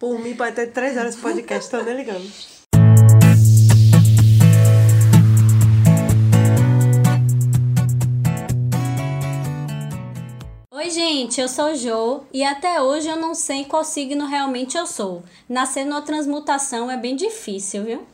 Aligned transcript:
Por 0.00 0.18
mim, 0.18 0.34
pode 0.34 0.56
ter 0.56 0.68
três 0.68 0.96
horas 0.96 1.14
de 1.14 1.20
podcast, 1.20 1.70
tô 1.70 1.82
nem 1.82 1.94
ligando. 1.94 2.26
Oi, 10.72 10.88
gente, 10.88 11.38
eu 11.38 11.46
sou 11.46 11.74
Jo 11.74 12.22
e 12.32 12.42
até 12.42 12.80
hoje 12.80 13.08
eu 13.08 13.16
não 13.16 13.34
sei 13.34 13.66
qual 13.66 13.84
signo 13.84 14.24
realmente 14.24 14.78
eu 14.78 14.86
sou. 14.86 15.22
Nascer 15.46 15.84
numa 15.84 16.00
transmutação 16.00 16.90
é 16.90 16.96
bem 16.96 17.14
difícil, 17.14 17.84
viu? 17.84 18.06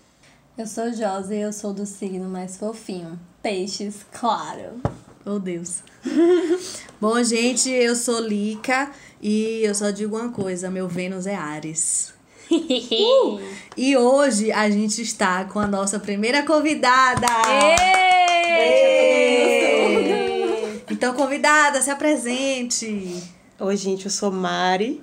Eu 0.59 0.67
sou 0.67 0.93
Josi 0.93 1.35
e 1.35 1.41
eu 1.41 1.53
sou 1.53 1.73
do 1.73 1.87
signo 1.87 2.29
mais 2.29 2.57
fofinho. 2.57 3.17
Peixes, 3.41 4.05
claro. 4.11 4.81
Oh, 5.29 5.41
Deus. 5.41 5.83
Bom, 7.01 7.21
gente, 7.25 7.69
eu 7.69 7.97
sou 7.97 8.21
Lica 8.21 8.93
e 9.21 9.61
eu 9.65 9.75
só 9.75 9.91
digo 9.91 10.17
uma 10.17 10.31
coisa: 10.31 10.71
meu 10.71 10.87
Vênus 10.87 11.27
é 11.27 11.35
Ares. 11.35 12.15
Uh! 12.49 13.41
E 13.77 13.97
hoje 13.97 14.53
a 14.53 14.71
gente 14.71 15.03
está 15.03 15.45
com 15.47 15.59
a 15.59 15.67
nossa 15.67 15.99
primeira 15.99 16.45
convidada. 16.45 17.27
Então, 20.89 21.13
convidada, 21.15 21.83
se 21.83 21.91
apresente. 21.91 23.23
Oi, 23.59 23.77
gente, 23.77 24.05
eu 24.07 24.11
sou 24.11 24.31
Mari. 24.31 25.03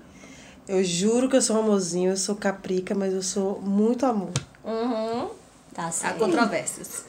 Eu 0.67 0.83
juro 0.83 1.29
que 1.29 1.35
eu 1.35 1.41
sou 1.41 1.57
um 1.57 1.59
amorzinho, 1.59 2.11
eu 2.11 2.17
sou 2.17 2.35
caprica, 2.35 2.95
mas 2.95 3.13
eu 3.13 3.21
sou 3.21 3.61
muito 3.61 4.05
amor. 4.05 4.31
Uhum. 4.63 5.29
Tá 5.73 5.87
Há 5.87 5.91
certo. 5.91 6.19
controvérsias. 6.19 7.03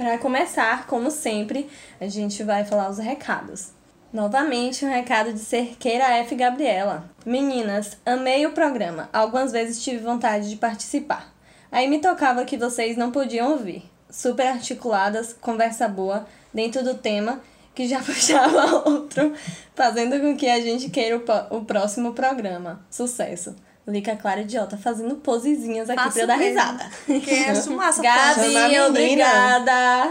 Para 0.00 0.16
começar, 0.16 0.86
como 0.86 1.10
sempre, 1.10 1.68
a 2.00 2.08
gente 2.08 2.42
vai 2.42 2.64
falar 2.64 2.88
os 2.88 2.96
recados. 2.96 3.72
Novamente, 4.10 4.82
um 4.82 4.88
recado 4.88 5.30
de 5.30 5.40
Cerqueira 5.40 6.04
F. 6.20 6.34
Gabriela. 6.36 7.04
Meninas, 7.26 7.98
amei 8.06 8.46
o 8.46 8.52
programa. 8.52 9.10
Algumas 9.12 9.52
vezes 9.52 9.84
tive 9.84 9.98
vontade 9.98 10.48
de 10.48 10.56
participar. 10.56 11.30
Aí 11.70 11.86
me 11.86 11.98
tocava 11.98 12.46
que 12.46 12.56
vocês 12.56 12.96
não 12.96 13.12
podiam 13.12 13.50
ouvir. 13.50 13.84
Super 14.08 14.46
articuladas, 14.46 15.34
conversa 15.34 15.86
boa, 15.86 16.26
dentro 16.50 16.82
do 16.82 16.94
tema, 16.94 17.42
que 17.74 17.86
já 17.86 18.00
puxava 18.00 18.88
outro, 18.88 19.34
fazendo 19.74 20.18
com 20.18 20.34
que 20.34 20.48
a 20.48 20.62
gente 20.62 20.88
queira 20.88 21.18
o, 21.18 21.58
o 21.58 21.64
próximo 21.66 22.14
programa. 22.14 22.82
Sucesso. 22.90 23.54
Lica 23.90 24.16
Clara 24.16 24.40
Idiota 24.42 24.76
fazendo 24.76 25.16
posezinhas 25.16 25.90
aqui 25.90 26.02
Faço 26.02 26.12
pra 26.14 26.22
eu 26.22 26.26
dar 26.26 26.38
mesmo. 26.38 26.58
risada. 26.60 26.90
Que 27.06 27.30
é 27.34 27.54
fumaça. 27.54 28.02
Chama 28.02 28.14
a 28.14 28.34
Gabi, 28.34 28.48
menina. 28.48 28.86
obrigada. 28.86 30.10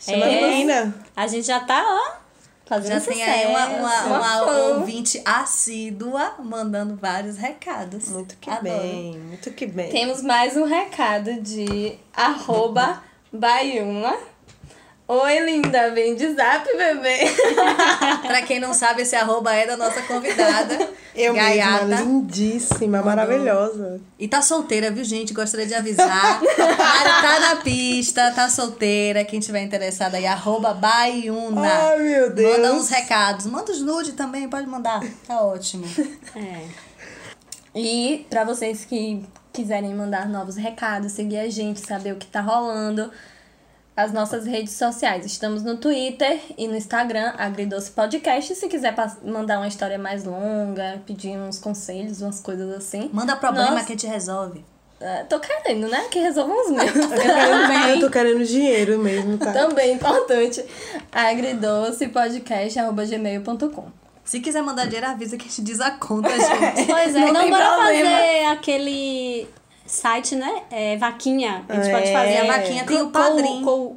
Chama 0.00 0.24
É. 0.24 0.38
a 0.44 0.48
menina. 0.48 0.94
A 1.14 1.26
gente 1.26 1.46
já 1.46 1.60
tá, 1.60 1.82
ó. 1.86 2.20
Fazendo 2.66 3.00
Já 3.00 3.12
tem 3.12 3.20
aí 3.24 3.46
uma, 3.48 3.66
uma, 3.66 3.88
sucesso, 3.90 4.08
uma 4.08 4.22
fã. 4.46 4.52
ouvinte 4.76 5.22
assídua 5.24 6.34
mandando 6.38 6.94
vários 6.94 7.36
recados. 7.36 8.08
Muito 8.10 8.36
que 8.36 8.48
Adoro. 8.48 8.62
bem, 8.78 9.18
muito 9.18 9.50
que 9.50 9.66
bem. 9.66 9.90
Temos 9.90 10.22
mais 10.22 10.56
um 10.56 10.64
recado 10.64 11.34
de 11.42 11.98
arroba. 12.14 13.02
Oi, 15.12 15.40
linda, 15.40 15.90
vem 15.90 16.14
de 16.14 16.34
zap, 16.34 16.64
bebê. 16.64 17.18
Pra 18.22 18.42
quem 18.42 18.60
não 18.60 18.72
sabe, 18.72 19.02
esse 19.02 19.16
arroba 19.16 19.52
é 19.52 19.66
da 19.66 19.76
nossa 19.76 20.00
convidada, 20.02 20.88
Eu 21.16 21.34
Gaiata. 21.34 21.84
mesma, 21.84 22.04
lindíssima, 22.04 23.02
maravilhosa. 23.02 24.00
E 24.16 24.28
tá 24.28 24.40
solteira, 24.40 24.88
viu, 24.88 25.02
gente? 25.02 25.34
Gostaria 25.34 25.66
de 25.66 25.74
avisar. 25.74 26.40
Mari 26.40 27.22
tá 27.22 27.40
na 27.40 27.56
pista, 27.56 28.30
tá 28.30 28.48
solteira. 28.48 29.24
Quem 29.24 29.40
tiver 29.40 29.62
interessado 29.62 30.14
aí, 30.14 30.24
arroba 30.24 30.72
Baiuna. 30.74 31.60
Ai, 31.60 31.98
meu 31.98 32.32
Deus. 32.32 32.58
Manda 32.58 32.74
uns 32.74 32.88
recados. 32.88 33.46
Manda 33.46 33.72
os 33.72 33.82
nude 33.82 34.12
também, 34.12 34.48
pode 34.48 34.68
mandar. 34.68 35.02
Tá 35.26 35.40
ótimo. 35.40 35.86
É. 36.36 36.68
E 37.74 38.26
pra 38.30 38.44
vocês 38.44 38.84
que 38.84 39.24
quiserem 39.52 39.92
mandar 39.92 40.28
novos 40.28 40.54
recados, 40.54 41.10
seguir 41.10 41.38
a 41.40 41.50
gente, 41.50 41.80
saber 41.80 42.12
o 42.12 42.16
que 42.16 42.28
tá 42.28 42.40
rolando, 42.40 43.10
as 44.00 44.12
nossas 44.12 44.46
redes 44.46 44.72
sociais. 44.74 45.24
Estamos 45.26 45.62
no 45.62 45.76
Twitter 45.76 46.40
e 46.56 46.66
no 46.66 46.74
Instagram, 46.76 47.34
Agridoce 47.36 47.90
Podcast. 47.90 48.54
Se 48.54 48.66
quiser 48.68 48.94
mandar 49.24 49.58
uma 49.58 49.68
história 49.68 49.98
mais 49.98 50.24
longa, 50.24 51.02
pedir 51.06 51.36
uns 51.36 51.58
conselhos, 51.58 52.22
umas 52.22 52.40
coisas 52.40 52.72
assim. 52.74 53.10
Manda 53.12 53.36
problema 53.36 53.72
Nossa. 53.72 53.84
que 53.84 53.92
a 53.92 53.96
gente 53.96 54.06
resolve. 54.06 54.64
ah, 55.00 55.24
tô 55.28 55.38
querendo, 55.38 55.86
né? 55.88 56.06
Que 56.10 56.18
resolvam 56.20 56.58
os 56.64 56.70
meus. 56.70 56.94
Eu, 56.96 57.08
querendo, 57.08 57.72
eu 57.94 58.00
tô 58.00 58.10
querendo 58.10 58.44
dinheiro 58.44 58.98
mesmo, 58.98 59.36
tá? 59.38 59.52
Também 59.52 59.92
importante. 59.94 60.64
agridocepodcast.gmail.com 61.12 63.84
Se 64.24 64.40
quiser 64.40 64.62
mandar 64.62 64.86
dinheiro, 64.86 65.06
avisa 65.08 65.36
que 65.36 65.44
a 65.46 65.48
gente 65.48 65.62
diz 65.62 65.80
a 65.80 65.90
conta, 65.92 66.30
gente. 66.30 66.86
Pois 66.88 67.14
é, 67.14 67.18
Não 67.20 67.32
não, 67.32 67.40
tem 67.42 67.50
bora 67.50 67.64
problema. 67.76 68.10
fazer 68.10 68.44
aquele 68.46 69.46
site, 69.90 70.34
né? 70.36 70.62
É, 70.70 70.96
vaquinha. 70.96 71.64
A 71.68 71.74
gente 71.76 71.88
É. 71.88 71.92
pode 71.92 72.12
fazer 72.12 72.36
A 72.38 72.46
vaquinha 72.46 72.84
tem 72.84 73.02
o 73.02 73.10
padrinho. 73.10 73.62
Co, 73.64 73.96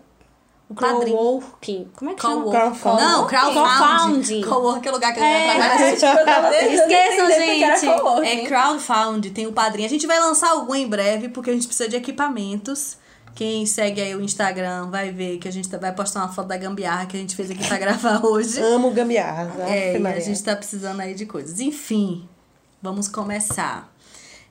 O 0.69 0.75
padrinho. 0.75 1.17
Coworking. 1.17 1.87
Como 1.95 2.11
é 2.11 2.13
que 2.15 2.21
chama? 2.21 2.49
Crowdfunding. 2.49 3.01
Não, 3.01 3.27
crowdfunding. 3.27 3.63
Crowdfunding. 3.77 4.41
Coworking 4.41 4.87
é 4.87 4.91
o 4.91 4.93
lugar 4.93 5.13
que 5.13 5.19
a 5.19 5.25
É. 5.25 5.89
gente 5.89 5.99
trabalha. 5.99 6.13
Tipo, 6.13 6.19
eu 6.19 6.25
tava 6.25 6.49
tentando 6.49 6.73
Esqueçam, 6.73 7.27
gente. 7.27 8.27
É 8.27 8.45
crowdfund, 8.47 9.31
tem 9.31 9.45
o 9.47 9.53
padrinho. 9.53 9.85
A 9.85 9.89
gente 9.89 10.07
vai 10.07 10.19
lançar 10.19 10.49
algum 10.51 10.73
em 10.73 10.87
breve, 10.87 11.29
porque 11.29 11.49
a 11.49 11.53
gente 11.53 11.67
precisa 11.67 11.87
de 11.89 11.95
equipamentos. 11.95 12.97
Quem 13.35 13.65
segue 13.65 13.99
aí 14.01 14.15
o 14.15 14.21
Instagram 14.21 14.89
vai 14.91 15.11
ver 15.11 15.37
que 15.39 15.47
a 15.47 15.51
gente 15.51 15.67
vai 15.75 15.91
postar 15.91 16.19
uma 16.21 16.29
foto 16.29 16.47
da 16.47 16.57
gambiarra 16.57 17.05
que 17.07 17.17
a 17.17 17.19
gente 17.19 17.35
fez 17.35 17.49
aqui 17.51 17.67
pra 17.67 17.77
gravar 17.79 18.23
hoje. 18.25 18.59
Amo 18.59 18.91
gambiarra. 18.91 19.51
tá? 19.57 19.67
É, 19.69 19.95
a 19.97 20.19
gente 20.19 20.43
tá 20.43 20.55
precisando 20.55 20.99
aí 21.01 21.13
de 21.15 21.25
coisas. 21.25 21.59
Enfim, 21.59 22.27
vamos 22.81 23.07
começar. 23.07 23.91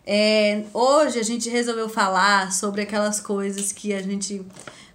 É, 0.06 0.64
hoje 0.74 1.20
a 1.20 1.22
gente 1.22 1.48
resolveu 1.48 1.88
falar 1.88 2.52
sobre 2.52 2.82
aquelas 2.82 3.20
coisas 3.20 3.70
que 3.70 3.94
a 3.94 4.02
gente 4.02 4.44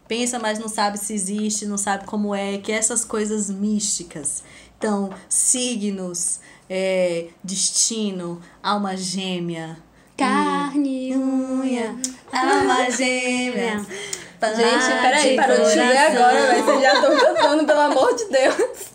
pensa, 0.07 0.39
mas 0.39 0.59
não 0.59 0.67
sabe 0.67 0.97
se 0.97 1.13
existe, 1.13 1.65
não 1.65 1.77
sabe 1.77 2.05
como 2.05 2.33
é, 2.33 2.57
que 2.57 2.71
é 2.71 2.75
essas 2.75 3.05
coisas 3.05 3.49
místicas. 3.49 4.43
Então, 4.77 5.09
signos, 5.29 6.39
é, 6.69 7.27
destino, 7.43 8.41
alma 8.61 8.95
gêmea. 8.95 9.77
Carne, 10.17 11.15
unha. 11.15 11.95
Alma 12.31 12.89
gêmea. 12.91 13.85
Gente, 14.39 15.01
peraí, 15.01 15.35
parou 15.35 15.57
de 15.57 15.69
chover 15.71 15.97
agora, 15.97 16.47
velho. 16.47 16.63
Vocês 16.63 16.81
já 16.81 16.93
estão 16.93 17.17
cantando, 17.17 17.65
pelo 17.65 17.79
amor 17.79 18.15
de 18.15 18.25
Deus. 18.25 18.87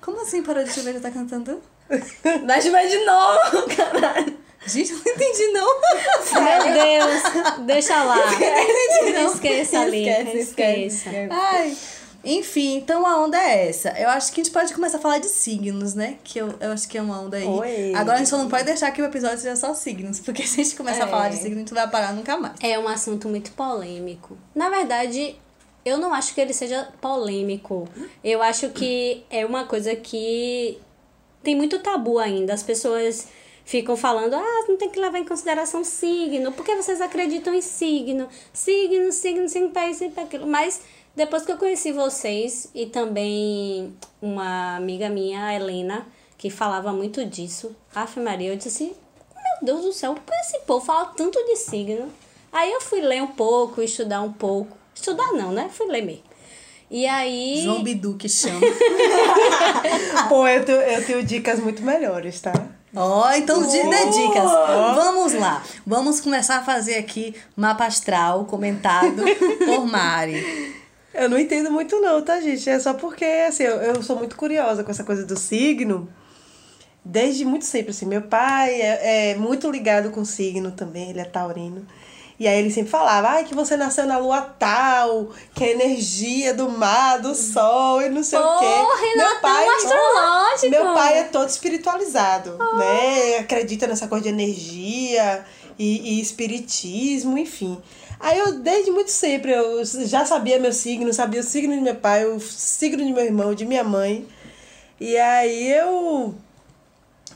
Como 0.00 0.22
assim 0.22 0.44
parou 0.44 0.62
de 0.62 0.72
chover 0.72 0.90
e 0.90 0.94
já 0.94 1.00
tá 1.00 1.10
cantando? 1.10 1.60
Vai 2.46 2.62
chover 2.62 2.88
de 2.88 3.04
novo, 3.04 3.66
caralho. 3.76 4.45
Gente, 4.66 4.92
eu 4.92 4.98
não 5.04 5.12
entendi 5.12 5.46
não. 5.48 5.80
Meu 6.42 6.72
Deus, 6.74 7.66
deixa 7.66 8.02
lá. 8.02 8.18
Esqueça 9.32 9.80
ali. 9.80 10.08
Esquece, 10.08 10.38
esquece, 10.38 10.38
Esqueça. 10.38 11.08
esquece. 11.08 11.28
Ai, 11.30 11.76
enfim, 12.24 12.76
então 12.78 13.06
a 13.06 13.22
onda 13.24 13.38
é 13.38 13.68
essa. 13.68 13.90
Eu 13.90 14.08
acho 14.08 14.32
que 14.32 14.40
a 14.40 14.44
gente 14.44 14.52
pode 14.52 14.74
começar 14.74 14.98
a 14.98 15.00
falar 15.00 15.18
de 15.18 15.28
signos, 15.28 15.94
né? 15.94 16.16
Que 16.24 16.40
eu, 16.40 16.52
eu 16.60 16.72
acho 16.72 16.88
que 16.88 16.98
é 16.98 17.02
uma 17.02 17.20
onda 17.20 17.36
aí. 17.36 17.44
Oi. 17.46 17.92
Agora 17.94 18.16
a 18.16 18.18
gente 18.18 18.28
só 18.30 18.36
não 18.38 18.48
pode 18.48 18.64
deixar 18.64 18.90
que 18.90 19.00
o 19.00 19.04
episódio 19.04 19.38
seja 19.38 19.54
só 19.54 19.72
signos, 19.74 20.18
porque 20.20 20.42
se 20.44 20.60
a 20.60 20.64
gente 20.64 20.74
começar 20.76 21.04
a 21.04 21.06
É. 21.06 21.10
falar 21.10 21.28
de 21.28 21.36
signos, 21.36 21.56
a 21.56 21.60
gente 21.60 21.72
não 21.74 21.82
vai 21.82 21.90
parar 21.90 22.12
nunca 22.12 22.36
mais. 22.36 22.54
É 22.60 22.76
um 22.78 22.88
assunto 22.88 23.28
muito 23.28 23.52
polêmico. 23.52 24.36
Na 24.54 24.68
verdade, 24.68 25.36
eu 25.84 25.98
não 25.98 26.12
acho 26.12 26.34
que 26.34 26.40
ele 26.40 26.52
seja 26.52 26.88
polêmico. 27.00 27.88
Eu 28.24 28.42
acho 28.42 28.70
que 28.70 29.24
é 29.30 29.46
uma 29.46 29.64
coisa 29.64 29.94
que 29.94 30.78
tem 31.44 31.54
muito 31.54 31.78
tabu 31.78 32.18
ainda. 32.18 32.52
As 32.54 32.62
pessoas 32.64 33.28
ficam 33.66 33.96
falando, 33.96 34.34
ah, 34.34 34.64
não 34.68 34.76
tem 34.76 34.88
que 34.88 34.98
levar 34.98 35.18
em 35.18 35.24
consideração 35.24 35.82
signo, 35.82 36.52
porque 36.52 36.76
vocês 36.76 37.00
acreditam 37.00 37.52
em 37.52 37.60
signo. 37.60 38.28
Signo, 38.52 39.10
signo, 39.12 39.48
signo 39.48 39.70
para 39.70 39.90
isso 39.90 40.04
e 40.04 40.08
para 40.08 40.22
aquilo. 40.22 40.46
Mas 40.46 40.80
depois 41.16 41.44
que 41.44 41.50
eu 41.50 41.58
conheci 41.58 41.92
vocês 41.92 42.70
e 42.72 42.86
também 42.86 43.92
uma 44.22 44.76
amiga 44.76 45.10
minha, 45.10 45.46
a 45.46 45.54
Helena, 45.54 46.06
que 46.38 46.48
falava 46.48 46.92
muito 46.92 47.26
disso, 47.26 47.74
Aff 47.92 48.20
Maria, 48.20 48.52
eu 48.52 48.56
disse 48.56 48.84
meu 48.84 49.74
Deus 49.74 49.84
do 49.84 49.92
céu, 49.92 50.14
por 50.14 50.22
que 50.22 50.40
esse 50.40 50.60
povo 50.60 50.84
fala 50.84 51.06
tanto 51.06 51.44
de 51.44 51.56
signo? 51.56 52.08
Aí 52.52 52.72
eu 52.72 52.80
fui 52.80 53.00
ler 53.00 53.22
um 53.22 53.28
pouco, 53.28 53.82
estudar 53.82 54.22
um 54.22 54.32
pouco. 54.32 54.76
Estudar 54.94 55.32
não, 55.32 55.50
né? 55.50 55.68
Fui 55.72 55.86
ler 55.86 56.02
mesmo. 56.02 56.22
E 56.88 57.04
aí. 57.04 57.62
João 57.64 57.82
Bidu 57.82 58.14
que 58.14 58.28
chama. 58.28 58.60
Pô, 60.28 60.46
eu 60.46 60.64
tenho, 60.64 60.80
eu 60.80 61.04
tenho 61.04 61.24
dicas 61.24 61.58
muito 61.58 61.82
melhores, 61.82 62.40
tá? 62.40 62.75
Ó, 62.96 63.30
então 63.34 63.62
di- 63.62 63.82
dê 63.82 64.06
dicas. 64.10 64.50
Vamos 64.94 65.32
lá. 65.34 65.62
Vamos 65.86 66.20
começar 66.20 66.56
a 66.58 66.64
fazer 66.64 66.96
aqui 66.96 67.34
mapa 67.54 67.84
astral 67.84 68.44
comentado 68.46 69.22
por 69.66 69.86
Mari. 69.86 70.74
Eu 71.12 71.28
não 71.30 71.38
entendo 71.38 71.70
muito 71.70 72.00
não, 72.00 72.22
tá, 72.22 72.40
gente? 72.40 72.68
É 72.68 72.78
só 72.78 72.94
porque, 72.94 73.24
assim, 73.24 73.62
eu, 73.64 73.76
eu 73.76 74.02
sou 74.02 74.16
muito 74.16 74.36
curiosa 74.36 74.82
com 74.82 74.90
essa 74.90 75.04
coisa 75.04 75.24
do 75.24 75.36
signo. 75.38 76.08
Desde 77.04 77.44
muito 77.44 77.64
sempre, 77.64 77.90
assim. 77.90 78.04
Meu 78.06 78.22
pai 78.22 78.80
é, 78.80 79.30
é 79.30 79.34
muito 79.36 79.70
ligado 79.70 80.10
com 80.10 80.24
signo 80.24 80.72
também, 80.72 81.10
ele 81.10 81.20
é 81.20 81.24
taurino. 81.24 81.86
E 82.38 82.46
aí 82.46 82.58
ele 82.58 82.70
sempre 82.70 82.90
falava, 82.90 83.28
ai, 83.28 83.44
que 83.44 83.54
você 83.54 83.76
nasceu 83.78 84.04
na 84.04 84.18
lua 84.18 84.42
tal, 84.42 85.30
que 85.54 85.64
a 85.64 85.70
energia 85.70 86.52
do 86.52 86.68
mar, 86.68 87.18
do 87.18 87.34
sol 87.34 88.02
e 88.02 88.10
não 88.10 88.22
sei 88.22 88.38
o 88.38 88.58
quê. 88.58 88.66
Renatão 88.66 89.76
astrológico. 89.76 90.70
Meu 90.70 90.94
pai 90.94 91.18
é 91.18 91.24
todo 91.24 91.48
espiritualizado, 91.48 92.58
né? 92.76 93.38
Acredita 93.38 93.86
nessa 93.86 94.06
coisa 94.06 94.24
de 94.24 94.28
energia 94.28 95.46
e, 95.78 96.18
e 96.18 96.20
espiritismo, 96.20 97.38
enfim. 97.38 97.80
Aí 98.20 98.38
eu, 98.38 98.58
desde 98.58 98.90
muito 98.90 99.10
sempre, 99.10 99.52
eu 99.52 99.82
já 99.84 100.26
sabia 100.26 100.58
meu 100.58 100.72
signo, 100.74 101.12
sabia 101.14 101.40
o 101.40 101.44
signo 101.44 101.74
de 101.74 101.80
meu 101.80 101.94
pai, 101.94 102.26
o 102.26 102.38
signo 102.38 103.04
de 103.04 103.12
meu 103.12 103.24
irmão, 103.24 103.54
de 103.54 103.64
minha 103.64 103.84
mãe. 103.84 104.28
E 105.00 105.16
aí 105.16 105.72
eu 105.72 106.34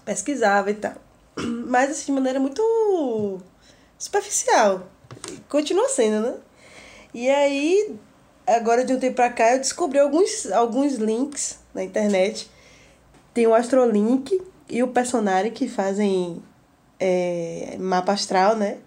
pesquisava 0.05 0.71
e 0.71 0.75
tal. 0.75 0.95
Mas 1.67 1.91
assim, 1.91 2.07
de 2.07 2.13
maneira 2.13 2.39
muito 2.39 3.41
superficial. 3.99 4.90
Continua 5.49 5.89
sendo, 5.89 6.21
né? 6.21 6.35
E 7.13 7.29
aí, 7.29 7.97
agora 8.47 8.85
de 8.85 8.93
um 8.93 8.99
tempo 8.99 9.17
pra 9.17 9.31
cá, 9.31 9.53
eu 9.53 9.59
descobri 9.59 9.99
alguns, 9.99 10.51
alguns 10.53 10.95
links 10.95 11.59
na 11.75 11.83
internet. 11.83 12.49
Tem 13.35 13.47
o 13.47 13.55
Astrolink 13.55 14.41
e 14.69 14.83
o 14.83 14.89
Personari 14.89 15.51
que 15.51 15.69
fazem 15.69 16.43
é, 16.99 17.77
mapa 17.79 18.13
astral, 18.13 18.57
né? 18.57 18.79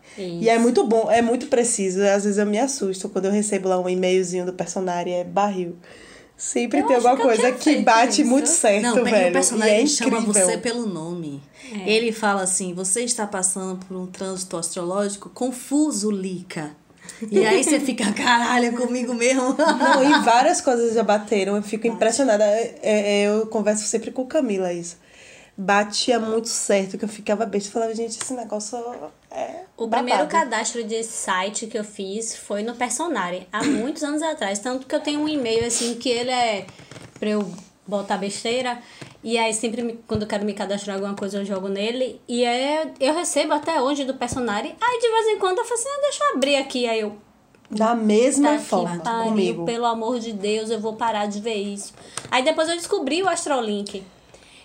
E 0.42 0.50
é 0.50 0.58
muito 0.60 0.86
bom, 0.86 1.10
é 1.12 1.22
muito 1.22 1.48
preciso. 1.48 2.02
Às 2.04 2.24
vezes 2.24 2.38
eu 2.38 2.46
me 2.46 2.60
assusto 2.60 3.10
quando 3.10 3.26
eu 3.26 3.32
recebo 3.32 3.68
lá 3.68 3.80
um 3.80 3.90
e-mailzinho 3.90 4.46
do 4.46 4.54
Personari, 4.54 5.12
é 5.12 5.24
barril. 5.24 5.76
Sempre 6.36 6.80
Eu 6.80 6.88
tem 6.88 6.96
alguma 6.98 7.16
que 7.16 7.22
coisa 7.22 7.52
que 7.52 7.78
bate 7.78 8.22
isso. 8.22 8.30
muito 8.30 8.48
certo, 8.50 8.84
Não, 8.84 9.04
velho. 9.04 9.30
o 9.30 9.34
personagem 9.34 9.80
e 9.80 9.84
é 9.84 9.88
chama 9.88 10.18
incrível. 10.20 10.46
você 10.46 10.58
pelo 10.58 10.86
nome. 10.86 11.42
É. 11.72 11.90
Ele 11.90 12.12
fala 12.12 12.42
assim: 12.42 12.74
você 12.74 13.04
está 13.04 13.26
passando 13.26 13.80
por 13.86 13.96
um 13.96 14.08
trânsito 14.08 14.58
astrológico 14.58 15.30
confuso, 15.30 16.12
Lica. 16.12 16.76
E 17.32 17.46
aí 17.46 17.64
você 17.64 17.80
fica, 17.82 18.12
caralho, 18.14 18.66
é 18.66 18.72
comigo 18.72 19.14
mesmo. 19.14 19.56
Não, 19.56 20.04
e 20.04 20.20
várias 20.26 20.60
coisas 20.60 20.94
já 20.94 21.04
bateram, 21.04 21.56
eu 21.56 21.64
fico 21.64 21.88
impressionada. 21.88 22.44
É, 22.44 22.76
é, 22.82 23.24
eu 23.28 23.46
converso 23.48 23.86
sempre 23.86 24.12
com 24.12 24.26
Camila 24.26 24.74
isso. 24.74 24.98
Batia 25.56 26.20
muito 26.20 26.48
certo, 26.50 26.98
que 26.98 27.06
eu 27.06 27.10
ficava 27.10 27.46
besta. 27.46 27.70
Eu 27.70 27.74
falava, 27.74 27.94
gente, 27.94 28.20
esse 28.22 28.34
negócio 28.34 28.76
é. 29.34 29.64
O 29.76 29.88
babado. 29.88 30.06
primeiro 30.06 30.30
cadastro 30.30 30.84
de 30.84 31.04
site 31.04 31.68
que 31.68 31.78
eu 31.78 31.84
fiz 31.84 32.36
foi 32.36 32.62
no 32.62 32.76
Personari, 32.76 33.48
há 33.52 33.64
muitos 33.64 34.04
anos 34.04 34.22
atrás. 34.22 34.60
Tanto 34.60 34.86
que 34.86 34.94
eu 34.96 35.00
tenho 35.00 35.20
um 35.22 35.28
e-mail 35.28 35.66
assim 35.66 35.96
que 35.96 36.10
ele 36.10 36.30
é 36.32 36.66
pra 37.20 37.30
eu 37.30 37.52
botar 37.88 38.18
besteira. 38.18 38.78
E 39.24 39.38
aí 39.38 39.54
sempre 39.54 39.82
me- 39.82 40.00
quando 40.08 40.22
eu 40.24 40.28
quero 40.28 40.46
me 40.46 40.54
cadastrar 40.54 40.96
alguma 40.98 41.16
coisa 41.16 41.40
eu 41.40 41.46
jogo 41.46 41.68
nele. 41.70 42.22
E 42.28 42.46
aí 42.46 42.92
eu 43.00 43.14
recebo 43.14 43.54
até 43.54 43.82
hoje 43.82 44.04
do 44.06 44.14
Personari. 44.14 44.76
Aí 44.80 45.00
de 45.00 45.10
vez 45.10 45.28
em 45.28 45.40
quando 45.40 45.58
eu 45.60 45.66
falo 45.66 45.80
assim, 45.80 45.90
ah, 45.90 46.02
deixa 46.02 46.24
eu 46.24 46.36
abrir 46.36 46.56
aqui. 46.58 46.88
Aí 46.88 47.00
eu, 47.00 47.16
Da 47.72 47.96
mesma 47.96 48.54
tá 48.54 48.60
forma 48.60 49.00
pariu, 49.00 49.24
comigo. 49.30 49.66
pelo 49.66 49.86
amor 49.86 50.20
de 50.20 50.34
Deus, 50.34 50.70
eu 50.70 50.80
vou 50.80 50.94
parar 50.94 51.26
de 51.26 51.40
ver 51.40 51.56
isso. 51.56 51.94
Aí 52.30 52.44
depois 52.44 52.70
eu 52.70 52.76
descobri 52.76 53.24
o 53.24 53.28
Astrolink. 53.30 54.04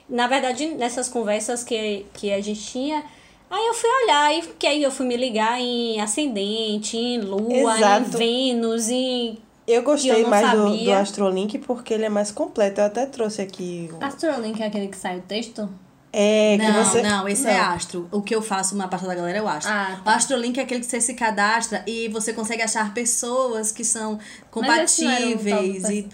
Na 0.09 0.27
verdade, 0.27 0.67
nessas 0.69 1.09
conversas 1.09 1.63
que, 1.65 2.05
que 2.15 2.33
a 2.33 2.41
gente 2.41 2.61
tinha, 2.63 3.05
aí 3.51 3.67
eu 3.67 3.75
fui 3.75 3.91
olhar, 4.05 4.35
e 4.35 4.43
que 4.59 4.67
aí 4.67 4.83
eu 4.83 4.91
fui 4.91 5.07
me 5.07 5.17
ligar 5.17 5.61
em 5.61 6.01
ascendente, 6.01 6.97
em 6.97 7.21
lua, 7.21 7.77
Exato. 7.77 8.07
em 8.07 8.11
Vênus, 8.55 8.89
em. 8.89 9.39
Eu 9.67 9.83
gostei 9.83 10.11
eu 10.13 10.23
não 10.23 10.31
mais 10.31 10.51
do, 10.53 10.77
do. 10.85 10.93
Astrolink 10.93 11.59
porque 11.59 11.93
ele 11.93 12.05
é 12.05 12.09
mais 12.09 12.31
completo. 12.31 12.81
Eu 12.81 12.87
até 12.87 13.05
trouxe 13.07 13.43
aqui. 13.43 13.91
o- 13.93 14.03
Astrolink 14.05 14.63
é 14.63 14.67
aquele 14.67 14.89
que 14.89 14.97
sai 14.97 15.19
o 15.19 15.23
texto? 15.23 15.69
É, 16.11 16.57
que 16.57 16.67
Não, 16.67 16.85
você. 16.85 17.03
não, 17.03 17.29
esse 17.29 17.47
é 17.47 17.59
astro. 17.59 18.09
O 18.11 18.23
que 18.23 18.35
eu 18.35 18.41
faço, 18.41 18.75
uma 18.75 18.89
parte 18.89 19.07
da 19.07 19.15
galera 19.15 19.37
é 19.39 19.43
o 19.43 19.47
astro. 19.47 19.71
Ah, 19.71 20.01
O 20.07 20.09
astrolink 20.09 20.59
é 20.59 20.63
aquele 20.63 20.81
que 20.81 20.87
você 20.87 21.03
se 21.03 21.13
cadastra 21.13 21.85
e 21.87 22.09
você 22.09 22.33
consegue 22.33 22.63
achar 22.63 22.95
pessoas 22.95 23.71
que 23.71 23.85
são 23.85 24.19
Mas 24.57 24.91
esse 24.93 25.05
não 25.05 25.11
era 25.11 25.27
um 25.27 25.33
compatíveis. 25.33 25.83
do 25.83 25.93
e... 25.93 26.09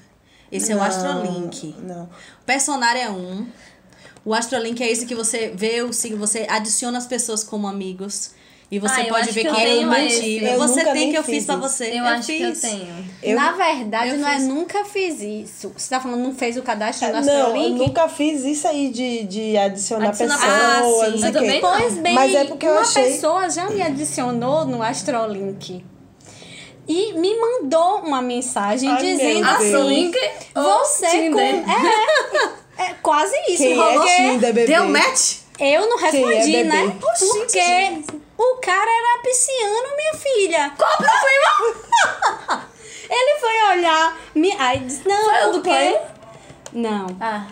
Esse 0.50 0.72
é 0.72 0.74
o 0.74 0.78
Não, 0.78 0.84
astrolink. 0.84 1.76
Não. 1.80 2.04
O 2.04 2.44
personário 2.44 3.00
é 3.00 3.08
um. 3.08 3.46
O 4.24 4.32
astrolink 4.32 4.82
é 4.82 4.90
esse 4.90 5.04
que 5.06 5.14
você 5.14 5.52
vê 5.54 5.82
o 5.82 5.92
signo, 5.92 6.16
você 6.18 6.46
adiciona 6.48 6.98
as 6.98 7.06
pessoas 7.06 7.44
como 7.44 7.66
amigos. 7.66 8.30
E 8.70 8.78
você 8.78 9.02
Ah, 9.02 9.04
eu 9.04 9.08
pode 9.08 9.30
ver 9.30 9.42
que 9.42 9.46
eu 9.46 9.54
quem 9.54 9.82
é 9.82 9.86
o 9.86 9.90
motivo. 9.90 10.46
Eu 10.46 10.58
Você 10.58 10.80
nunca 10.80 10.92
tem 10.94 11.10
que 11.10 11.18
eu 11.18 11.22
fiz 11.22 11.34
fiz 11.34 11.44
pra 11.44 11.54
isso. 11.56 11.62
você. 11.68 11.98
Eu, 11.98 12.04
acho 12.06 12.26
fiz. 12.26 12.38
que 12.60 12.66
eu 12.66 12.70
tenho. 12.70 13.04
Eu- 13.22 13.36
Na 13.36 13.52
verdade, 13.52 14.08
eu 14.10 14.18
não 14.18 14.28
é 14.28 14.34
fiz. 14.36 14.44
nunca 14.48 14.84
fiz 14.86 15.20
isso. 15.20 15.72
Você 15.76 15.90
tá 15.90 16.00
falando, 16.00 16.22
não 16.22 16.34
fez 16.34 16.56
o 16.56 16.62
cadastro 16.62 17.06
no 17.12 17.20
Não, 17.20 17.56
eu 17.62 17.68
nunca 17.70 18.08
fiz 18.08 18.42
isso 18.42 18.66
aí 18.66 18.88
de, 18.90 19.24
de 19.24 19.56
adicionar 19.58 20.08
Adicionar 20.08 20.38
pessoas, 20.38 21.12
não 21.12 21.18
sei 21.18 21.28
Eu 21.28 21.32
quê. 21.32 21.38
também 21.38 21.60
não. 21.60 21.70
Pois 21.78 21.98
bem, 21.98 22.14
Mas 22.14 22.34
é 22.34 22.44
porque 22.46 22.66
eu 22.66 22.72
uma 22.72 22.80
achei. 22.80 23.04
pessoa 23.04 23.50
já 23.50 23.68
me 23.68 23.82
adicionou 23.82 24.64
no 24.64 24.82
Astrolink. 24.82 25.84
E 26.88 27.12
me 27.12 27.36
mandou 27.38 27.98
uma 28.00 28.20
mensagem 28.22 28.90
Ai, 28.90 29.00
dizendo 29.00 29.46
assim: 29.46 30.10
Você 30.54 31.30
com. 31.30 31.38
É, 31.40 31.64
é 32.78 32.94
quase 33.02 33.34
isso. 33.48 33.62
Quem 33.62 33.80
é 33.80 33.92
porque 33.94 34.16
Tinder, 34.16 34.52
bebê? 34.54 34.66
Deu 34.66 34.88
match? 34.88 35.36
eu 35.58 35.88
não 35.88 35.98
é 35.98 36.10
respondi, 36.10 36.52
bebê? 36.52 36.64
né? 36.64 36.96
Oxi, 37.02 37.28
Porque 37.28 37.60
gente. 37.62 38.06
o 38.36 38.56
cara 38.56 38.90
era 38.90 39.22
pisciano, 39.22 39.96
minha 39.96 40.14
filha. 40.14 40.72
Qual 40.76 40.92
o 40.92 40.96
problema? 40.96 42.68
Ele 43.08 43.38
foi 43.38 43.76
olhar. 43.78 44.18
Me... 44.34 44.52
Aí 44.58 44.78
disse: 44.80 45.06
Não, 45.06 45.24
Foi 45.24 45.40
o 45.42 45.46
do 45.46 45.52
porque. 45.54 45.68
pai? 45.70 46.00
Não. 46.72 47.06
Ah, 47.20 47.46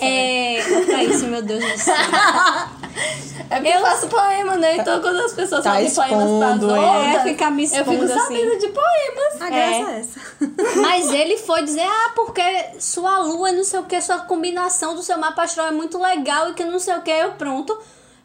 É. 0.00 0.56
É 0.58 1.04
isso, 1.04 1.26
meu 1.26 1.42
Deus 1.42 1.62
do 1.64 1.78
céu. 1.78 1.94
é 3.50 3.56
porque 3.56 3.68
eu 3.68 3.80
faço 3.80 4.08
poema, 4.08 4.56
né? 4.56 4.76
Então 4.76 5.00
quando 5.00 5.16
as 5.20 5.32
pessoas 5.32 5.64
Tá 5.64 5.74
fazem 5.74 5.90
poemas 5.94 6.24
expondo, 6.24 6.66
pras 6.68 6.78
é. 6.78 6.86
outras, 6.86 7.14
É, 7.16 7.22
ficar 7.24 7.50
me 7.50 7.64
eu 7.64 7.68
fico 7.68 7.78
expondo 7.92 8.04
assim. 8.04 8.18
sabendo 8.20 8.58
de 8.58 8.68
poemas. 8.68 9.42
A 9.42 9.46
É. 9.46 9.50
graça 9.50 9.90
é 9.90 10.00
essa. 10.00 10.20
Mas 10.80 11.12
ele 11.12 11.36
foi 11.38 11.62
dizer, 11.62 11.82
ah, 11.86 12.12
porque 12.14 12.42
sua 12.78 13.18
lua, 13.18 13.52
não 13.52 13.64
sei 13.64 13.80
o 13.80 13.84
que, 13.84 14.00
sua 14.00 14.18
combinação 14.20 14.94
do 14.94 15.02
seu 15.02 15.18
mapa 15.18 15.42
astral 15.42 15.66
é 15.68 15.72
muito 15.72 15.98
legal 15.98 16.50
e 16.50 16.54
que 16.54 16.64
não 16.64 16.78
sei 16.78 16.94
o 16.94 17.02
que. 17.02 17.10
Eu 17.10 17.32
pronto, 17.32 17.76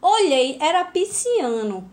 olhei, 0.01 0.57
era 0.61 0.83
pisciano 0.85 1.89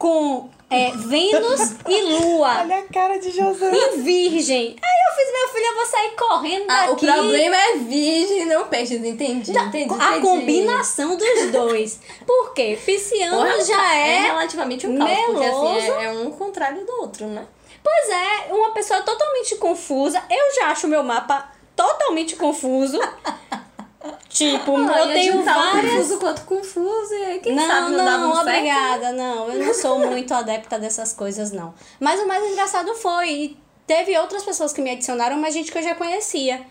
com 0.00 0.48
é, 0.70 0.92
Vênus 0.92 1.74
e 1.86 2.02
Lua 2.04 2.60
Olha 2.60 2.78
a 2.78 2.82
cara 2.84 3.18
de 3.18 3.30
José. 3.32 3.70
e 3.70 3.98
Virgem. 3.98 4.76
Aí 4.82 5.00
eu 5.08 5.14
fiz, 5.14 5.32
meu 5.32 5.48
filho, 5.48 5.66
eu 5.66 5.74
vou 5.76 5.86
sair 5.86 6.10
correndo 6.16 6.64
Ah, 6.70 6.86
o 6.86 6.90
daqui. 6.94 7.06
problema 7.06 7.56
é 7.56 7.76
virgem, 7.76 8.46
não 8.46 8.66
peixes. 8.68 9.04
Entendi, 9.04 9.52
Da- 9.52 9.64
entendi. 9.64 9.92
a 9.92 9.96
entendi. 10.16 10.20
combinação 10.22 11.16
dos 11.16 11.50
dois. 11.52 12.00
Por 12.26 12.54
quê? 12.54 12.78
Pisciano 12.82 13.36
Porra, 13.36 13.62
já 13.62 13.94
é 13.94 14.08
é. 14.10 14.18
relativamente 14.22 14.86
um 14.86 14.96
caos, 14.96 15.10
porque 15.26 15.44
assim, 15.44 15.90
é, 15.90 16.04
é 16.04 16.10
um 16.12 16.30
contrário 16.30 16.86
do 16.86 16.92
outro, 17.02 17.26
né? 17.26 17.46
Pois 17.82 18.08
é, 18.08 18.52
uma 18.54 18.70
pessoa 18.72 19.02
totalmente 19.02 19.56
confusa. 19.56 20.22
Eu 20.30 20.54
já 20.54 20.68
acho 20.68 20.88
meu 20.88 21.02
mapa 21.02 21.50
totalmente 21.76 22.36
confuso. 22.36 22.98
Tipo, 24.28 24.76
Ah, 24.76 25.00
eu 25.00 25.08
tenho 25.08 25.42
várias. 25.44 25.92
confuso 25.92 26.18
quanto 26.18 26.42
confuso, 26.44 27.12
e 27.14 27.38
quem 27.40 27.54
não, 27.54 27.66
sabe 27.66 27.90
não, 27.92 28.04
dava 28.04 28.18
não, 28.18 28.30
um 28.30 28.34
certo, 28.36 28.48
obrigada, 28.48 29.12
não. 29.12 29.48
Eu 29.52 29.66
não 29.66 29.74
sou 29.74 29.98
muito 30.08 30.32
adepta 30.32 30.78
dessas 30.78 31.12
coisas, 31.12 31.52
não. 31.52 31.74
Mas 31.98 32.18
o 32.20 32.26
mais 32.26 32.42
engraçado 32.50 32.94
foi, 32.94 33.56
teve 33.86 34.16
outras 34.18 34.42
pessoas 34.42 34.72
que 34.72 34.80
me 34.80 34.90
adicionaram, 34.90 35.36
mas 35.36 35.52
gente 35.52 35.70
que 35.70 35.76
eu 35.78 35.82
já 35.82 35.94
conhecia. 35.94 36.62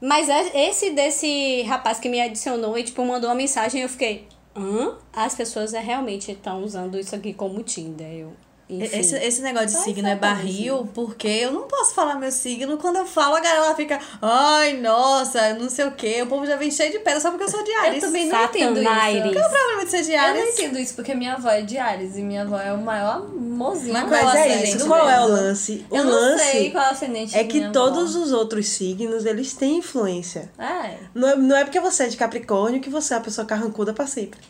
Mas 0.00 0.28
é- 0.28 0.68
esse 0.68 0.90
desse 0.90 1.62
rapaz 1.62 1.98
que 1.98 2.08
me 2.08 2.20
adicionou 2.20 2.78
e, 2.78 2.84
tipo, 2.84 3.04
mandou 3.04 3.28
uma 3.28 3.34
mensagem, 3.34 3.82
eu 3.82 3.88
fiquei, 3.88 4.28
hã? 4.56 4.94
As 5.12 5.34
pessoas 5.34 5.74
é, 5.74 5.80
realmente 5.80 6.30
estão 6.30 6.62
usando 6.62 6.96
isso 6.96 7.16
aqui 7.16 7.32
como 7.34 7.60
Tinder. 7.64 8.06
Eu, 8.12 8.32
enfim. 8.68 8.98
Esse, 8.98 9.16
esse 9.16 9.40
negócio 9.42 9.68
de 9.68 9.74
Vai 9.74 9.82
signo 9.84 10.08
é 10.08 10.14
barril, 10.14 10.88
porque 10.92 11.26
eu 11.26 11.52
não 11.52 11.62
posso 11.62 11.94
falar 11.94 12.16
meu 12.16 12.30
signo. 12.30 12.76
Quando 12.76 12.96
eu 12.96 13.06
falo, 13.06 13.36
a 13.36 13.40
galera 13.40 13.74
fica, 13.74 13.98
ai, 14.20 14.74
nossa, 14.74 15.54
não 15.54 15.70
sei 15.70 15.86
o 15.86 15.92
quê. 15.92 16.20
O 16.22 16.26
povo 16.26 16.44
já 16.46 16.56
vem 16.56 16.70
cheio 16.70 16.92
de 16.92 16.98
pedra 16.98 17.20
só 17.20 17.30
porque 17.30 17.44
eu 17.44 17.48
sou 17.48 17.64
de 17.64 17.72
Ares. 17.72 18.02
Eu 18.02 18.08
também 18.08 18.26
não 18.28 18.44
entendo 18.44 18.80
isso. 18.80 18.88
Qual 19.32 19.44
é 19.44 19.46
o 19.46 19.50
problema 19.50 19.84
de 19.84 19.90
ser 19.90 20.02
de 20.02 20.12
Eu 20.12 20.18
não 20.18 20.24
Ares? 20.28 20.58
entendo 20.58 20.78
isso, 20.78 20.94
porque 20.94 21.14
minha 21.14 21.34
avó 21.34 21.48
é 21.50 21.62
de 21.62 21.78
Ares 21.78 22.16
e 22.16 22.22
minha 22.22 22.42
avó 22.42 22.58
é 22.60 22.72
o 22.72 22.78
maior 22.78 23.26
mozinho. 23.28 23.92
Mas 23.92 24.12
é 24.12 24.22
ascendente 24.22 24.76
isso. 24.76 24.86
Qual 24.86 25.08
é 25.08 25.18
o 25.18 25.22
mundo. 25.22 25.32
lance? 25.32 25.86
O 25.90 25.96
Eu 25.96 26.04
não 26.04 26.12
lance 26.12 26.44
sei 26.44 26.70
qual 26.70 26.84
é 26.84 26.88
o 26.88 26.90
ascendente 26.92 27.36
é 27.36 27.44
que 27.44 27.70
todos 27.70 28.14
avó. 28.14 28.24
os 28.24 28.32
outros 28.32 28.68
signos, 28.68 29.24
eles 29.24 29.54
têm 29.54 29.78
influência. 29.78 30.50
É. 30.58 30.96
Não 31.14 31.28
é, 31.28 31.36
não 31.36 31.56
é 31.56 31.64
porque 31.64 31.80
você 31.80 32.04
é 32.04 32.06
de 32.08 32.16
Capricórnio 32.16 32.80
que 32.80 32.90
você 32.90 33.14
é 33.14 33.16
a 33.16 33.20
pessoa 33.20 33.46
carrancuda 33.46 33.92
pra 33.92 34.06
sempre. 34.06 34.40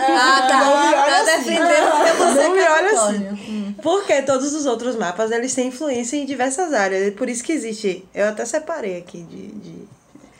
Ah, 0.00 0.46
tá. 0.48 0.58
Não 0.64 0.80
me 0.90 0.94
olha 0.94 1.04
Pra 1.24 1.34
assim. 1.34 1.42
você 1.44 2.42
Não 2.48 2.52
me 2.52 2.60
é 2.60 2.70
olha 2.70 2.82
Capricórnio. 2.94 3.32
assim. 3.32 3.76
Porque 3.82 4.22
todos 4.22 4.52
os 4.54 4.66
outros 4.66 4.96
mapas, 4.96 5.30
eles 5.30 5.54
têm 5.54 5.68
influência 5.68 6.16
em 6.16 6.24
diversas 6.26 6.72
áreas. 6.72 7.12
Por 7.14 7.28
isso 7.28 7.42
que 7.42 7.52
existe. 7.52 8.04
Eu 8.14 8.28
até 8.28 8.44
separei 8.44 8.98
aqui 8.98 9.22
de... 9.22 9.46
de... 9.48 9.82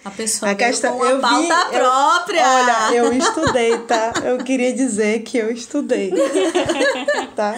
A 0.05 0.11
pessoa 0.11 0.51
A 0.51 0.55
questão, 0.57 0.99
com 0.99 1.05
uma 1.05 1.11
eu 1.11 1.17
vi, 1.17 1.23
pauta 1.23 1.69
eu- 1.77 1.81
própria. 1.81 2.43
Olha, 2.45 2.95
eu 2.97 3.13
estudei, 3.13 3.79
tá? 3.79 4.13
Eu 4.25 4.39
queria 4.39 4.73
dizer 4.73 5.21
que 5.23 5.39
eu 5.39 5.49
estudei. 5.53 6.13
tá? 7.37 7.55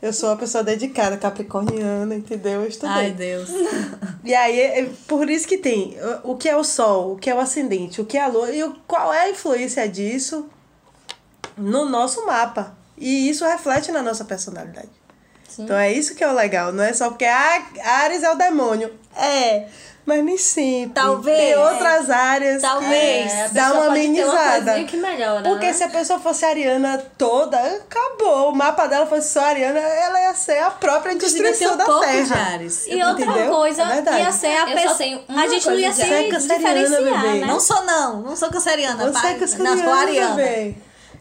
Eu 0.00 0.12
sou 0.12 0.28
uma 0.30 0.36
pessoa 0.36 0.62
dedicada, 0.64 1.16
capricorniana, 1.16 2.14
entendeu? 2.14 2.62
Eu 2.62 2.68
estudei. 2.68 2.94
Ai, 2.94 3.10
Deus. 3.10 3.48
E 4.24 4.32
aí, 4.32 4.60
é 4.60 4.88
por 5.08 5.28
isso 5.28 5.48
que 5.48 5.58
tem 5.58 5.96
o 6.22 6.36
que 6.36 6.48
é 6.48 6.56
o 6.56 6.62
sol, 6.62 7.14
o 7.14 7.16
que 7.16 7.28
é 7.28 7.34
o 7.34 7.40
ascendente, 7.40 8.00
o 8.00 8.04
que 8.04 8.16
é 8.16 8.22
a 8.22 8.28
lua 8.28 8.52
e 8.52 8.62
qual 8.86 9.12
é 9.12 9.22
a 9.22 9.30
influência 9.30 9.88
disso 9.88 10.46
no 11.56 11.84
nosso 11.84 12.24
mapa. 12.26 12.74
E 12.96 13.28
isso 13.28 13.44
reflete 13.44 13.90
na 13.92 14.02
nossa 14.02 14.24
personalidade. 14.24 14.90
Então 15.58 15.76
é 15.76 15.92
isso 15.92 16.14
que 16.14 16.24
é 16.24 16.28
o 16.28 16.32
legal, 16.32 16.72
não 16.72 16.82
é 16.82 16.92
só 16.94 17.10
porque 17.10 17.26
ah, 17.26 17.62
Ares 17.84 18.22
é 18.22 18.30
o 18.30 18.34
demônio. 18.36 18.90
É, 19.14 19.66
mas 20.06 20.24
nem 20.24 20.38
sempre. 20.38 20.94
Talvez. 20.94 21.36
Tem 21.38 21.54
outras 21.58 22.08
áreas 22.08 22.62
Talvez. 22.62 23.30
que 23.30 23.38
É, 23.38 23.44
a 23.44 23.48
dá 23.48 23.72
uma 23.72 23.80
uma 23.82 23.86
amenizada. 23.88 24.64
coisinha 24.64 24.86
que 24.86 24.96
melhora, 24.96 25.42
Porque 25.42 25.66
né? 25.66 25.72
se 25.74 25.84
a 25.84 25.88
pessoa 25.90 26.18
fosse 26.18 26.44
ariana 26.46 26.96
toda, 27.18 27.58
acabou. 27.58 28.50
O 28.50 28.54
mapa 28.56 28.86
dela 28.86 29.04
fosse 29.04 29.28
só 29.28 29.40
ariana, 29.44 29.78
ela 29.78 30.20
ia 30.22 30.34
ser 30.34 30.58
a 30.58 30.70
própria 30.70 31.12
Inclusive, 31.12 31.42
destruição 31.42 31.76
da 31.76 31.84
pouco 31.84 32.00
de 32.06 32.12
Terra. 32.28 32.52
Ares. 32.54 32.86
E 32.86 33.02
outra 33.02 33.24
Entendeu? 33.26 33.50
coisa 33.50 33.82
É 33.82 34.20
ia 34.20 34.32
ser 34.32 34.56
a 34.56 34.64
pessoa. 34.66 35.22
A 35.28 35.32
uma 35.32 35.48
gente 35.48 35.66
não 35.66 35.78
ia 35.78 35.92
coisa 35.92 36.02
se 36.02 36.08
de 36.08 36.30
Você 36.40 36.52
é 36.54 36.56
diferenciar, 36.56 37.02
bebê. 37.22 37.40
né? 37.40 37.46
Não 37.46 37.60
sou, 37.60 37.84
não. 37.84 38.22
Não 38.22 38.34
sou 38.36 38.48
canceriana. 38.50 39.02
É 39.02 39.06
Não, 39.58 39.76
sou 39.78 39.92
ariana. 39.92 40.34
bebê. 40.34 40.74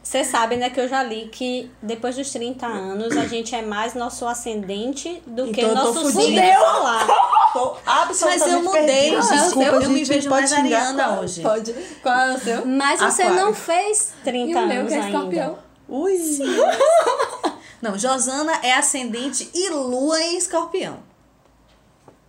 Vocês 0.04 0.28
sabem, 0.28 0.58
né, 0.58 0.70
que 0.72 0.80
eu 0.80 0.88
já 0.88 1.04
li 1.04 1.30
que 1.32 1.72
depois 1.82 2.16
dos 2.16 2.32
30 2.32 2.66
anos 2.66 3.16
a 3.16 3.28
gente 3.28 3.54
é 3.56 3.62
mais 3.62 3.94
nosso 3.94 4.28
ascendente 4.28 5.22
do 5.28 5.52
que 5.52 5.62
Então 5.62 5.70
eu 5.70 5.76
tô 5.76 5.84
nosso 6.02 6.12
signo 6.12 6.42
solar. 6.54 7.08
Tô 7.54 7.78
Mas 7.86 8.02
absolutamente 8.02 8.50
eu 8.52 8.64
mudei, 8.64 9.22
gente. 9.22 9.30
Desculpa, 9.44 9.68
eu, 9.68 9.74
eu 9.76 9.82
gente, 9.82 9.92
me 9.94 10.04
vejo 10.04 10.30
pode 10.30 10.50
mais 10.50 10.50
xingar. 10.50 10.80
ariana 10.88 11.20
hoje. 11.20 11.42
Pode. 11.42 11.74
Qual 12.02 12.16
é 12.18 12.34
o 12.34 12.40
seu? 12.40 12.66
Mas 12.66 13.00
você 13.00 13.22
Aquário. 13.24 13.46
não 13.46 13.54
fez 13.54 14.14
30 14.24 14.50
E 14.50 14.56
o 14.56 14.68
meu 14.68 14.80
anos 14.80 14.88
que 14.92 14.98
é 14.98 15.02
ainda. 15.02 15.18
escorpião. 15.18 15.60
Ui. 15.88 16.18
Não, 17.82 17.98
Josana 17.98 18.60
é 18.64 18.74
ascendente 18.74 19.50
e 19.54 19.70
lua 19.70 20.22
em 20.22 20.38
escorpião. 20.38 21.00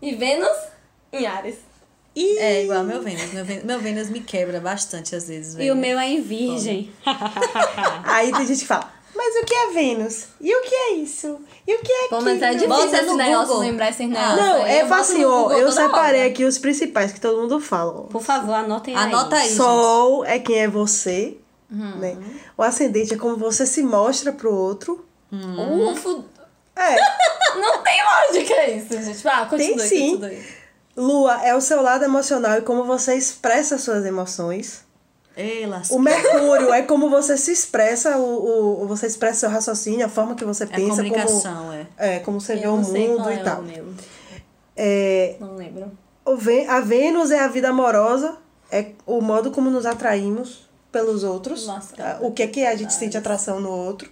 E 0.00 0.14
Vênus 0.14 0.56
em 1.12 1.26
Ares. 1.26 1.56
Ih. 2.14 2.38
É 2.38 2.62
igual 2.64 2.82
meu 2.84 3.00
Vênus. 3.02 3.32
Meu 3.32 3.44
Vênus, 3.44 3.64
meu 3.64 3.78
Vênus 3.80 4.10
me 4.10 4.20
quebra 4.20 4.60
bastante 4.60 5.14
às 5.16 5.28
vezes, 5.28 5.54
velho. 5.54 5.66
E 5.68 5.70
o 5.70 5.76
meu 5.76 5.98
é 5.98 6.08
em 6.08 6.20
virgem. 6.20 6.92
Aí 8.04 8.32
tem 8.32 8.46
gente 8.46 8.60
que 8.60 8.66
fala, 8.66 8.92
mas 9.14 9.34
o 9.36 9.44
que 9.44 9.54
é 9.54 9.70
Vênus? 9.72 10.24
E 10.40 10.54
o 10.54 10.62
que 10.62 10.74
é 10.74 10.92
isso? 10.94 11.40
E 11.66 11.74
o 11.74 11.78
que 11.80 11.92
é 11.92 12.08
Pô, 12.08 12.16
aquilo? 12.16 12.22
mas 12.22 12.42
é 12.42 12.50
difícil 12.50 12.68
Bota 12.68 12.96
esse 12.96 13.06
no 13.06 13.16
negócio, 13.16 13.46
Google. 13.46 13.60
lembrar 13.60 13.88
esses 13.90 14.08
negócios. 14.08 14.36
Não, 14.36 14.66
é 14.66 14.86
fácil, 14.86 15.30
ó. 15.30 15.52
Eu 15.52 15.70
separei 15.72 16.20
hora. 16.22 16.30
aqui 16.30 16.44
os 16.44 16.58
principais 16.58 17.12
que 17.12 17.20
todo 17.20 17.40
mundo 17.40 17.60
fala. 17.60 17.92
ó. 18.00 18.02
Por 18.04 18.22
favor, 18.22 18.54
anotem 18.54 18.96
aí. 18.96 19.02
Anota 19.04 19.36
aí, 19.36 19.48
gente. 19.48 19.56
Sol 19.56 20.24
é 20.24 20.38
quem 20.38 20.58
é 20.58 20.68
você, 20.68 21.36
Uhum. 21.70 21.96
né? 21.98 22.18
O 22.58 22.62
ascendente 22.62 23.14
é 23.14 23.16
como 23.16 23.36
você 23.38 23.64
se 23.64 23.82
mostra 23.82 24.32
pro 24.32 24.52
outro. 24.54 25.06
Ufo. 25.32 26.24
É. 26.76 26.96
Não 27.58 27.82
tem 27.82 28.00
lógica 28.04 28.66
isso, 28.70 29.02
gente. 29.02 29.28
Ah, 29.28 29.46
continue, 29.46 29.76
Tem 29.76 29.86
sim. 29.88 30.10
continue. 30.18 30.42
Lua 30.96 31.40
é 31.46 31.54
o 31.54 31.60
seu 31.60 31.80
lado 31.82 32.04
emocional 32.04 32.58
e 32.58 32.62
como 32.62 32.84
você 32.84 33.14
expressa 33.14 33.78
suas 33.78 34.04
emoções. 34.04 34.84
Ei. 35.34 35.64
O 35.90 35.98
Mercúrio 35.98 36.72
é 36.74 36.82
como 36.82 37.08
você 37.08 37.38
se 37.38 37.50
expressa, 37.52 38.18
o, 38.18 38.82
o, 38.82 38.86
você 38.86 39.06
expressa 39.06 39.40
seu 39.40 39.48
raciocínio, 39.50 40.04
a 40.04 40.08
forma 40.08 40.34
que 40.34 40.44
você 40.44 40.64
É 40.64 40.66
a 40.66 40.70
pensa, 40.70 40.96
como, 41.02 41.08
comunicação, 41.08 41.72
é. 41.72 41.86
é, 41.96 42.18
como 42.18 42.38
você 42.38 42.54
vê 42.56 42.66
Eu 42.66 42.74
o 42.74 42.76
não 42.76 42.84
sei 42.84 43.08
mundo 43.08 43.16
qual 43.22 43.30
e 43.30 43.34
é 43.34 43.42
tal. 43.42 43.62
o. 43.62 43.94
É, 44.76 45.36
Não 45.40 45.54
lembro. 45.56 45.90
o 46.26 46.36
Vê- 46.36 46.66
a 46.66 46.80
Vênus 46.80 47.30
é 47.30 47.40
a 47.40 47.48
vida 47.48 47.70
amorosa, 47.70 48.36
é 48.70 48.90
o 49.06 49.22
modo 49.22 49.50
como 49.50 49.70
nos 49.70 49.86
atraímos 49.86 50.68
pelos 50.90 51.24
outros, 51.24 51.66
Lascada. 51.66 52.18
o 52.24 52.30
que 52.32 52.42
é 52.42 52.46
que 52.46 52.66
a 52.66 52.76
gente 52.76 52.92
sente 52.92 53.16
atração 53.16 53.58
no 53.58 53.70
outro. 53.70 54.10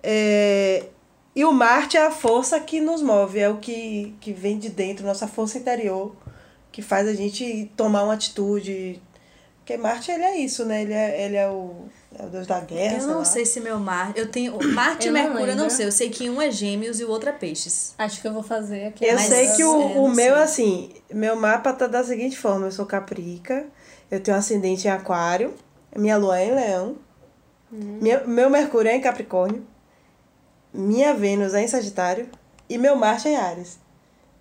É, 0.00 0.84
e 1.34 1.44
o 1.44 1.52
Marte 1.52 1.96
é 1.96 2.06
a 2.06 2.10
força 2.10 2.58
que 2.60 2.80
nos 2.80 3.00
move, 3.02 3.38
é 3.38 3.48
o 3.48 3.56
que, 3.58 4.14
que 4.20 4.32
vem 4.32 4.58
de 4.58 4.68
dentro, 4.68 5.06
nossa 5.06 5.26
força 5.26 5.58
interior, 5.58 6.14
que 6.70 6.82
faz 6.82 7.08
a 7.08 7.14
gente 7.14 7.70
tomar 7.76 8.02
uma 8.04 8.14
atitude. 8.14 9.00
Porque 9.58 9.76
Marte, 9.76 10.10
ele 10.10 10.24
é 10.24 10.36
isso, 10.38 10.64
né? 10.64 10.82
Ele 10.82 10.92
é, 10.92 11.24
ele 11.24 11.36
é, 11.36 11.48
o, 11.48 11.84
é 12.18 12.24
o 12.24 12.28
deus 12.28 12.46
da 12.48 12.58
guerra, 12.60 12.94
Eu 12.96 13.00
sei 13.00 13.08
não 13.10 13.18
lá. 13.18 13.24
sei 13.24 13.46
se 13.46 13.60
meu 13.60 13.78
Mar. 13.78 14.12
Eu 14.16 14.26
tenho. 14.28 14.58
Marte 14.74 15.06
e 15.06 15.10
Mercúrio, 15.12 15.50
eu 15.50 15.56
não 15.56 15.70
sei. 15.70 15.86
Eu 15.86 15.92
sei 15.92 16.10
que 16.10 16.28
um 16.28 16.42
é 16.42 16.50
gêmeos 16.50 16.98
e 16.98 17.04
o 17.04 17.08
outro 17.08 17.28
é 17.28 17.32
peixes. 17.32 17.94
Acho 17.96 18.20
que 18.20 18.26
eu 18.26 18.32
vou 18.32 18.42
fazer 18.42 18.86
aqui. 18.88 19.04
Eu 19.04 19.14
Mas 19.14 19.26
sei 19.26 19.48
que 19.52 19.62
o, 19.64 19.80
é, 19.80 19.84
o 20.00 20.08
meu, 20.08 20.34
sei. 20.34 20.42
assim, 20.42 20.90
meu 21.14 21.36
mapa 21.36 21.72
tá 21.72 21.86
da 21.86 22.02
seguinte 22.02 22.36
forma: 22.36 22.66
eu 22.66 22.72
sou 22.72 22.84
Caprica, 22.84 23.66
eu 24.10 24.18
tenho 24.20 24.36
ascendente 24.36 24.88
em 24.88 24.90
Aquário, 24.90 25.54
minha 25.96 26.16
lua 26.16 26.40
é 26.40 26.46
em 26.48 26.54
Leão, 26.54 26.96
minha- 27.70 28.24
meu 28.24 28.50
Mercúrio 28.50 28.90
é 28.90 28.96
em 28.96 29.00
Capricórnio, 29.00 29.64
minha 30.72 31.14
Vênus 31.14 31.54
é 31.54 31.62
em 31.62 31.68
Sagitário 31.68 32.28
e 32.68 32.78
meu 32.78 32.96
Marte 32.96 33.28
é 33.28 33.32
em 33.32 33.36
Ares. 33.36 33.78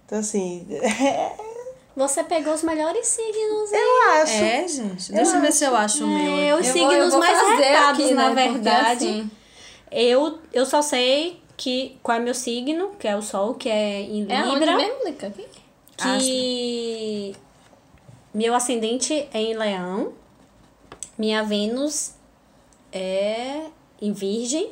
Então, 0.05 0.19
assim, 0.19 0.65
Você 1.95 2.23
pegou 2.23 2.53
os 2.53 2.63
melhores 2.63 3.05
signos, 3.05 3.71
hein? 3.73 3.79
eu 3.79 4.11
acho. 4.13 4.33
É, 4.33 4.67
gente. 4.67 5.11
Deixa 5.11 5.35
eu 5.35 5.41
ver 5.41 5.51
se 5.51 5.63
eu 5.65 5.75
acho 5.75 6.05
o 6.05 6.07
meu. 6.07 6.33
É, 6.38 6.55
os 6.55 6.65
Eu 6.67 6.73
vou- 6.73 6.89
signos 6.89 6.93
eu 7.05 7.09
vou 7.11 7.19
mais 7.19 7.38
fazer 7.38 7.63
recados, 7.63 8.05
aqui, 8.05 8.13
na 8.13 8.29
né, 8.29 8.43
porque 8.47 8.59
verdade. 8.59 9.07
assim- 9.07 9.31
Eu, 9.91 10.39
eu 10.53 10.65
só 10.65 10.81
sei 10.81 11.41
que 11.57 12.00
qual 12.01 12.17
é 12.17 12.19
meu 12.21 12.33
signo, 12.33 12.91
que 12.97 13.05
é 13.07 13.15
o 13.15 13.21
Sol, 13.21 13.55
que 13.55 13.67
é 13.69 14.00
em 14.01 14.25
É 14.31 14.41
onde 14.45 14.59
Libra. 14.59 14.77
mesmo, 14.77 15.03
Lica? 15.05 15.27
Aqui? 15.27 15.45
que 15.97 17.35
meu 18.33 18.55
ascendente 18.55 19.27
é 19.33 19.39
em 19.39 19.53
Leão, 19.55 20.13
minha 21.17 21.43
Vênus 21.43 22.13
é 22.91 23.65
em 24.01 24.11
Virgem, 24.11 24.71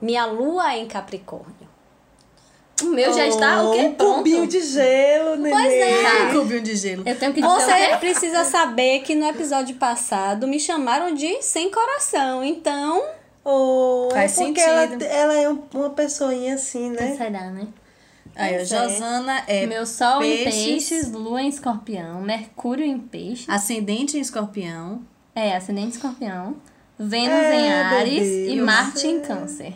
minha 0.00 0.24
Lua 0.26 0.74
é 0.74 0.78
em 0.78 0.86
Capricórnio. 0.86 1.68
O 2.82 2.86
meu 2.86 3.12
já 3.12 3.26
está 3.26 3.62
o 3.62 3.72
quê? 3.72 3.80
Um 3.80 3.94
cubinho 3.94 4.36
Pronto. 4.38 4.50
de 4.52 4.60
gelo, 4.62 5.36
neném. 5.36 5.52
Pois 5.52 5.72
é. 5.72 6.06
Ai, 6.06 6.32
cubinho 6.32 6.60
de 6.62 6.74
gelo. 6.76 7.02
Eu 7.06 7.18
tenho 7.18 7.34
que 7.34 7.42
dizer 7.42 7.54
Você 7.54 7.96
precisa 7.98 8.44
saber 8.44 9.00
que 9.00 9.14
no 9.14 9.26
episódio 9.26 9.76
passado 9.76 10.48
me 10.48 10.58
chamaram 10.58 11.14
de 11.14 11.42
sem 11.42 11.70
coração, 11.70 12.42
então 12.42 13.02
Oh, 13.44 14.08
Faz 14.12 14.38
é 14.38 14.44
porque 14.44 14.60
sentido. 14.60 15.02
ela, 15.02 15.12
ela 15.12 15.34
é 15.34 15.48
um- 15.48 15.62
uma 15.74 15.90
pessoinha 15.90 16.54
assim, 16.54 16.90
né? 16.90 17.16
Será, 17.16 17.50
né? 17.50 17.66
Aí, 18.36 18.54
a 18.54 18.60
é. 18.60 18.64
Josana 18.64 19.42
é 19.46 19.66
Meu 19.66 19.84
sol 19.86 20.22
em 20.22 20.44
peixes, 20.44 20.64
peixes, 20.88 21.10
lua 21.12 21.42
em 21.42 21.48
escorpião, 21.48 22.20
mercúrio 22.20 22.84
em 22.84 22.98
peixes. 22.98 23.48
ascendente 23.48 24.16
em 24.16 24.20
escorpião. 24.20 25.02
É, 25.34 25.56
ascendente 25.56 25.96
escorpião. 25.96 26.56
Vênus 26.98 27.30
É, 27.30 27.54
em 27.60 27.72
Ares 27.72 28.20
bebê, 28.20 28.50
e 28.52 28.60
Marte 28.60 29.00
sei. 29.00 29.10
em 29.10 29.20
câncer. 29.20 29.74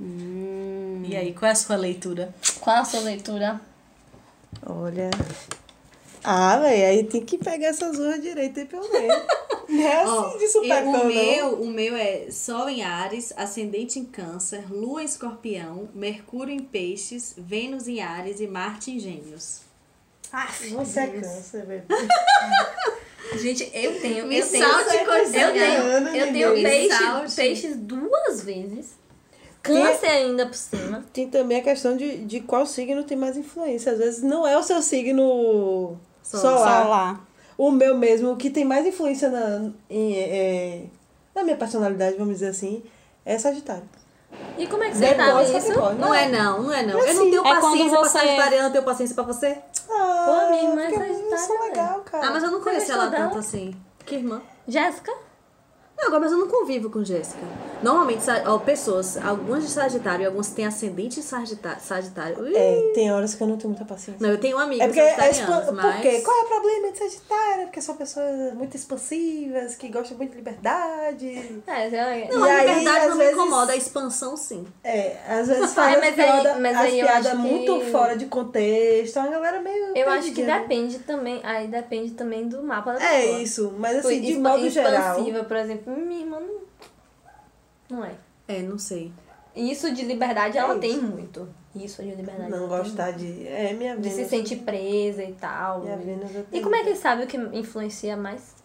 E 0.00 1.16
aí, 1.16 1.32
qual 1.34 1.48
é 1.48 1.52
a 1.52 1.56
sua 1.56 1.76
leitura? 1.76 2.34
Qual 2.60 2.76
a 2.76 2.84
sua 2.84 3.00
leitura? 3.00 3.60
Olha. 4.64 5.10
Ah, 6.22 6.58
velho, 6.58 6.86
aí 6.88 7.04
tem 7.04 7.24
que 7.24 7.38
pegar 7.38 7.68
essas 7.68 7.96
ruas 7.96 8.20
direito 8.20 8.58
aí 8.60 8.66
pra 8.66 8.78
eu 8.78 8.90
ver. 8.90 9.08
Não 9.68 9.82
é 9.86 10.02
assim 10.02 10.10
Ó, 10.12 10.36
de 10.38 10.44
eu- 10.44 10.48
supetão, 10.48 10.88
o 10.90 10.92
não. 10.96 11.04
meu, 11.06 11.62
o 11.62 11.66
meu 11.68 11.94
é 11.94 12.30
Sol 12.30 12.70
em 12.70 12.82
Ares, 12.82 13.34
ascendente 13.36 13.98
em 13.98 14.04
Câncer, 14.06 14.64
Lua 14.72 15.02
em 15.02 15.04
Escorpião, 15.04 15.90
Mercúrio 15.94 16.54
em 16.54 16.58
Peixes, 16.62 17.34
Vênus 17.36 17.86
em 17.86 18.00
Ares 18.00 18.40
e 18.40 18.46
Marte 18.46 18.90
em 18.90 18.98
Gêmeos. 18.98 19.60
Você 20.70 21.00
é 21.00 21.06
câncer, 21.08 21.66
bebê. 21.66 21.84
Gente, 23.38 23.70
eu 23.74 24.00
tenho. 24.00 24.26
Me 24.26 24.38
eu 24.38 24.48
tenho, 24.48 24.66
salte 24.66 25.04
coisinha. 25.04 25.42
eu 25.48 25.52
tenho, 25.52 26.16
eu 26.16 26.32
tenho 26.32 26.54
peixe, 26.62 27.36
peixes 27.36 27.76
duas 27.76 28.42
vezes. 28.42 28.92
Câncer 29.74 30.06
ainda 30.06 30.46
por 30.46 30.54
cima. 30.54 31.04
Tem 31.12 31.28
também 31.28 31.58
a 31.58 31.62
questão 31.62 31.96
de, 31.96 32.18
de 32.24 32.40
qual 32.40 32.64
signo 32.66 33.02
tem 33.04 33.16
mais 33.16 33.36
influência. 33.36 33.92
Às 33.92 33.98
vezes 33.98 34.22
não 34.22 34.46
é 34.46 34.56
o 34.58 34.62
seu 34.62 34.80
signo 34.82 35.96
solar. 36.22 36.82
solar. 36.84 37.20
O 37.56 37.70
meu 37.70 37.96
mesmo, 37.96 38.32
o 38.32 38.36
que 38.36 38.50
tem 38.50 38.64
mais 38.64 38.86
influência 38.86 39.28
na, 39.28 39.70
em, 39.90 40.16
é, 40.16 40.82
na 41.34 41.42
minha 41.42 41.56
personalidade, 41.56 42.16
vamos 42.16 42.34
dizer 42.34 42.48
assim, 42.48 42.82
é 43.24 43.36
Sagitário. 43.38 43.82
E 44.58 44.66
como 44.66 44.82
é 44.84 44.90
que 44.90 44.96
você 44.96 45.14
Depois 45.14 45.48
sabe 45.48 45.58
isso? 45.58 45.66
Capricórnio. 45.68 46.00
Não 46.00 46.14
é 46.14 46.28
não, 46.28 46.62
não 46.62 46.72
é 46.72 46.86
não. 46.86 47.02
É 47.02 47.10
eu 47.10 47.14
não 47.14 47.24
sim. 47.24 47.30
tenho 47.30 47.46
É 47.46 47.50
quando 47.56 47.62
paciência 47.62 47.90
pra 47.98 48.08
você- 48.08 48.18
Sagitariana, 48.18 48.68
eu 48.68 48.72
tenho 48.72 48.84
paciência 48.84 49.14
pra 49.14 49.24
você. 49.24 49.58
Ah, 49.90 50.24
Pô, 50.26 50.50
minha 50.50 50.62
irmã 50.64 50.82
é 50.82 51.68
legal, 51.68 52.00
cara. 52.00 52.26
Ah, 52.26 52.30
mas 52.32 52.42
eu 52.42 52.50
não 52.50 52.60
conheço 52.60 52.86
gostou 52.86 53.02
ela 53.06 53.10
tanto 53.16 53.38
assim. 53.38 53.74
Que 54.04 54.16
irmã? 54.16 54.42
Jéssica? 54.66 55.12
Não, 55.98 56.06
agora, 56.06 56.20
mas 56.20 56.32
eu 56.32 56.38
não 56.38 56.46
convivo 56.48 56.88
com 56.90 57.02
Jéssica. 57.04 57.40
Normalmente, 57.82 58.22
ó, 58.46 58.58
pessoas, 58.58 59.16
algumas 59.16 59.62
de 59.64 59.70
Sagitário 59.70 60.22
e 60.22 60.26
algumas 60.26 60.48
têm 60.50 60.64
ascendente 60.66 61.18
em 61.20 61.22
Sagitário. 61.22 61.80
sagitário. 61.80 62.40
Ui. 62.40 62.52
É, 62.56 62.92
tem 62.94 63.12
horas 63.12 63.34
que 63.34 63.42
eu 63.42 63.46
não 63.48 63.56
tenho 63.56 63.70
muita 63.70 63.84
paciência. 63.84 64.24
Não, 64.24 64.32
eu 64.32 64.38
tenho 64.40 64.58
amigas 64.58 64.84
É 64.84 64.86
porque 64.88 65.00
é 65.00 65.16
mas... 65.16 65.40
Por 65.40 66.00
quê? 66.00 66.20
Qual 66.20 66.36
é 66.36 66.42
o 66.42 66.46
problema 66.48 66.92
de 66.92 66.98
Sagitário? 66.98 67.62
Porque 67.66 67.80
são 67.80 67.96
pessoas 67.96 68.54
muito 68.54 68.76
expansivas, 68.76 69.74
que 69.76 69.88
gostam 69.88 70.16
muito 70.16 70.30
de 70.32 70.36
liberdade. 70.38 71.62
É, 71.66 71.90
já... 71.90 72.04
Não, 72.36 72.46
E 72.46 72.50
a 72.50 72.54
aí, 72.58 72.68
liberdade 72.68 72.98
às 73.04 73.10
não 73.10 73.16
vezes- 73.18 73.36
me 73.36 73.42
incomoda, 73.42 73.72
a 73.72 73.76
expansão 73.76 74.36
sim. 74.36 74.66
É, 74.82 75.16
às 75.28 75.48
vezes 75.48 75.72
faz 75.74 75.94
É, 75.94 75.96
as 75.96 76.00
mas 76.00 76.08
aí- 76.08 76.14
piadas, 76.42 76.60
mas 76.60 76.76
as 76.76 76.82
aí 76.82 77.00
eu 77.00 77.06
piadas 77.06 77.26
acho 77.26 77.36
que- 77.36 77.42
muito 77.48 77.80
fora 77.92 78.16
de 78.16 78.26
contexto. 78.26 79.16
É 79.18 79.20
uma 79.22 79.30
galera 79.30 79.60
meio. 79.60 79.96
Eu 79.96 80.08
acho 80.10 80.32
que 80.32 80.42
né? 80.42 80.58
depende 80.60 80.98
também. 81.00 81.40
Aí 81.44 81.66
depende 81.68 82.12
também 82.12 82.48
do 82.48 82.62
mapa 82.62 82.92
da 82.94 83.02
É 83.04 83.20
pessoa. 83.22 83.40
isso, 83.40 83.74
mas 83.78 83.98
assim, 83.98 84.20
de 84.20 84.32
expa- 84.32 84.48
modo 84.50 84.68
geral. 84.70 84.92
expansiva, 85.12 85.44
por 85.44 85.56
exemplo, 85.56 85.87
minha 85.96 86.20
irmã 86.20 86.40
não. 86.40 86.60
Não 87.90 88.04
é. 88.04 88.12
É, 88.46 88.62
não 88.62 88.78
sei. 88.78 89.12
Isso 89.54 89.92
de 89.92 90.02
liberdade 90.02 90.56
ela 90.58 90.74
É 90.74 90.78
tem 90.78 90.92
isso. 90.92 91.02
muito. 91.02 91.48
Isso 91.74 92.02
de 92.02 92.14
liberdade. 92.14 92.50
Não 92.50 92.58
ela 92.64 92.68
tem 92.68 92.78
gostar 92.78 93.10
de. 93.12 93.46
É, 93.46 93.72
minha 93.72 93.94
muito. 93.94 94.08
De 94.08 94.14
se 94.14 94.24
sentir 94.26 94.56
presa 94.58 95.22
e 95.22 95.32
tal. 95.32 95.80
Minha 95.80 95.96
Vênus 95.96 96.34
eu 96.34 96.40
E 96.42 96.44
tenho. 96.44 96.62
como 96.62 96.74
é 96.76 96.84
que 96.84 96.94
sabe 96.94 97.24
o 97.24 97.26
que 97.26 97.36
influencia 97.36 98.16
mais? 98.16 98.56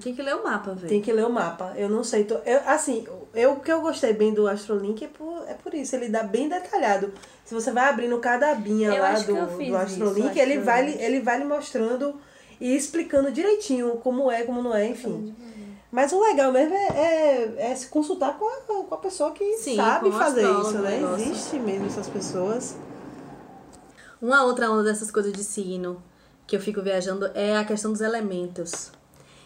Tem 0.00 0.14
que 0.14 0.22
ler 0.22 0.36
o 0.36 0.44
mapa, 0.44 0.72
velho. 0.72 0.88
Tem 0.88 1.02
que 1.02 1.12
ler 1.12 1.26
o 1.26 1.30
mapa. 1.30 1.72
Eu 1.76 1.88
não 1.88 2.04
sei. 2.04 2.22
Tô, 2.22 2.36
eu, 2.46 2.60
assim, 2.64 3.04
eu, 3.34 3.54
o 3.54 3.60
que 3.60 3.72
eu 3.72 3.80
gostei 3.80 4.12
bem 4.12 4.32
do 4.32 4.46
Astrolink 4.46 5.04
é 5.04 5.08
por, 5.08 5.42
é 5.48 5.54
por 5.54 5.74
isso. 5.74 5.96
Ele 5.96 6.08
dá 6.08 6.22
bem 6.22 6.48
detalhado. 6.48 7.12
Se 7.44 7.52
você 7.52 7.72
vai 7.72 7.88
abrindo 7.88 8.16
cada 8.18 8.52
abinha 8.52 8.90
Eu 8.90 9.02
lá 9.02 9.14
do, 9.14 9.34
do 9.66 9.76
Astrolink, 9.76 10.30
isso, 10.30 10.38
ele, 10.38 10.58
vai, 10.58 10.88
ele 10.94 11.20
vai 11.20 11.38
lhe 11.38 11.44
mostrando 11.44 12.20
e 12.60 12.76
explicando 12.76 13.32
direitinho 13.32 13.96
como 13.96 14.30
é, 14.30 14.44
como 14.44 14.62
não 14.62 14.72
é, 14.76 14.86
enfim. 14.86 15.34
Mas 15.90 16.12
o 16.12 16.20
legal 16.20 16.52
mesmo 16.52 16.74
é, 16.74 16.86
é, 16.86 17.70
é 17.72 17.74
se 17.74 17.88
consultar 17.88 18.38
com 18.38 18.46
a, 18.46 18.84
com 18.84 18.94
a 18.94 18.98
pessoa 18.98 19.32
que 19.32 19.56
Sim, 19.56 19.76
sabe 19.76 20.12
fazer 20.12 20.42
isso, 20.42 20.76
o 20.76 20.82
né? 20.82 20.98
negócio. 20.98 21.24
Existe 21.26 21.58
mesmo 21.58 21.86
essas 21.86 22.08
pessoas. 22.08 22.76
Uma 24.22 24.44
outra 24.44 24.70
onda 24.70 24.84
dessas 24.84 25.10
coisas 25.10 25.32
de 25.32 25.42
signo 25.42 26.00
que 26.46 26.54
eu 26.54 26.60
fico 26.60 26.80
viajando 26.80 27.30
é 27.34 27.56
a 27.56 27.64
questão 27.64 27.90
dos 27.90 28.00
elementos. 28.00 28.92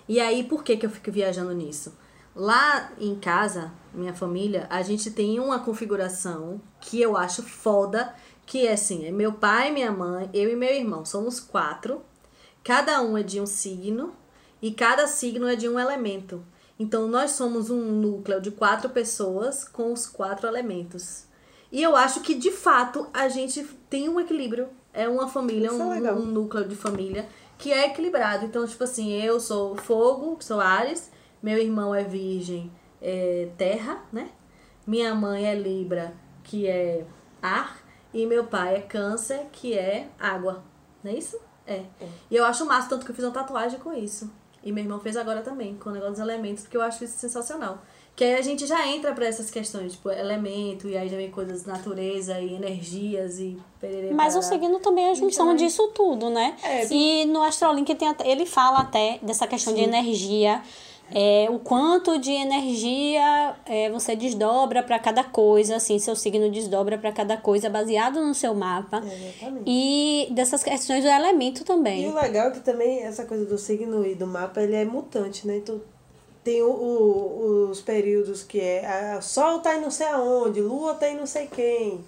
E 0.07 0.21
aí, 0.21 0.45
por 0.45 0.63
que, 0.63 0.77
que 0.77 0.85
eu 0.85 0.91
fico 0.91 1.11
viajando 1.11 1.55
nisso? 1.55 1.97
Lá 2.35 2.91
em 2.99 3.15
casa, 3.15 3.73
minha 3.93 4.13
família, 4.13 4.67
a 4.69 4.83
gente 4.83 5.11
tem 5.11 5.41
uma 5.41 5.61
configuração 5.61 6.61
que 6.81 7.01
eu 7.01 7.17
acho 7.17 7.43
foda, 7.43 8.15
que 8.45 8.67
é 8.67 8.73
assim, 8.73 9.07
é 9.07 9.11
meu 9.11 9.33
pai, 9.33 9.71
minha 9.71 9.93
mãe, 9.93 10.29
eu 10.35 10.51
e 10.51 10.57
meu 10.57 10.75
irmão. 10.75 11.05
Somos 11.07 11.41
quatro. 11.41 12.03
Cada 12.63 13.01
um 13.01 13.17
é 13.17 13.23
de 13.23 13.41
um 13.41 13.47
signo 13.47 14.13
e 14.65 14.71
cada 14.71 15.07
signo 15.07 15.47
é 15.47 15.55
de 15.55 15.69
um 15.69 15.79
elemento. 15.79 16.43
Então, 16.79 17.07
nós 17.07 17.33
somos 17.33 17.69
um 17.69 17.83
núcleo 17.83 18.41
de 18.41 18.51
quatro 18.51 18.89
pessoas 18.89 19.63
com 19.63 19.93
os 19.93 20.07
quatro 20.07 20.49
elementos. 20.49 21.27
E 21.71 21.83
eu 21.83 21.95
acho 21.95 22.21
que, 22.21 22.35
de 22.35 22.51
fato, 22.51 23.07
a 23.13 23.29
gente 23.29 23.63
tem 23.91 24.09
um 24.09 24.19
equilíbrio. 24.19 24.71
É 24.91 25.07
uma 25.07 25.29
família, 25.29 25.69
é 25.69 25.71
um, 25.71 25.91
legal. 25.91 26.17
um 26.17 26.25
núcleo 26.25 26.67
de 26.67 26.75
família 26.75 27.29
que 27.59 27.71
é 27.71 27.89
equilibrado. 27.89 28.47
Então, 28.47 28.67
tipo 28.67 28.83
assim, 28.83 29.13
eu 29.13 29.39
sou 29.39 29.77
fogo, 29.77 30.39
sou 30.41 30.61
Ares, 30.63 31.11
meu 31.43 31.59
irmão 31.59 31.95
é 31.95 32.03
virgem, 32.03 32.73
é 33.03 33.51
terra, 33.59 34.03
né? 34.11 34.31
Minha 34.87 35.15
mãe 35.15 35.45
é 35.45 35.55
Libra, 35.55 36.15
que 36.43 36.67
é 36.67 37.05
ar, 37.43 37.85
e 38.15 38.25
meu 38.25 38.45
pai 38.45 38.77
é 38.77 38.81
câncer, 38.81 39.45
que 39.53 39.77
é 39.77 40.09
água. 40.19 40.65
Não 41.03 41.13
é 41.13 41.17
isso? 41.17 41.39
É. 41.67 41.85
E 42.31 42.37
eu 42.37 42.47
acho 42.47 42.65
massa, 42.65 42.89
tanto 42.89 43.05
que 43.05 43.11
eu 43.11 43.15
fiz 43.15 43.27
uma 43.27 43.31
tatuagem 43.31 43.79
com 43.79 43.93
isso. 43.93 44.33
E 44.65 44.73
meu 44.73 44.83
irmão 44.83 44.99
fez 44.99 45.17
agora 45.17 45.43
também, 45.43 45.75
com 45.77 45.91
o 45.91 45.93
negócio 45.93 46.15
dos 46.15 46.23
elementos, 46.23 46.63
porque 46.65 46.77
eu 46.77 46.83
acho 46.83 47.05
isso 47.05 47.19
sensacional. 47.19 47.79
Que 48.17 48.23
aí 48.25 48.35
a 48.37 48.43
gente 48.43 48.65
já 48.65 48.87
entra 48.87 49.13
pra 49.13 49.27
essas 49.27 49.51
questões, 49.51 49.93
tipo, 49.93 50.09
elemento, 50.09 50.89
e 50.89 50.97
aí 50.97 51.09
já 51.09 51.17
vem 51.17 51.31
coisas 51.33 51.65
natureza 51.67 52.39
e 52.41 52.55
energias 52.55 53.41
e 53.41 53.59
perere, 53.81 54.15
Mas 54.15 54.37
o 54.37 54.43
signo 54.43 54.79
também 54.79 55.07
é 55.07 55.11
a 55.11 55.15
junção 55.15 55.55
disso 55.57 55.89
tudo, 55.89 56.31
né? 56.31 56.57
É. 56.63 56.87
E 56.93 57.25
no 57.27 57.43
Astrolink 57.43 57.93
tem 57.97 58.09
até- 58.09 58.29
ele 58.31 58.47
fala 58.47 58.79
até 58.81 59.19
dessa 59.21 59.47
questão 59.49 59.75
de 59.75 59.81
energia, 59.83 60.63
é, 61.13 61.47
o 61.51 61.59
quanto 61.59 62.19
de 62.19 62.31
energia 62.33 63.55
é, 63.67 63.91
você 63.91 64.17
desdobra 64.17 64.83
para 64.83 64.99
cada 64.99 65.23
coisa, 65.23 65.77
assim, 65.77 65.99
seu 65.99 66.17
signo 66.17 66.51
desdobra 66.51 66.97
para 66.99 67.13
cada 67.13 67.37
coisa 67.37 67.69
baseado 67.71 68.21
no 68.21 68.35
seu 68.35 68.55
mapa. 68.55 68.99
Exatamente. 69.05 69.65
E 69.67 70.29
dessas 70.33 70.63
questões 70.65 71.05
do 71.05 71.11
elemento 71.11 71.61
E 71.63 71.65
também. 71.65 72.09
o 72.09 72.15
legal 72.15 72.49
é 72.49 72.51
que 72.53 72.61
também 72.61 73.03
essa 73.03 73.25
coisa 73.25 73.45
do 73.45 73.59
signo 73.59 74.05
e 74.07 74.15
do 74.15 74.27
mapa, 74.27 74.61
ele 74.63 74.75
é 74.77 74.85
mutante, 74.85 75.47
né? 75.47 75.59
Então 75.59 75.81
tem 76.43 76.63
o, 76.63 76.69
o- 76.71 77.69
os 77.71 77.81
períodos 77.81 78.43
que 78.43 78.61
é 78.61 78.85
a, 78.87 79.21
Sol 79.21 79.61
tá 79.61 79.77
em 79.77 79.81
não 79.81 79.91
sei 79.91 80.07
aonde, 80.09 80.61
Lua 80.61 80.95
tá 80.95 81.09
em 81.09 81.17
não 81.17 81.27
sei 81.27 81.47
quem. 81.47 82.05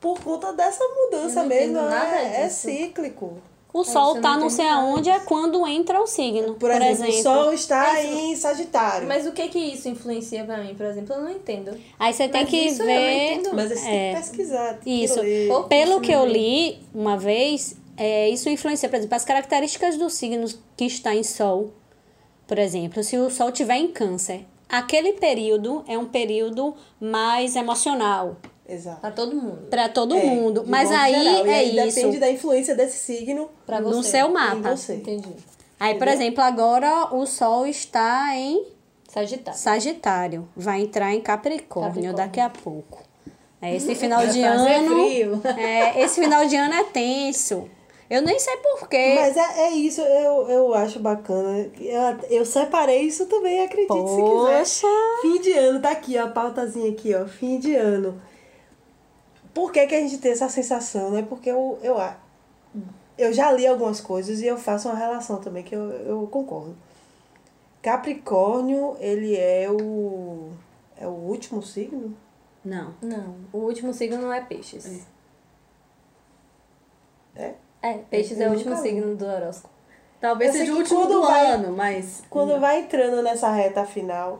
Por 0.00 0.20
conta 0.20 0.52
dessa 0.52 0.84
mudança 0.84 1.42
mesmo, 1.42 1.70
entendo 1.78 1.88
nada 1.88 2.16
é, 2.16 2.42
é 2.42 2.48
cíclico. 2.48 3.38
O 3.76 3.82
isso 3.82 3.92
Sol 3.92 4.16
eu 4.16 4.22
tá 4.22 4.38
não 4.38 4.48
sei 4.48 4.66
aonde 4.66 5.10
é 5.10 5.18
quando 5.18 5.66
entra 5.66 6.00
o 6.00 6.06
signo. 6.06 6.54
Por, 6.54 6.70
exemplo, 6.70 7.12
o 7.12 7.22
Sol 7.22 7.52
está 7.52 8.02
em 8.02 8.34
Sagitário. 8.34 9.06
Mas 9.06 9.26
o 9.26 9.32
que 9.32 9.48
que 9.48 9.58
isso 9.58 9.86
influencia 9.86 10.44
pra 10.44 10.56
mim, 10.58 10.74
por 10.74 10.86
exemplo? 10.86 11.14
Eu 11.14 11.20
não 11.20 11.30
entendo. 11.30 11.78
Aí 11.98 12.14
você 12.14 12.26
tem 12.26 12.40
Mas 12.40 12.50
que 12.50 12.56
isso 12.56 12.82
eu 12.82 12.86
não 12.86 12.94
ver. 12.94 13.32
entendo. 13.34 13.54
Mas 13.54 13.68
você 13.68 13.84
tem 13.84 13.94
é. 13.94 14.14
que 14.14 14.20
pesquisar, 14.20 14.74
tem 14.82 15.04
Isso. 15.04 15.20
que 15.20 15.48
Pelo 15.68 16.00
que 16.00 16.10
eu 16.10 16.22
mesmo. 16.22 16.32
li 16.32 16.78
uma 16.94 17.18
vez, 17.18 17.76
é, 17.98 18.30
isso 18.30 18.48
influencia, 18.48 18.88
por 18.88 18.96
exemplo, 18.96 19.14
as 19.14 19.24
características 19.26 19.98
dos 19.98 20.14
signos 20.14 20.58
que 20.74 20.86
está 20.86 21.14
em 21.14 21.22
Sol. 21.22 21.70
Por 22.46 22.58
exemplo, 22.58 23.04
se 23.04 23.18
o 23.18 23.28
Sol 23.28 23.50
estiver 23.50 23.76
em 23.76 23.88
Câncer, 23.88 24.46
aquele 24.70 25.12
período 25.12 25.84
é 25.86 25.98
um 25.98 26.06
período 26.06 26.74
mais 26.98 27.56
emocional 27.56 28.36
Exato. 28.68 29.00
Pra 29.00 29.10
todo 29.10 29.34
mundo. 29.36 29.66
para 29.70 29.88
todo 29.88 30.16
É, 30.16 30.24
mundo. 30.24 30.64
Mas 30.66 30.90
aí 30.90 31.14
geral. 31.14 31.46
E 31.46 31.50
é 31.50 31.54
aí 31.54 31.86
isso 31.88 31.96
Depende 31.96 32.18
da 32.18 32.30
influência 32.30 32.74
desse 32.74 32.98
signo 32.98 33.48
Pra 33.64 33.80
no 33.80 33.92
você. 33.92 34.10
seu 34.10 34.28
em 34.28 34.32
mapa. 34.32 34.76
você. 34.76 34.94
Entendi. 34.96 35.28
Aí, 35.78 35.94
por 35.94 36.06
Entendeu? 36.08 36.14
exemplo, 36.26 36.42
agora 36.44 37.14
o 37.14 37.26
Sol 37.26 37.66
está 37.66 38.34
em 38.36 38.64
Sagitário. 39.08 39.58
Sagitário, 39.58 40.48
vai 40.56 40.80
entrar 40.82 41.14
em 41.14 41.20
Capricórnio, 41.20 41.90
Capricórnio. 41.90 42.16
daqui 42.16 42.40
a 42.40 42.50
pouco. 42.50 43.02
É, 43.62 43.74
Esse 43.74 43.94
final 43.96 44.26
de 44.26 44.42
ano, 44.42 44.64
frio. 44.94 45.40
é, 45.58 46.02
esse 46.02 46.20
final 46.20 46.46
de 46.46 46.56
ano 46.56 46.74
é 46.74 46.84
tenso. 46.84 47.68
Eu 48.08 48.22
nem 48.22 48.38
sei 48.38 48.56
porquê. 48.58 49.16
Mas 49.18 49.36
é, 49.36 49.62
é 49.62 49.70
isso, 49.72 50.00
eu, 50.00 50.48
eu 50.48 50.74
acho 50.74 51.00
bacana. 51.00 51.68
Eu, 51.80 52.38
eu 52.38 52.44
separei 52.46 53.00
isso 53.02 53.26
também, 53.26 53.60
acredite 53.64 53.92
se 53.94 54.22
quiser. 54.22 54.58
Poxa. 54.58 54.86
Fim 55.22 55.40
de 55.40 55.52
ano, 55.52 55.80
tá 55.80 55.90
aqui, 55.90 56.16
ó, 56.16 56.24
a 56.24 56.28
pautazinha 56.28 56.90
aqui, 56.90 57.14
ó, 57.14 57.26
fim 57.26 57.58
de 57.58 57.74
ano. 57.74 58.20
Por 59.56 59.72
que, 59.72 59.86
que 59.86 59.94
a 59.94 60.00
gente 60.00 60.18
tem 60.18 60.32
essa 60.32 60.50
sensação, 60.50 61.10
né? 61.10 61.24
Porque 61.26 61.50
eu, 61.50 61.78
eu, 61.82 61.96
eu 63.16 63.32
já 63.32 63.50
li 63.50 63.66
algumas 63.66 64.02
coisas 64.02 64.42
e 64.42 64.46
eu 64.46 64.58
faço 64.58 64.86
uma 64.86 64.94
relação 64.94 65.40
também, 65.40 65.64
que 65.64 65.74
eu, 65.74 65.90
eu 65.92 66.26
concordo. 66.26 66.76
Capricórnio, 67.80 68.98
ele 69.00 69.34
é 69.34 69.66
o. 69.70 70.50
É 71.00 71.06
o 71.06 71.10
último 71.10 71.62
signo? 71.62 72.14
Não. 72.62 72.92
Não, 73.00 73.34
o 73.50 73.56
último 73.60 73.94
signo 73.94 74.18
não 74.18 74.30
é 74.30 74.42
peixes. 74.42 75.06
É? 77.34 77.54
É, 77.80 77.94
peixes 78.10 78.38
Eu 78.38 78.48
é 78.48 78.50
o 78.50 78.52
último 78.52 78.76
signo 78.76 79.16
do 79.16 79.24
horóscopo. 79.24 79.72
Talvez 80.20 80.54
Eu 80.54 80.60
seja 80.60 80.74
o 80.74 80.76
último 80.76 81.06
do 81.06 81.22
vai- 81.22 81.46
ano, 81.46 81.72
mas. 81.74 82.22
Quando 82.28 82.60
vai 82.60 82.80
entrando 82.80 83.22
nessa 83.22 83.48
reta 83.50 83.86
final, 83.86 84.38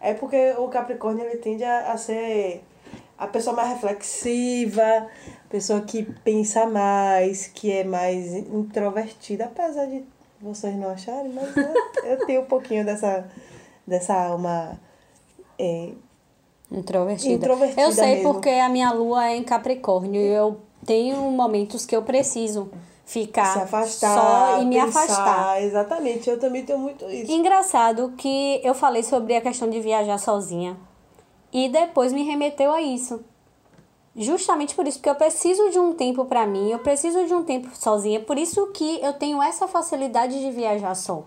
é 0.00 0.12
porque 0.12 0.54
o 0.58 0.66
Capricórnio 0.66 1.24
ele 1.24 1.36
tende 1.36 1.62
a, 1.62 1.92
a 1.92 1.96
ser 1.96 2.64
a 3.18 3.26
pessoa 3.26 3.56
mais 3.56 3.70
reflexiva, 3.70 4.82
a 4.82 5.48
pessoa 5.48 5.80
que 5.80 6.02
pensa 6.24 6.66
mais, 6.66 7.46
que 7.46 7.72
é 7.72 7.84
mais 7.84 8.34
introvertida, 8.34 9.44
apesar 9.46 9.86
de 9.86 10.04
vocês 10.40 10.76
não 10.76 10.90
acharem, 10.90 11.32
mas 11.32 11.56
eu, 11.56 11.74
eu 12.04 12.26
tenho 12.26 12.42
um 12.42 12.46
pouquinho 12.46 12.84
dessa, 12.84 13.26
dessa 13.86 14.14
alma. 14.14 14.78
é, 15.58 15.90
Introvertida. 16.70 17.34
Introvertida 17.34 17.80
eu 17.80 17.92
sei 17.92 18.16
mesmo. 18.16 18.34
porque 18.34 18.50
a 18.50 18.68
minha 18.68 18.92
lua 18.92 19.28
é 19.30 19.36
em 19.36 19.42
Capricórnio 19.44 20.20
e 20.20 20.26
eu 20.26 20.60
tenho 20.84 21.16
momentos 21.30 21.86
que 21.86 21.96
eu 21.96 22.02
preciso 22.02 22.70
ficar 23.04 23.52
se 23.52 23.58
afastar, 23.60 24.18
só 24.18 24.62
e 24.62 24.66
me 24.66 24.74
pensar. 24.74 25.02
afastar. 25.04 25.62
Exatamente, 25.62 26.28
eu 26.28 26.38
também 26.40 26.64
tenho 26.64 26.78
muito 26.78 27.08
isso. 27.08 27.30
Engraçado 27.30 28.12
que 28.16 28.60
eu 28.64 28.74
falei 28.74 29.04
sobre 29.04 29.36
a 29.36 29.40
questão 29.40 29.70
de 29.70 29.80
viajar 29.80 30.18
sozinha 30.18 30.76
e 31.52 31.68
depois 31.68 32.12
me 32.12 32.22
remeteu 32.22 32.72
a 32.72 32.80
isso. 32.82 33.24
Justamente 34.18 34.74
por 34.74 34.86
isso, 34.88 34.98
porque 34.98 35.10
eu 35.10 35.14
preciso 35.14 35.68
de 35.70 35.78
um 35.78 35.92
tempo 35.92 36.24
pra 36.24 36.46
mim, 36.46 36.70
eu 36.70 36.78
preciso 36.78 37.26
de 37.26 37.34
um 37.34 37.42
tempo 37.44 37.68
sozinha, 37.74 38.18
por 38.18 38.38
isso 38.38 38.66
que 38.68 38.98
eu 39.02 39.12
tenho 39.12 39.42
essa 39.42 39.68
facilidade 39.68 40.40
de 40.40 40.50
viajar 40.50 40.94
só. 40.94 41.24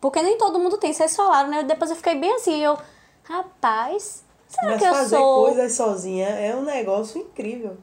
Porque 0.00 0.20
nem 0.20 0.36
todo 0.36 0.58
mundo 0.58 0.76
tem, 0.76 0.92
vocês 0.92 1.14
falaram, 1.14 1.48
né? 1.48 1.62
Depois 1.62 1.88
eu 1.90 1.96
fiquei 1.96 2.16
bem 2.16 2.34
assim, 2.34 2.60
eu, 2.62 2.76
rapaz, 3.22 4.24
será 4.48 4.72
Mas 4.72 4.80
que 4.80 4.86
eu 4.88 4.94
fazer 4.94 5.16
sou 5.16 5.44
coisas 5.44 5.72
sozinha 5.72 6.28
é 6.28 6.54
um 6.56 6.62
negócio 6.62 7.20
incrível. 7.20 7.76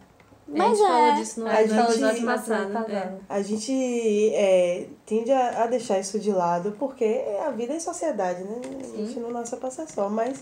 a 0.53 0.57
Mas 0.57 0.77
gente 0.77 0.87
falou 0.87 1.07
é. 1.07 1.15
disso 1.15 1.39
no 1.39 1.47
A 1.47 1.61
episódio 1.61 1.93
gente- 1.93 2.03
episódio 2.03 2.25
passado. 2.25 2.91
É. 2.91 3.13
A 3.29 3.41
gente 3.41 4.31
é, 4.35 4.87
tende 5.05 5.31
a, 5.31 5.63
a 5.63 5.67
deixar 5.67 5.99
isso 5.99 6.19
de 6.19 6.31
lado 6.33 6.75
porque 6.77 7.23
a 7.45 7.49
vida 7.51 7.73
é 7.73 7.79
sociedade, 7.79 8.43
né? 8.43 8.59
A 8.93 8.97
gente 8.97 9.19
não 9.21 9.31
nasce 9.31 9.55
pra 9.55 9.71
ser 9.71 9.87
só, 9.89 10.09
mas 10.09 10.41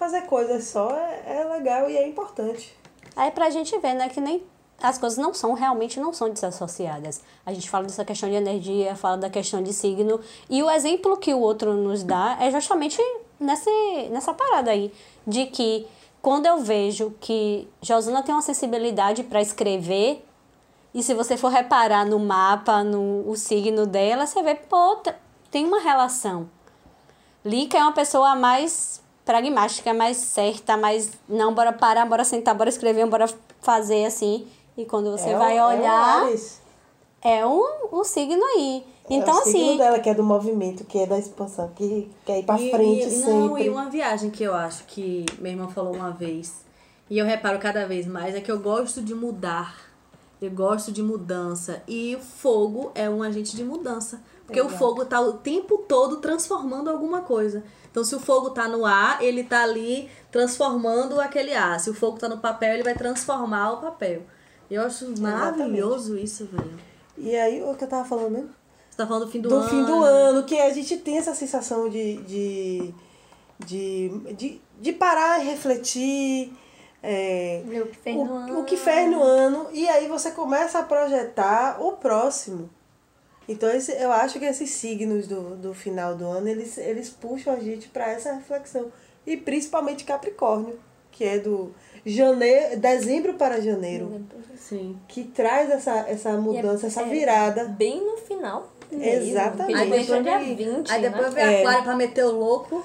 fazer 0.00 0.22
coisas 0.22 0.64
só 0.64 0.90
é, 0.96 1.40
é 1.40 1.44
legal 1.44 1.90
e 1.90 1.94
é 1.94 2.08
importante. 2.08 2.74
Aí 3.14 3.30
pra 3.30 3.50
gente 3.50 3.76
ver, 3.78 3.92
né, 3.92 4.08
que 4.08 4.18
nem 4.18 4.42
as 4.82 4.96
coisas 4.96 5.18
não 5.18 5.34
são, 5.34 5.52
realmente 5.52 6.00
não 6.00 6.10
são 6.10 6.30
desassociadas. 6.30 7.20
A 7.44 7.52
gente 7.52 7.68
fala 7.68 7.84
dessa 7.84 8.02
questão 8.02 8.26
de 8.26 8.34
energia, 8.34 8.96
fala 8.96 9.18
da 9.18 9.28
questão 9.28 9.62
de 9.62 9.74
signo, 9.74 10.18
e 10.48 10.62
o 10.62 10.70
exemplo 10.70 11.18
que 11.18 11.34
o 11.34 11.38
outro 11.40 11.74
nos 11.74 12.02
dá 12.02 12.38
é 12.40 12.50
justamente 12.50 12.98
nesse, 13.38 13.70
nessa 14.10 14.32
parada 14.32 14.70
aí, 14.70 14.90
de 15.26 15.44
que 15.46 15.86
quando 16.22 16.46
eu 16.46 16.60
vejo 16.60 17.14
que 17.20 17.68
Josana 17.82 18.22
tem 18.22 18.34
uma 18.34 18.40
sensibilidade 18.40 19.22
para 19.24 19.42
escrever, 19.42 20.24
e 20.94 21.02
se 21.02 21.12
você 21.12 21.36
for 21.36 21.48
reparar 21.48 22.06
no 22.06 22.18
mapa, 22.18 22.82
no 22.82 23.28
o 23.28 23.36
signo 23.36 23.86
dela, 23.86 24.26
você 24.26 24.42
vê, 24.42 24.54
pô, 24.54 24.98
tem 25.50 25.66
uma 25.66 25.78
relação. 25.78 26.48
Lica 27.44 27.76
é 27.76 27.82
uma 27.82 27.92
pessoa 27.92 28.34
mais 28.34 29.02
pragmática, 29.30 29.94
mais 29.94 30.16
certa, 30.16 30.76
mais 30.76 31.10
não, 31.28 31.54
bora 31.54 31.72
parar, 31.72 32.04
bora 32.04 32.24
sentar, 32.24 32.52
bora 32.54 32.68
escrever, 32.68 33.06
bora 33.06 33.26
fazer 33.60 34.04
assim. 34.04 34.46
E 34.76 34.84
quando 34.84 35.10
você 35.12 35.30
É 35.30 35.36
vai 35.36 35.56
é 35.56 35.62
o 35.64 35.68
olhar, 35.68 36.28
é 37.22 37.46
um, 37.46 37.64
um 37.92 38.02
signo 38.04 38.42
aí. 38.56 38.84
Então, 39.08 39.38
é 39.38 39.40
o 39.40 39.44
signo 39.44 39.66
assim, 39.68 39.78
dela, 39.78 39.98
que 40.00 40.08
é 40.10 40.14
do 40.14 40.22
movimento, 40.24 40.84
que 40.84 40.98
é 40.98 41.06
da 41.06 41.18
expansão, 41.18 41.68
que 41.76 42.10
quer 42.24 42.40
ir 42.40 42.42
pra 42.44 42.58
E- 42.58 42.70
frente 42.70 43.06
e, 43.08 43.10
sempre. 43.10 43.30
Não, 43.30 43.58
e 43.58 43.68
uma 43.68 43.88
viagem 43.88 44.30
que 44.30 44.42
eu 44.42 44.54
acho 44.54 44.84
que 44.84 45.24
meu 45.38 45.52
irmão 45.52 45.68
falou 45.68 45.94
uma 45.94 46.10
vez, 46.10 46.64
e 47.08 47.18
eu 47.18 47.26
reparo 47.26 47.58
cada 47.58 47.86
vez 47.86 48.06
mais, 48.06 48.34
é 48.34 48.40
que 48.40 48.50
eu 48.50 48.58
gosto 48.60 49.00
de 49.00 49.14
mudar. 49.14 49.89
Eu 50.40 50.50
gosto 50.50 50.90
de 50.90 51.02
mudança. 51.02 51.82
E 51.86 52.16
o 52.16 52.20
fogo 52.20 52.90
é 52.94 53.08
um 53.10 53.22
agente 53.22 53.54
de 53.54 53.62
mudança. 53.62 54.22
Porque 54.46 54.60
o 54.60 54.68
fogo 54.68 55.04
tá 55.04 55.20
o 55.20 55.34
tempo 55.34 55.78
todo 55.78 56.16
transformando 56.16 56.90
alguma 56.90 57.20
coisa. 57.20 57.62
Então, 57.90 58.02
se 58.02 58.14
o 58.16 58.20
fogo 58.20 58.50
tá 58.50 58.66
no 58.66 58.84
ar, 58.84 59.22
ele 59.22 59.44
tá 59.44 59.62
ali 59.62 60.08
transformando 60.32 61.20
aquele 61.20 61.54
ar. 61.54 61.78
Se 61.78 61.90
o 61.90 61.94
fogo 61.94 62.18
tá 62.18 62.28
no 62.28 62.38
papel, 62.38 62.74
ele 62.74 62.82
vai 62.82 62.94
transformar 62.94 63.72
o 63.72 63.76
papel. 63.76 64.22
Eu 64.70 64.82
acho 64.82 65.12
maravilhoso 65.20 66.16
isso, 66.16 66.46
velho. 66.46 66.78
E 67.16 67.36
aí, 67.36 67.62
o 67.62 67.74
que 67.74 67.84
eu 67.84 67.88
tava 67.88 68.08
falando 68.08 68.30
mesmo? 68.30 68.50
Você 68.88 68.96
tá 68.96 69.06
falando 69.06 69.26
do 69.26 69.30
fim 69.30 69.40
do, 69.40 69.48
do 69.48 69.54
ano. 69.56 69.68
fim 69.68 69.84
do 69.84 70.02
ano, 70.02 70.44
que 70.44 70.58
a 70.58 70.72
gente 70.72 70.96
tem 70.96 71.18
essa 71.18 71.34
sensação 71.34 71.88
de, 71.88 72.16
de, 72.22 72.94
de, 73.64 74.08
de, 74.34 74.60
de 74.80 74.92
parar 74.92 75.40
e 75.40 75.48
refletir. 75.48 76.52
É, 77.02 77.62
O 77.64 77.86
que 77.86 77.96
fez 77.96 78.16
no 78.16 78.22
o, 78.22 78.34
ano. 78.34 78.60
o 78.60 78.64
que 78.64 78.76
fez 78.76 79.10
no 79.10 79.22
ano, 79.22 79.68
e 79.72 79.88
aí 79.88 80.06
você 80.08 80.30
começa 80.30 80.78
a 80.78 80.82
projetar 80.82 81.80
o 81.82 81.92
próximo. 81.92 82.68
Então 83.48 83.68
esse, 83.70 83.92
eu 83.92 84.12
acho 84.12 84.38
que 84.38 84.44
esses 84.44 84.70
signos 84.70 85.26
do, 85.26 85.56
do 85.56 85.74
final 85.74 86.14
do 86.14 86.24
ano, 86.24 86.48
eles, 86.48 86.78
eles 86.78 87.10
puxam 87.10 87.54
a 87.54 87.58
gente 87.58 87.88
para 87.88 88.10
essa 88.10 88.32
reflexão. 88.32 88.92
E 89.26 89.36
principalmente 89.36 90.04
Capricórnio, 90.04 90.78
que 91.10 91.24
é 91.24 91.38
do 91.38 91.74
janeiro, 92.04 92.78
dezembro 92.78 93.34
para 93.34 93.60
janeiro, 93.60 94.24
Sim. 94.56 94.98
que 95.08 95.24
traz 95.24 95.70
essa, 95.70 95.98
essa 96.08 96.32
mudança, 96.36 96.86
essa 96.86 97.04
virada. 97.04 97.64
Bem 97.64 98.00
no 98.04 98.16
final. 98.18 98.70
Mesmo. 98.96 99.28
Exatamente. 99.30 99.66
Porque 99.78 99.84
depois 99.84 100.06
Aí 100.10 100.22
dia 100.22 100.38
depois- 100.38 100.56
20, 100.56 100.92
Aí 100.92 101.02
depois 101.02 101.34
né? 101.34 101.44
vem 101.44 101.54
É. 101.54 101.60
aquário 101.60 101.82
pra 101.84 101.96
meter 101.96 102.24
o 102.24 102.30
louco, 102.30 102.84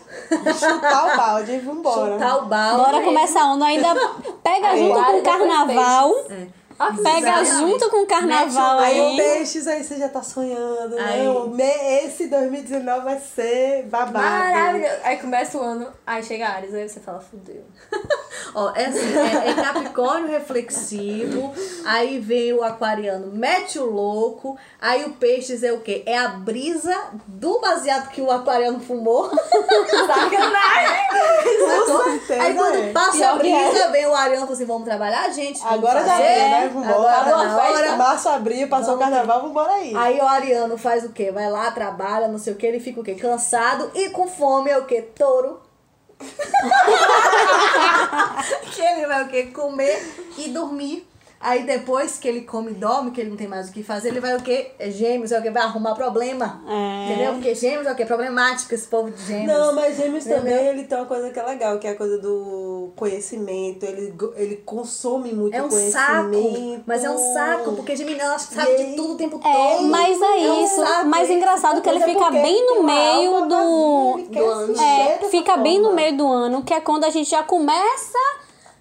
Chutar 0.59 1.13
o 1.13 1.17
balde 1.17 1.51
e 1.53 1.59
vambora. 1.59 2.13
chutar 2.13 2.37
o 2.37 2.45
balde. 2.45 2.83
bora 2.91 3.03
começar 3.03 3.41
ano 3.41 3.63
ainda. 3.63 3.95
Pega 4.43 4.77
junto 4.77 5.03
com 5.03 5.17
o 5.19 5.21
carnaval. 5.23 6.11
É. 6.29 6.64
Pega 7.01 7.43
junto 7.45 7.89
com 7.89 8.03
o 8.03 8.05
carnaval 8.05 8.79
Aí 8.79 8.99
o 8.99 9.07
aí. 9.07 9.17
peixes 9.17 9.65
aí 9.67 9.81
você 9.83 9.95
já 9.97 10.09
tá 10.09 10.21
sonhando, 10.21 10.97
Aí. 10.97 11.23
né? 11.23 11.29
O 11.29 11.47
me- 11.47 11.63
Esse 12.05 12.27
2019 12.27 13.05
vai 13.05 13.19
ser 13.19 13.83
babado. 13.83 14.17
Maravilhoso. 14.25 14.93
Aí 15.03 15.17
começa 15.17 15.57
o 15.57 15.61
ano, 15.61 15.87
aí 16.05 16.21
chega 16.21 16.47
Ares, 16.49 16.73
aí 16.73 16.87
você 16.89 16.99
fala, 16.99 17.19
fudeu. 17.21 17.63
Ó, 18.53 18.71
é 18.75 18.85
assim, 18.85 19.17
é, 19.17 19.49
é 19.49 19.53
Capricórnio 19.53 20.29
reflexivo, 20.29 21.53
aí 21.85 22.19
vem 22.19 22.51
o 22.53 22.63
aquariano, 22.63 23.31
mete 23.31 23.79
o 23.79 23.85
louco, 23.85 24.57
aí 24.81 25.05
o 25.05 25.11
peixes 25.13 25.63
é 25.63 25.71
o 25.71 25.79
quê? 25.79 26.03
É 26.05 26.17
a 26.17 26.27
brisa 26.27 26.95
do 27.27 27.59
baseado 27.59 28.09
que 28.09 28.21
o 28.21 28.29
aquariano 28.29 28.79
fumou. 28.81 29.29
Sacanagem! 30.07 31.05
certeza 32.05 32.41
Aí 32.43 32.53
quando 32.53 32.75
é. 32.75 32.91
passa 32.91 33.31
a 33.31 33.39
que 33.39 33.51
é. 33.51 33.69
brisa, 33.69 33.87
vem 33.89 34.05
o 34.05 34.13
ariano 34.13 34.35
e 34.35 34.39
fala 34.41 34.51
assim, 34.53 34.65
vamos 34.65 34.83
trabalhar, 34.85 35.29
gente? 35.31 35.61
Agora 35.65 36.03
já 36.05 36.19
é, 36.19 36.49
né? 36.49 36.64
Vambora. 36.69 36.93
Agora 36.93 37.13
tá 37.13 37.21
Acabou 37.21 37.41
a 37.41 37.73
festa. 37.73 37.95
Março, 37.95 38.29
abril, 38.29 38.67
passou 38.67 38.95
o 38.95 38.99
carnaval, 38.99 39.41
vambora 39.41 39.73
aí. 39.73 39.95
Aí 39.95 40.19
o 40.19 40.27
Ariano 40.27 40.77
faz 40.77 41.03
o 41.05 41.09
quê? 41.11 41.31
Vai 41.31 41.49
lá, 41.49 41.71
trabalha, 41.71 42.27
não 42.27 42.37
sei 42.37 42.53
o 42.53 42.55
quê, 42.55 42.67
ele 42.67 42.79
fica 42.79 42.99
o 42.99 43.03
quê? 43.03 43.15
Cansado 43.15 43.91
e 43.95 44.09
com 44.09 44.27
fome 44.27 44.69
é 44.69 44.77
o 44.77 44.85
quê? 44.85 45.01
Touro. 45.01 45.61
que 48.73 48.81
ele 48.81 49.05
vai 49.05 49.23
o 49.23 49.27
quê? 49.27 49.47
Comer 49.47 50.01
e 50.37 50.49
dormir. 50.49 51.07
Aí 51.45 51.63
depois 51.63 52.17
que 52.17 52.27
ele 52.27 52.41
come 52.41 52.71
e 52.71 52.73
dorme, 52.73 53.11
que 53.11 53.21
ele 53.21 53.29
não 53.29 53.37
tem 53.37 53.47
mais 53.47 53.69
o 53.69 53.71
que 53.71 53.83
fazer, 53.83 54.07
ele 54.09 54.19
vai 54.19 54.35
o 54.35 54.41
quê? 54.41 54.71
É 54.79 54.89
Gêmeos, 54.89 55.31
é 55.31 55.37
o 55.39 55.41
quê? 55.43 55.51
Vai 55.51 55.61
arrumar 55.61 55.93
problema. 55.93 56.59
É. 56.67 57.05
Entendeu? 57.05 57.33
Porque 57.33 57.53
gêmeos 57.53 57.85
é 57.85 57.91
o 57.91 57.95
quê? 57.95 58.03
Problemático 58.03 58.73
esse 58.73 58.87
povo 58.87 59.11
de 59.11 59.21
gêmeos. 59.23 59.47
Não, 59.55 59.75
mas 59.75 59.95
Gêmeos 59.95 60.25
Entendeu? 60.25 60.43
também 60.43 60.67
ele 60.67 60.83
tem 60.85 60.97
uma 60.97 61.05
coisa 61.05 61.29
que 61.29 61.39
é 61.39 61.43
legal, 61.43 61.77
que 61.77 61.87
é 61.87 61.91
a 61.91 61.95
coisa 61.95 62.17
do 62.17 62.89
conhecimento. 62.95 63.85
Ele, 63.85 64.13
ele 64.35 64.55
consome 64.57 65.31
muito 65.33 65.53
É 65.55 65.61
um 65.61 65.69
conhecimento. 65.69 65.93
saco, 65.93 66.83
mas 66.87 67.03
é 67.03 67.09
um 67.11 67.17
saco, 67.33 67.71
porque 67.73 67.91
acho 67.93 68.47
que 68.49 68.55
sabe 68.55 68.71
E 68.71 68.85
de 68.85 68.95
tudo 68.95 69.13
o 69.13 69.17
tempo 69.17 69.39
É, 69.43 69.75
todo. 69.75 69.87
mas 69.87 70.21
é 70.21 70.25
um 70.51 70.63
isso. 70.65 70.75
saco 70.77 71.07
Mas 71.07 71.23
esse. 71.25 71.33
engraçado 71.33 71.81
que 71.81 71.89
ele 71.89 71.99
Mas 71.99 72.09
é 72.09 72.13
fica 72.13 72.31
bem 72.31 72.65
no 72.65 72.83
meio 72.83 73.41
do. 73.41 74.27
do 74.29 74.45
ano. 74.45 74.81
É, 74.81 75.19
fica 75.29 75.57
bem 75.57 75.79
no 75.79 75.93
meio 75.93 76.17
do 76.17 76.27
ano, 76.27 76.63
que 76.63 76.73
é 76.73 76.79
quando 76.81 77.03
a 77.03 77.09
gente 77.09 77.29
já 77.29 77.43
começa 77.43 78.17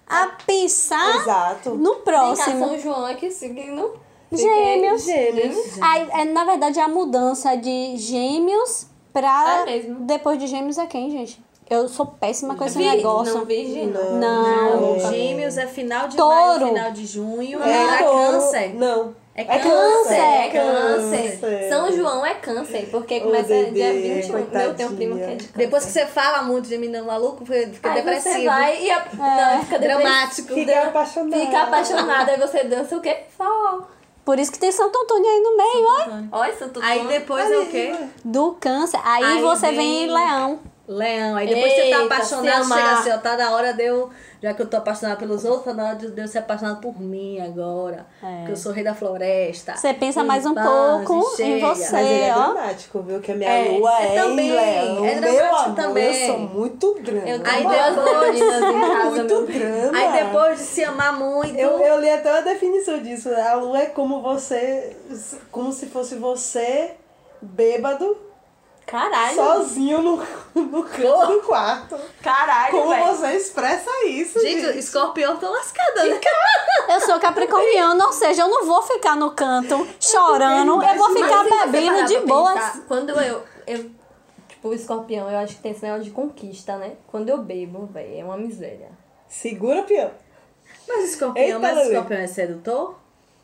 a 0.07 0.27
pensar 0.45 1.15
Exato. 1.21 1.71
no 1.75 1.93
Vem 1.95 2.03
cá, 2.03 2.11
próximo. 2.11 2.67
São 2.67 2.79
João 2.79 3.07
é 3.07 3.15
que 3.15 3.31
signo? 3.31 3.93
Gêmeos. 4.31 5.03
Gêmeos. 5.03 5.57
Aí, 5.81 6.07
é, 6.11 6.25
na 6.25 6.43
verdade, 6.43 6.79
a 6.79 6.87
mudança 6.87 7.55
de 7.55 7.95
gêmeos 7.97 8.87
pra. 9.13 9.61
É 9.61 9.65
mesmo. 9.65 9.99
Depois 10.01 10.37
de 10.39 10.47
gêmeos 10.47 10.77
é 10.77 10.85
quem, 10.85 11.09
gente? 11.11 11.43
Eu 11.69 11.87
sou 11.87 12.05
péssima 12.05 12.55
com 12.55 12.63
esse 12.63 12.77
Vi- 12.77 12.83
negócio. 12.87 13.33
Não, 13.39 13.45
virgem 13.45 13.87
não. 13.87 14.19
Não. 14.19 14.81
Não, 14.99 15.09
Gêmeos 15.11 15.57
é 15.57 15.65
final 15.65 16.07
de 16.07 16.15
Touro. 16.15 16.35
maio, 16.35 16.67
final 16.67 16.91
de 16.91 17.05
junho. 17.07 17.63
É 17.63 18.01
É, 18.01 18.03
touro. 18.03 18.31
câncer. 18.33 18.75
Não. 18.75 19.15
É 19.37 19.41
É 19.41 19.59
câncer. 19.59 20.13
É 20.15 20.49
câncer. 20.49 21.39
câncer. 21.41 21.69
São 21.69 21.91
João 21.91 22.25
é 22.25 22.35
câncer, 22.35 22.87
porque 22.89 23.19
começa 23.19 23.47
Dedê, 23.49 23.71
dia 23.71 23.91
21. 23.93 24.33
Meu, 24.33 24.43
coitadinha. 24.45 24.73
tem 24.75 24.85
um 24.85 24.95
primo 24.95 25.15
que 25.17 25.23
é 25.23 25.27
de 25.27 25.43
câncer. 25.47 25.57
Depois 25.57 25.85
que 25.85 25.91
você 25.91 26.05
fala 26.05 26.41
muito 26.43 26.69
de 26.69 26.77
menino 26.77 27.05
maluco, 27.05 27.45
fica 27.45 27.89
Aí 27.89 27.95
depressivo. 27.95 28.35
você 28.35 28.45
vai 28.45 28.81
e... 28.81 28.89
A... 28.91 29.05
Não, 29.13 29.63
fica 29.63 29.79
Dramático. 29.79 30.53
Fica 30.53 30.83
apaixonado. 30.83 31.39
Fica 31.41 31.61
apaixonada, 31.63 32.31
aí 32.31 32.39
você 32.39 32.63
dança 32.63 32.95
o 32.95 33.01
quê? 33.01 33.17
Forró. 33.37 33.81
Por 34.23 34.39
isso 34.39 34.51
que 34.51 34.57
tem 34.57 34.71
Santo 34.71 34.97
Antônio 34.97 35.29
aí 35.29 35.39
no 35.41 35.57
meio, 35.57 35.85
ó. 36.31 36.39
Olha, 36.39 36.55
Santo 36.57 36.79
Aí 36.81 36.99
Antônio. 36.99 37.19
depois 37.19 37.51
é 37.51 37.57
o 37.59 37.65
quê? 37.67 37.93
Do 38.23 38.57
câncer. 38.59 38.99
Aí, 39.03 39.23
Aí 39.23 39.41
você 39.41 39.67
vem- 39.67 39.75
vem 39.75 40.03
em 40.05 40.07
leão. 40.13 40.59
Leão. 40.87 41.35
Aí 41.35 41.47
depois 41.47 41.73
você 41.73 41.79
tá 41.81 41.85
Eita, 41.85 42.03
apaixonado, 42.05 42.67
chega 42.67 42.91
assim, 42.93 43.11
ó, 43.11 43.17
tá 43.17 43.35
na 43.37 43.51
hora 43.51 43.73
de 43.73 43.83
eu. 43.85 44.09
Já 44.45 44.53
que 44.53 44.61
eu 44.61 44.67
tô 44.69 44.77
apaixonada 44.77 45.17
pelos 45.17 45.43
outros, 45.43 45.65
tá 45.65 45.73
na 45.73 45.85
hora 45.89 45.95
de 45.95 46.21
eu 46.21 46.27
ser 46.27 46.37
apaixonada 46.37 46.79
por 46.79 47.01
mim 47.01 47.39
agora. 47.39 48.05
É. 48.21 48.37
Porque 48.37 48.51
eu 48.51 48.55
sou 48.55 48.71
rei 48.71 48.83
da 48.83 48.93
floresta. 48.93 49.75
Você 49.75 49.91
pensa 49.91 50.23
mais 50.23 50.45
um 50.45 50.53
pouco 50.53 51.15
em 51.41 51.59
você. 51.59 51.91
Mas 51.91 51.93
ele 52.11 52.19
é 52.21 52.31
ó. 52.31 52.53
dramático, 52.53 53.01
viu? 53.01 53.19
Que 53.19 53.31
a 53.31 53.35
minha 53.35 53.49
É, 53.49 53.77
lua 53.79 54.01
é 54.03 54.15
é, 54.15 54.21
também, 54.21 54.49
em 54.49 54.51
leão. 54.51 55.05
é 55.05 55.15
Meu 55.19 55.21
dramático 55.21 55.55
amor, 55.63 55.75
também. 55.75 56.27
eu 56.27 56.27
sou 56.27 56.39
muito 56.41 56.93
drama. 57.01 57.27
Eu 57.27 57.41
Aí 57.43 57.57
depois- 57.63 57.75
casa, 57.75 59.09
muito 59.09 59.45
drama. 59.47 59.97
Aí 59.97 60.23
depois 60.23 60.57
de 60.59 60.63
se 60.65 60.83
amar 60.83 61.19
muito. 61.19 61.57
Eu, 61.57 61.79
eu 61.79 61.99
li 61.99 62.09
até 62.11 62.31
uma 62.31 62.41
definição 62.43 62.99
disso. 63.01 63.29
A 63.33 63.55
lua 63.55 63.79
é 63.79 63.85
como 63.87 64.21
você. 64.21 64.95
Como 65.51 65.71
se 65.71 65.87
fosse 65.87 66.13
você 66.15 66.91
bêbado, 67.41 68.15
Caralho. 68.85 69.35
sozinho 69.35 70.01
no, 70.01 70.17
no 70.61 70.83
canto 70.83 71.27
do 71.27 71.41
quarto. 71.41 71.97
Caralho, 72.21 72.71
Como 72.71 72.89
velho. 72.89 73.05
você 73.15 73.31
expressa 73.33 73.89
isso, 74.05 74.39
Gente, 74.39 74.61
gente? 74.61 74.77
escorpião 74.77 75.37
tô 75.37 75.49
lascada, 75.51 76.03
né? 76.05 76.19
Eu 76.89 77.01
sou 77.01 77.19
capricorniano, 77.19 78.03
ou 78.05 78.13
seja, 78.13 78.43
eu 78.43 78.47
não 78.47 78.65
vou 78.65 78.81
ficar 78.83 79.15
no 79.15 79.31
canto 79.31 79.87
chorando, 79.99 80.83
eu 80.83 80.95
vou 80.97 81.09
ficar 81.13 81.43
bebendo 81.43 82.05
de 82.05 82.19
boas. 82.19 82.81
Quando 82.87 83.09
eu, 83.19 83.43
eu. 83.65 83.89
Tipo, 84.47 84.69
o 84.69 84.73
escorpião, 84.73 85.29
eu 85.31 85.37
acho 85.39 85.55
que 85.55 85.61
tem 85.63 85.71
esse 85.71 85.81
negócio 85.83 86.03
de 86.05 86.11
conquista, 86.11 86.77
né? 86.77 86.93
Quando 87.07 87.29
eu 87.29 87.39
bebo, 87.39 87.87
velho, 87.87 88.19
é 88.19 88.23
uma 88.23 88.37
miséria. 88.37 88.89
Segura, 89.27 89.81
peão. 89.83 90.11
Mas 90.87 91.09
escorpião, 91.11 91.43
Eita, 91.45 91.59
mas 91.59 91.75
Lelê. 91.75 91.89
escorpião 91.89 92.19
é 92.19 92.27
sedutor? 92.27 92.95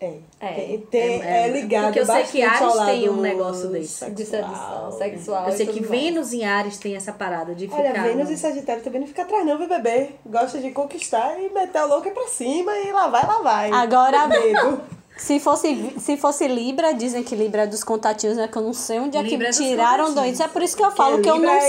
É. 0.01 0.13
É. 0.39 0.53
Tem, 0.53 0.77
tem- 0.89 1.21
É, 1.21 1.25
é, 1.43 1.47
é, 1.47 1.51
ligado 1.51 1.83
porque 1.85 1.99
eu 1.99 2.05
sei 2.07 2.23
que 2.23 2.41
Ares 2.41 2.73
tem 2.85 3.07
um 3.07 3.17
negócio 3.21 3.67
desse. 3.69 4.09
De 4.09 4.25
sexual. 4.25 4.51
sedução, 4.51 4.91
sexual. 4.97 5.43
Eu 5.47 5.53
e 5.53 5.57
sei 5.57 5.67
que. 5.67 5.79
Vênus 5.79 6.33
em 6.33 6.43
Ares 6.43 6.77
tem 6.79 6.95
essa 6.95 7.13
parada 7.13 7.53
de 7.53 7.67
ficar. 7.67 7.77
Olha, 7.81 8.01
Vênus 8.01 8.27
no- 8.29 8.33
e 8.33 8.37
Sagitário 8.37 8.81
também 8.81 9.01
não 9.01 9.07
fica 9.07 9.21
atrás 9.21 9.45
não, 9.45 9.59
viu, 9.59 9.67
bebê? 9.69 10.09
Gosta 10.25 10.57
de 10.57 10.71
conquistar 10.71 11.39
e 11.39 11.49
meter 11.53 11.83
o 11.83 11.87
louco 11.87 12.09
pra 12.09 12.27
cima 12.27 12.71
e 12.79 12.91
lá 12.91 13.07
vai, 13.09 13.25
lá 13.27 13.41
vai. 13.43 13.71
Agora, 13.71 14.25
Medo. 14.27 14.81
se 15.17 15.39
fosse, 15.39 15.93
se 15.99 16.17
fosse 16.17 16.47
Libra, 16.47 16.93
dizem 16.95 17.21
que 17.21 17.35
Libra 17.35 17.61
é 17.63 17.67
dos 17.67 17.83
contatinhos, 17.83 18.37
né? 18.37 18.47
Que 18.47 18.57
eu 18.57 18.63
não 18.63 18.73
sei 18.73 18.99
onde 18.99 19.17
é 19.19 19.23
que 19.23 19.29
Libra 19.29 19.49
é 19.49 19.51
tiraram 19.51 20.15
dois. 20.15 20.39
É 20.39 20.47
por 20.47 20.63
isso 20.63 20.75
que 20.75 20.83
eu 20.83 20.89
falo 20.91 21.21
que 21.21 21.29
eu 21.29 21.35
Libra 21.35 21.51
não 21.51 21.57
é 21.57 21.61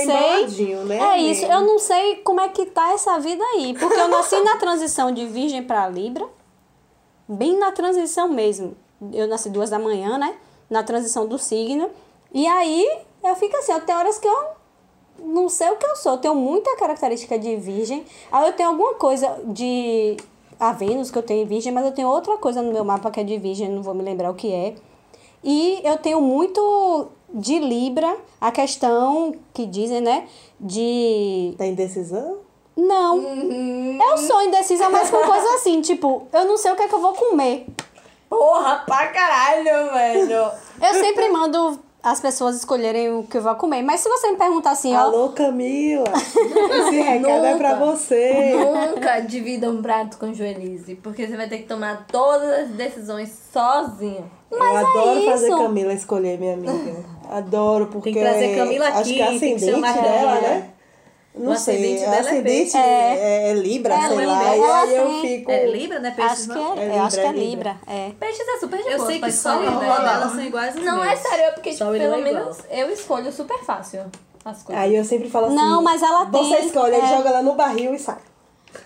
sei. 0.49 0.75
né, 0.87 0.99
É 0.99 1.19
isso, 1.19 1.45
eu 1.45 1.61
não 1.61 1.79
sei 1.79 2.17
como 2.25 2.41
é 2.41 2.49
que 2.49 2.65
tá 2.65 2.93
essa 2.95 3.19
vida 3.19 3.45
aí. 3.57 3.75
Porque 3.79 4.01
eu 4.01 4.09
nasci 4.09 4.41
na 4.41 4.57
transição 4.57 5.13
de 5.13 5.27
Virgem 5.27 5.63
pra 5.63 5.87
Libra, 5.87 6.27
bem 7.33 7.59
na 7.59 7.73
transição 7.73 8.29
mesmo. 8.29 8.77
Eu 9.13 9.27
nasci 9.27 9.51
duas 9.51 9.71
da 9.71 9.79
manhã, 9.79 10.19
né? 10.19 10.37
Na 10.71 10.83
transição 10.83 11.27
do 11.27 11.39
signo. 11.39 11.91
E 12.33 12.47
aí 12.47 12.87
eu 13.23 13.35
fico 13.37 13.57
assim, 13.57 13.79
tem 13.81 13.95
horas 13.95 14.19
que 14.19 14.27
eu 14.27 14.47
não 15.25 15.49
sei 15.49 15.71
o 15.71 15.77
que 15.77 15.87
eu 15.87 15.97
sou. 15.97 16.13
Eu 16.13 16.19
tenho 16.19 16.35
muita 16.35 16.77
característica 16.77 17.39
de 17.39 17.57
virgem. 17.57 18.05
Aí 18.31 18.47
eu 18.47 18.53
tenho 18.53 18.71
alguma 18.71 18.95
coisa 18.95 19.41
de. 19.47 20.17
A 20.59 20.73
Vênus 20.73 21.11
que 21.11 21.19
eu 21.19 21.23
tenho 21.25 21.43
em 21.43 21.47
virgem, 21.47 21.73
mas 21.73 21.85
eu 21.85 21.91
tenho 21.91 22.07
outra 22.07 22.37
coisa 22.37 22.63
no 22.63 22.73
meu 22.73 22.85
mapa 22.85 23.11
que 23.11 23.19
é 23.19 23.25
de 23.25 23.37
virgem, 23.37 23.69
não 23.69 23.83
vou 23.83 23.95
me 23.95 24.03
lembrar 24.03 24.31
o 24.31 24.35
que 24.35 24.53
é. 24.53 24.77
E 25.43 25.81
eu 25.83 25.99
tenho 25.99 26.21
muito 26.21 27.09
de 27.35 27.59
Libra, 27.59 28.17
a 28.41 28.53
questão 28.53 29.35
que 29.53 29.67
dizem, 29.67 30.01
né? 30.01 30.29
De. 30.61 31.55
Tá 31.59 31.67
indecisão? 31.67 32.39
Não. 32.77 33.19
Eu 34.11 34.19
sou 34.19 34.43
indecisa, 34.43 34.89
mas 34.89 35.11
com 35.11 35.19
coisa 35.19 35.55
assim, 35.55 35.81
tipo, 35.81 36.27
eu 36.33 36.45
não 36.45 36.57
sei 36.57 36.73
o 36.73 36.77
que 36.77 36.83
é 36.83 36.89
que 36.89 36.95
eu 36.95 37.01
vou 37.01 37.13
comer. 37.13 37.67
Porra, 38.29 38.83
pra 38.87 39.09
caralho, 39.09 39.93
velho. 39.93 40.51
Eu 40.81 40.95
sempre 40.95 41.29
mando 41.29 41.79
as 42.03 42.19
pessoas 42.19 42.57
escolherem 42.57 43.15
o 43.15 43.23
que 43.25 43.37
eu 43.37 43.43
vou 43.43 43.55
comer. 43.55 43.83
Mas 43.83 44.01
se 44.01 44.09
você 44.09 44.31
me 44.31 44.37
perguntar 44.37 44.73
assim, 44.73 44.95
ó. 44.95 45.01
Alô, 45.01 45.29
Camila! 45.29 46.05
Esse 46.15 46.97
recado 47.01 47.47
é 47.47 47.57
pra 47.57 47.77
Nunca. 47.77 47.87
você. 47.93 48.55
Nunca 48.55 49.21
divida 49.21 49.71
um 49.71 49.81
prato 49.81 50.19
com 50.19 50.33
Joelise, 50.35 50.97
porque 50.97 51.27
você 51.27 51.37
vai 51.37 51.49
ter 51.49 51.59
que 51.59 51.65
tomar 51.65 52.07
todas 52.11 52.49
as 52.49 52.69
decisões 52.71 53.31
sozinha. 53.53 54.25
eu 54.51 54.63
adoro 54.63 55.21
é 55.21 55.31
fazer 55.31 55.49
isso. 55.49 55.59
Camila 55.59 55.93
escolher, 55.93 56.39
minha 56.39 56.55
amiga. 56.55 57.05
Adoro, 57.31 57.87
porque. 57.87 58.13
Tem 58.13 58.23
que 58.23 58.29
trazer 58.29 58.57
Camila 58.57 58.89
Acho 58.89 59.01
aqui, 59.01 59.15
que 59.15 59.23
é 59.23 59.27
tem 59.27 59.39
que 59.39 59.61
ser 59.61 59.71
ascendente 59.71 59.75
uma 59.79 59.93
dela, 59.93 60.41
né? 60.41 60.71
Não 61.35 61.53
O 61.53 61.57
sei. 61.57 61.97
dela 61.99 62.15
é 62.17 62.19
ascendente 62.21 62.73
peixe. 62.73 62.77
é, 62.77 63.51
é 63.51 63.55
Libra, 63.55 63.95
É, 63.95 64.01
sei 64.01 64.09
Libra. 64.19 64.27
lá. 64.27 64.43
E 64.57 64.61
Ela 64.61 64.81
aí 64.83 64.97
eu 64.97 65.21
fico. 65.23 65.51
É 65.51 65.67
Libra, 65.67 65.99
né? 65.99 66.11
Peixes, 66.15 66.33
Acho 66.33 66.43
que 66.43 66.55
não? 66.55 66.75
é, 66.77 66.85
É 66.85 66.99
eu 66.99 67.03
acho 67.03 67.17
que 67.17 67.23
é 67.27 67.33
Libra, 67.33 67.41
é 67.41 67.47
Libra. 67.47 67.77
É. 67.87 68.11
Peixes 68.21 68.49
é 68.49 68.59
super 68.59 68.83
de 68.83 68.89
Eu 68.91 68.97
boa 68.99 69.07
sei 69.07 69.21
que 69.21 69.33
só 69.33 69.57
o 69.59 69.61
delas 69.81 70.33
são 70.33 70.41
iguais 70.43 70.75
Não, 70.75 71.03
é 71.03 71.07
meus. 71.09 71.19
sério, 71.21 71.45
é 71.47 71.51
porque 71.53 71.73
Só 71.73 71.87
tipo, 71.87 71.99
pelo 71.99 72.15
é 72.15 72.21
menos 72.21 72.59
eu 72.71 72.91
escolho 72.91 73.33
super 73.33 73.59
fácil 73.65 74.05
as 74.45 74.63
coisas. 74.63 74.83
Aí 74.85 74.95
eu 74.95 75.05
sempre 75.05 75.31
falo 75.31 75.47
assim. 75.47 75.55
Não, 75.57 75.83
mas 75.83 76.03
ela 76.03 76.25
Você 76.27 76.57
tem- 76.57 76.67
escolhe, 76.67 76.97
ele 76.97 77.07
é. 77.07 77.09
joga 77.17 77.31
lá 77.31 77.43
no 77.43 77.55
barril 77.55 77.95
e 77.95 77.99
sai. 77.99 78.19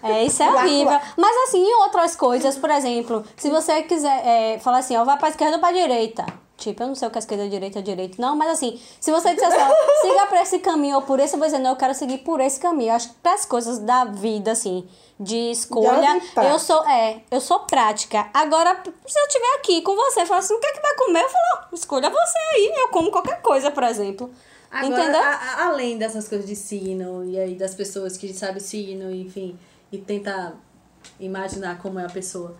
É, 0.02 0.22
isso 0.24 0.40
é 0.42 0.48
horrível. 0.52 0.98
Mas 1.16 1.36
assim, 1.48 1.64
em 1.64 1.74
outras 1.82 2.14
coisas, 2.14 2.56
por 2.56 2.70
exemplo, 2.70 3.24
se 3.36 3.50
você 3.50 3.82
quiser 3.82 4.22
é, 4.24 4.58
falar 4.60 4.78
assim, 4.78 4.96
ó, 4.96 5.04
vai 5.04 5.16
pra 5.18 5.28
esquerda 5.30 5.54
ou 5.56 5.60
pra 5.60 5.72
direita. 5.72 6.24
Tipo, 6.56 6.82
eu 6.82 6.86
não 6.88 6.94
sei 6.94 7.06
o 7.06 7.10
que 7.10 7.18
é 7.18 7.20
esquerda, 7.20 7.48
direita, 7.50 7.82
direito, 7.82 8.18
não, 8.18 8.34
mas 8.34 8.48
assim, 8.52 8.80
se 8.98 9.10
você 9.10 9.34
disser 9.34 9.46
assim, 9.48 9.58
ó, 9.60 9.68
siga 10.08 10.26
pra 10.26 10.40
esse 10.40 10.58
caminho 10.60 10.96
ou 10.96 11.02
por 11.02 11.20
esse, 11.20 11.34
eu 11.34 11.38
vou 11.38 11.46
dizer, 11.46 11.58
não, 11.58 11.70
eu 11.70 11.76
quero 11.76 11.92
seguir 11.94 12.18
por 12.18 12.40
esse 12.40 12.58
caminho. 12.58 12.90
Eu 12.90 12.94
acho 12.94 13.10
que 13.10 13.14
pras 13.16 13.44
coisas 13.44 13.78
da 13.78 14.06
vida, 14.06 14.52
assim, 14.52 14.88
de 15.20 15.50
escolha, 15.50 16.00
prática. 16.32 16.44
eu 16.44 16.58
sou, 16.58 16.82
é, 16.88 17.20
eu 17.30 17.42
sou 17.42 17.60
prática. 17.60 18.30
Agora, 18.32 18.82
se 19.06 19.18
eu 19.18 19.26
estiver 19.26 19.54
aqui 19.58 19.82
com 19.82 19.94
você, 19.94 20.24
falar 20.24 20.40
assim, 20.40 20.54
o 20.54 20.58
que 20.58 20.66
é 20.66 20.72
que 20.72 20.80
vai 20.80 20.94
comer? 20.96 21.22
Eu 21.24 21.28
falo, 21.28 21.44
ó, 21.70 21.74
escolha 21.74 22.08
você 22.08 22.38
aí, 22.54 22.72
eu 22.74 22.88
como 22.88 23.10
qualquer 23.10 23.42
coisa, 23.42 23.70
por 23.70 23.82
exemplo. 23.82 24.30
Agora, 24.70 25.02
Entendeu? 25.02 25.20
a- 25.22 25.26
a- 25.34 25.66
além 25.66 25.98
dessas 25.98 26.26
coisas 26.26 26.46
de 26.46 26.56
signo, 26.56 27.22
e 27.24 27.38
aí 27.38 27.54
das 27.54 27.74
pessoas 27.74 28.16
que 28.16 28.32
sabem 28.32 28.60
signo, 28.60 29.10
enfim, 29.14 29.58
e 29.92 29.98
tenta 29.98 30.54
imaginar 31.20 31.78
como 31.82 31.98
é 31.98 32.04
a 32.06 32.08
pessoa. 32.10 32.56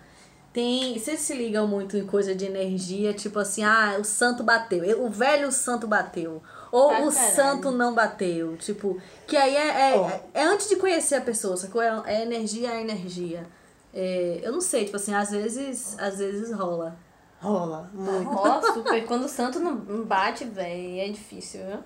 Tem. 0.56 0.98
Vocês 0.98 1.20
se 1.20 1.34
ligam 1.34 1.66
muito 1.68 1.98
em 1.98 2.06
coisa 2.06 2.34
de 2.34 2.46
energia, 2.46 3.12
tipo 3.12 3.38
assim, 3.38 3.62
ah, 3.62 3.98
o 4.00 4.04
santo 4.04 4.42
bateu, 4.42 4.82
eu- 4.82 5.04
o 5.04 5.10
velho 5.10 5.52
santo 5.52 5.86
bateu. 5.86 6.42
Ou 6.72 6.90
Ah, 6.90 7.00
o 7.02 7.12
caralho. 7.12 7.34
santo 7.34 7.70
não 7.70 7.94
bateu. 7.94 8.56
Tipo, 8.56 8.98
que 9.26 9.36
aí 9.36 9.54
é, 9.54 9.90
é, 9.92 9.96
Ó. 9.98 10.10
é 10.32 10.42
antes 10.44 10.66
de 10.70 10.76
conhecer 10.76 11.16
a 11.16 11.20
pessoa, 11.20 11.58
sacou? 11.58 11.82
É, 11.82 12.02
é 12.06 12.22
energia 12.22 12.70
a 12.70 12.80
energia. 12.80 13.46
É, 13.92 14.40
eu 14.42 14.50
não 14.50 14.62
sei, 14.62 14.86
tipo 14.86 14.96
assim, 14.96 15.12
às 15.14 15.30
vezes, 15.30 15.94
às 15.98 16.18
vezes 16.20 16.50
rola. 16.52 16.96
Rola. 17.38 17.90
Muito. 17.92 18.30
Ó, 18.30 18.62
super. 18.72 19.04
Quando 19.04 19.24
o 19.24 19.28
santo 19.28 19.60
não 19.60 19.74
não 19.74 20.04
bate, 20.06 20.46
velho, 20.46 21.00
é 21.00 21.08
difícil, 21.10 21.60
viu? 21.66 21.78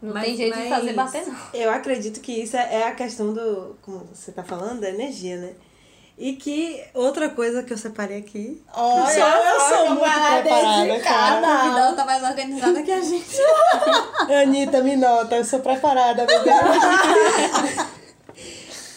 Não 0.00 0.14
Mas- 0.14 0.24
tem 0.24 0.36
jeito 0.38 0.54
de 0.56 0.60
mas- 0.60 0.68
fazer 0.70 0.92
bater, 0.94 1.26
não. 1.26 1.36
Eu 1.52 1.70
acredito 1.70 2.20
que 2.22 2.32
isso 2.32 2.56
é 2.56 2.76
é 2.76 2.88
a 2.88 2.94
questão 2.94 3.34
do. 3.34 3.76
Como 3.82 4.06
você 4.10 4.32
tá 4.32 4.42
falando, 4.42 4.80
da 4.80 4.88
energia, 4.88 5.36
né? 5.36 5.52
E 6.18 6.34
que 6.34 6.82
outra 6.92 7.30
coisa 7.30 7.62
que 7.62 7.72
eu 7.72 7.78
separei 7.78 8.18
aqui. 8.18 8.62
Olha 8.74 9.00
eu 9.00 9.06
sou, 9.06 9.24
eu 9.24 9.60
sou 9.60 9.90
muito 9.94 10.04
é 10.04 10.42
preparada, 10.42 10.84
dedicada. 10.84 11.02
cara. 11.02 11.62
convidada 11.62 11.96
tá 11.96 12.04
mais 12.04 12.22
organizada 12.22 12.82
que 12.82 12.92
a 12.92 13.00
gente. 13.00 13.36
Anitta, 14.42 14.82
me 14.82 14.96
nota, 14.96 15.36
eu 15.36 15.44
sou 15.44 15.60
preparada, 15.60 16.26
bebê. 16.26 16.50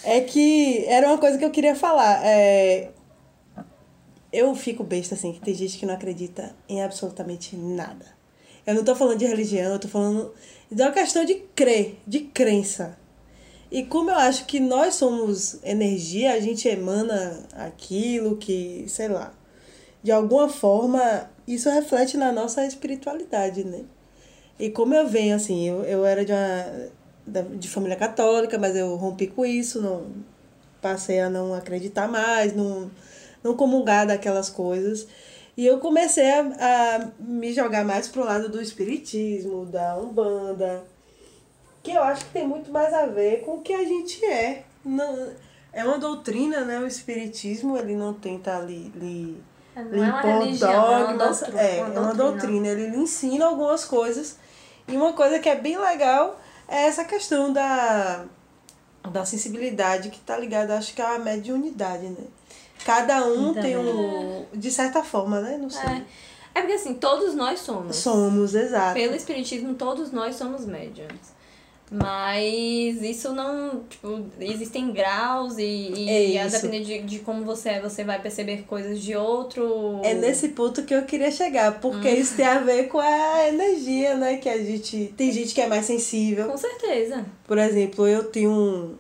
é 0.04 0.21
que 0.21 0.86
era 0.88 1.08
uma 1.08 1.17
coisa 1.17 1.38
que 1.38 1.45
eu 1.45 1.52
queria 1.52 1.76
falar. 1.76 2.19
É, 2.26 2.89
eu 4.34 4.54
fico 4.56 4.84
besta, 4.84 5.13
assim, 5.13 5.32
que 5.32 5.39
tem 5.39 5.54
gente 5.54 5.78
que 5.78 5.86
não 5.86 5.93
acredita 5.93 6.56
em 6.67 6.84
absolutamente 6.84 7.56
nada. 7.56 8.06
Eu 8.65 8.73
não 8.73 8.84
tô 8.84 8.95
falando 8.95 9.19
de 9.19 9.26
religião, 9.26 9.73
eu 9.73 9.80
tô 9.80 9.88
falando 9.88 10.34
de 10.71 10.82
uma 10.82 10.91
questão 10.91 11.23
de 11.23 11.36
crer, 11.56 11.99
de 12.08 12.21
crença. 12.21 12.97
E 13.73 13.81
como 13.81 14.12
eu 14.12 14.15
acho 14.15 14.45
que 14.45 14.59
nós 14.59 14.93
somos 14.93 15.57
energia, 15.63 16.33
a 16.33 16.39
gente 16.39 16.67
emana 16.67 17.43
aquilo 17.53 18.38
que, 18.38 18.86
sei 18.88 19.07
lá, 19.07 19.33
de 20.03 20.12
alguma 20.12 20.47
forma, 20.47 21.27
isso 21.47 21.67
reflete 21.71 22.15
na 22.15 22.31
nossa 22.31 22.63
espiritualidade, 22.67 23.63
né? 23.63 23.83
E 24.59 24.69
como 24.69 24.93
eu 24.93 25.07
venho, 25.07 25.36
assim, 25.36 25.67
eu, 25.67 25.81
eu 25.86 26.05
era 26.05 26.23
de 26.23 26.31
uma 26.31 26.93
de 27.57 27.67
família 27.67 27.97
católica, 27.97 28.59
mas 28.59 28.75
eu 28.75 28.95
rompi 28.95 29.25
com 29.25 29.43
isso, 29.43 29.81
não 29.81 30.05
passei 30.79 31.19
a 31.19 31.27
não 31.27 31.51
acreditar 31.55 32.07
mais, 32.07 32.55
não, 32.55 32.91
não 33.43 33.55
comungar 33.55 34.05
daquelas 34.05 34.51
coisas. 34.51 35.07
E 35.57 35.65
eu 35.65 35.79
comecei 35.79 36.29
a, 36.29 36.41
a 36.41 37.09
me 37.19 37.51
jogar 37.51 37.83
mais 37.83 38.07
pro 38.07 38.23
lado 38.23 38.49
do 38.49 38.62
espiritismo, 38.62 39.65
da 39.65 39.97
umbanda, 39.97 40.83
que 41.84 41.91
eu 41.91 42.02
acho 42.02 42.26
que 42.26 42.32
tem 42.32 42.48
muito 42.48 42.72
mais 42.72 42.93
a 42.93 43.06
ver 43.06 43.41
com 43.41 43.58
o 43.58 43.62
que 43.62 43.74
a 43.74 43.84
gente 43.84 44.24
é. 44.26 44.63
Não, 44.84 45.32
é 45.72 45.84
uma 45.84 45.98
doutrina, 46.00 46.62
né? 46.63 46.80
O 46.80 46.88
espiritismo, 46.88 47.78
ele 47.78 47.96
não 47.96 48.13
tenta 48.13 48.56
ali, 48.58 48.91
lhe, 48.96 49.43
Não 49.76 49.84
lhe 49.91 50.00
é 50.00 50.04
uma 50.04 50.22
religião, 50.22 50.72
é 50.72 50.78
uma 50.78 51.13
dogmas. 51.13 51.39
doutrina, 51.39 51.62
é, 51.62 51.84
uma 51.84 51.93
é 51.93 52.00
uma 52.00 52.13
doutrina. 52.13 52.15
doutrina. 52.15 52.67
Ele 52.69 52.88
lhe 52.89 52.98
ensina 52.98 53.46
algumas 53.46 53.84
coisas. 53.84 54.38
E 54.88 54.96
uma 54.96 55.13
coisa 55.13 55.39
que 55.39 55.50
é 55.50 55.56
bem 55.56 55.78
legal 55.78 56.39
é 56.67 56.86
essa 56.88 57.04
questão 57.04 57.52
da, 57.52 58.26
da 59.12 59.26
sensibilidade 59.26 60.10
que 60.10 60.19
tá 60.19 60.38
ligada, 60.38 60.78
acho 60.78 60.93
que 60.93 61.02
à 61.02 61.19
mediunidade, 61.19 62.08
né? 62.08 62.26
Cada 62.86 63.26
um 63.26 63.54
tem 63.54 63.78
um. 63.78 64.46
De 64.54 64.72
certa 64.72 65.04
forma, 65.04 65.39
né? 65.41 65.58
Não 65.58 65.69
sei. 65.69 65.89
É. 65.89 66.04
É 66.56 66.62
porque 66.62 66.74
assim, 66.74 66.93
todos 66.93 67.34
nós 67.34 67.60
somos. 67.62 67.96
Somos, 67.96 68.54
exato. 68.54 68.93
Pelo 68.93 69.15
espiritismo, 69.15 69.74
todos 69.74 70.12
nós 70.12 70.36
somos 70.36 70.65
médiums. 70.65 71.33
Mas 71.93 73.01
isso 73.03 73.34
não. 73.34 73.84
Tipo, 73.88 74.25
existem 74.39 74.91
graus 74.91 75.58
e, 75.60 75.63
e 75.95 76.38
É 76.38 76.41
a 76.41 76.47
depender 76.47 76.79
de, 76.84 77.01
de 77.03 77.19
como 77.19 77.45
você 77.45 77.69
é, 77.69 77.82
você 77.82 78.03
vai 78.03 78.19
perceber 78.19 78.63
coisas 78.63 78.99
de 78.99 79.15
outro. 79.15 79.99
É 80.03 80.13
nesse 80.15 80.49
ponto 80.49 80.84
que 80.84 80.93
eu 80.93 81.03
queria 81.03 81.29
chegar, 81.29 81.79
porque 81.79 82.10
Hum. 82.10 82.15
isso 82.15 82.36
tem 82.36 82.45
a 82.45 82.60
ver 82.60 82.88
com 82.88 82.99
a 82.99 83.47
energia, 83.47 84.15
né? 84.15 84.38
Que 84.38 84.49
a 84.49 84.58
gente. 84.58 85.13
Tem 85.15 85.32
gente 85.32 85.53
que 85.53 85.62
é 85.62 85.67
mais 85.67 85.86
sensível. 85.86 86.47
Com 86.47 86.58
certeza. 86.58 87.23
Por 87.45 87.58
exemplo, 87.60 88.08
eu 88.08 88.23
tenho 88.23 88.49
um. 88.51 88.95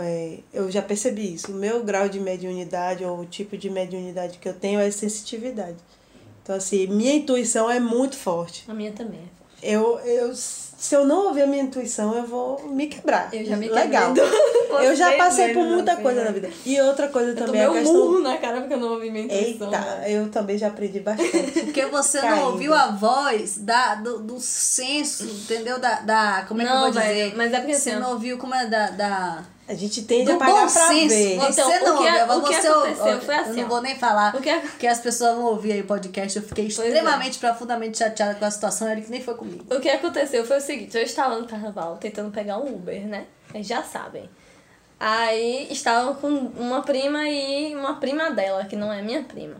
é, 0.00 0.38
eu 0.52 0.68
já 0.70 0.82
percebi 0.82 1.34
isso. 1.34 1.52
O 1.52 1.54
meu 1.54 1.84
grau 1.84 2.08
de 2.08 2.18
mediunidade, 2.18 3.04
ou 3.04 3.20
o 3.20 3.26
tipo 3.26 3.56
de 3.56 3.70
mediunidade 3.70 4.38
que 4.38 4.48
eu 4.48 4.54
tenho, 4.54 4.80
é 4.80 4.90
sensitividade. 4.90 5.76
Então, 6.42 6.56
assim, 6.56 6.86
minha 6.88 7.14
intuição 7.14 7.70
é 7.70 7.78
muito 7.78 8.16
forte. 8.16 8.64
A 8.66 8.74
minha 8.74 8.90
também. 8.90 9.20
Eu, 9.62 9.98
eu, 10.00 10.32
se 10.78 10.94
eu 10.94 11.04
não 11.04 11.26
ouvir 11.26 11.42
a 11.42 11.46
minha 11.46 11.64
intuição, 11.64 12.14
eu 12.16 12.24
vou 12.24 12.68
me 12.68 12.86
quebrar. 12.86 13.28
Eu 13.34 13.44
já 13.44 13.56
me 13.56 13.68
Legal. 13.68 14.14
Eu 14.80 14.94
já 14.94 15.16
passei 15.16 15.52
por 15.52 15.64
muita 15.64 15.96
coisa 15.96 16.22
na 16.22 16.30
vida. 16.30 16.48
E 16.64 16.80
outra 16.80 17.08
coisa 17.08 17.30
Eu 17.30 17.34
também 17.36 17.62
é 17.62 17.66
tomei 17.66 17.66
a 17.66 17.70
um 17.70 17.84
questão. 17.84 17.94
murro 18.06 18.20
na 18.20 18.36
cara 18.36 18.60
porque 18.60 18.74
eu 18.74 18.78
não 18.78 18.92
ouvi 18.92 19.10
minha 19.10 19.24
intuição. 19.24 19.46
Eita, 19.48 19.66
né? 19.66 20.04
eu 20.06 20.30
também 20.30 20.56
já 20.58 20.68
aprendi 20.68 21.00
bastante. 21.00 21.30
Porque 21.64 21.86
você 21.86 22.20
Caindo. 22.20 22.36
não 22.36 22.50
ouviu 22.52 22.72
a 22.74 22.90
voz 22.92 23.56
da, 23.58 23.94
do, 23.96 24.18
do 24.20 24.38
senso, 24.38 25.24
entendeu? 25.24 25.80
Da, 25.80 26.00
da. 26.00 26.44
Como 26.46 26.60
é 26.62 26.64
que 26.64 26.70
eu 26.70 26.74
Não, 26.74 26.82
vou 26.82 26.90
dizer? 26.90 27.02
velho, 27.02 27.36
mas 27.36 27.52
é 27.52 27.60
porque 27.60 27.74
Você 27.74 27.90
assim, 27.90 27.98
não 28.00 28.12
ouviu 28.12 28.36
como 28.38 28.54
é 28.54 28.66
da. 28.66 28.90
da 28.90 29.42
A 29.68 29.74
gente 29.74 30.02
tende 30.02 30.32
a 30.32 30.36
pagar 30.38 30.52
bom 30.52 30.72
pra 30.72 30.88
senso. 30.88 31.08
ver. 31.14 31.36
Você 31.36 31.60
Então, 31.60 31.68
não 31.84 31.96
o 31.96 31.98
que 31.98 32.08
a- 32.08 32.24
o 32.24 32.40
que 32.42 32.54
você 32.54 32.66
aconteceu 32.68 33.04
ouviu. 33.04 33.20
foi 33.20 33.34
assim, 33.34 33.50
Eu 33.50 33.56
não 33.56 33.68
vou 33.68 33.82
nem 33.82 33.98
falar. 33.98 34.34
O 34.34 34.40
que 34.40 34.48
a- 34.48 34.60
Porque 34.60 34.86
as 34.86 34.98
pessoas 34.98 35.34
vão 35.36 35.44
ouvir 35.44 35.72
aí 35.72 35.80
o 35.82 35.86
podcast. 35.86 36.38
Eu 36.38 36.42
fiquei 36.42 36.64
é. 36.64 36.68
extremamente, 36.68 37.38
profundamente 37.38 37.98
chateada 37.98 38.34
com 38.36 38.44
a 38.46 38.50
situação. 38.50 38.88
Que 38.98 39.10
nem 39.10 39.22
foi 39.22 39.34
comigo. 39.34 39.64
O 39.70 39.78
que 39.78 39.90
aconteceu 39.90 40.44
foi 40.46 40.56
o 40.56 40.60
seguinte, 40.60 40.96
eu 40.96 41.02
estava 41.02 41.38
no 41.38 41.46
carnaval 41.46 41.98
tentando 41.98 42.30
pegar 42.32 42.56
um 42.58 42.74
Uber, 42.74 43.06
né? 43.06 43.26
Vocês 43.52 43.66
já 43.66 43.82
sabem. 43.82 44.28
Aí 44.98 45.68
estava 45.70 46.14
com 46.14 46.28
uma 46.28 46.82
prima 46.82 47.28
e 47.28 47.74
uma 47.76 47.94
prima 48.00 48.30
dela, 48.30 48.64
que 48.64 48.74
não 48.74 48.92
é 48.92 49.00
minha 49.02 49.22
prima. 49.22 49.56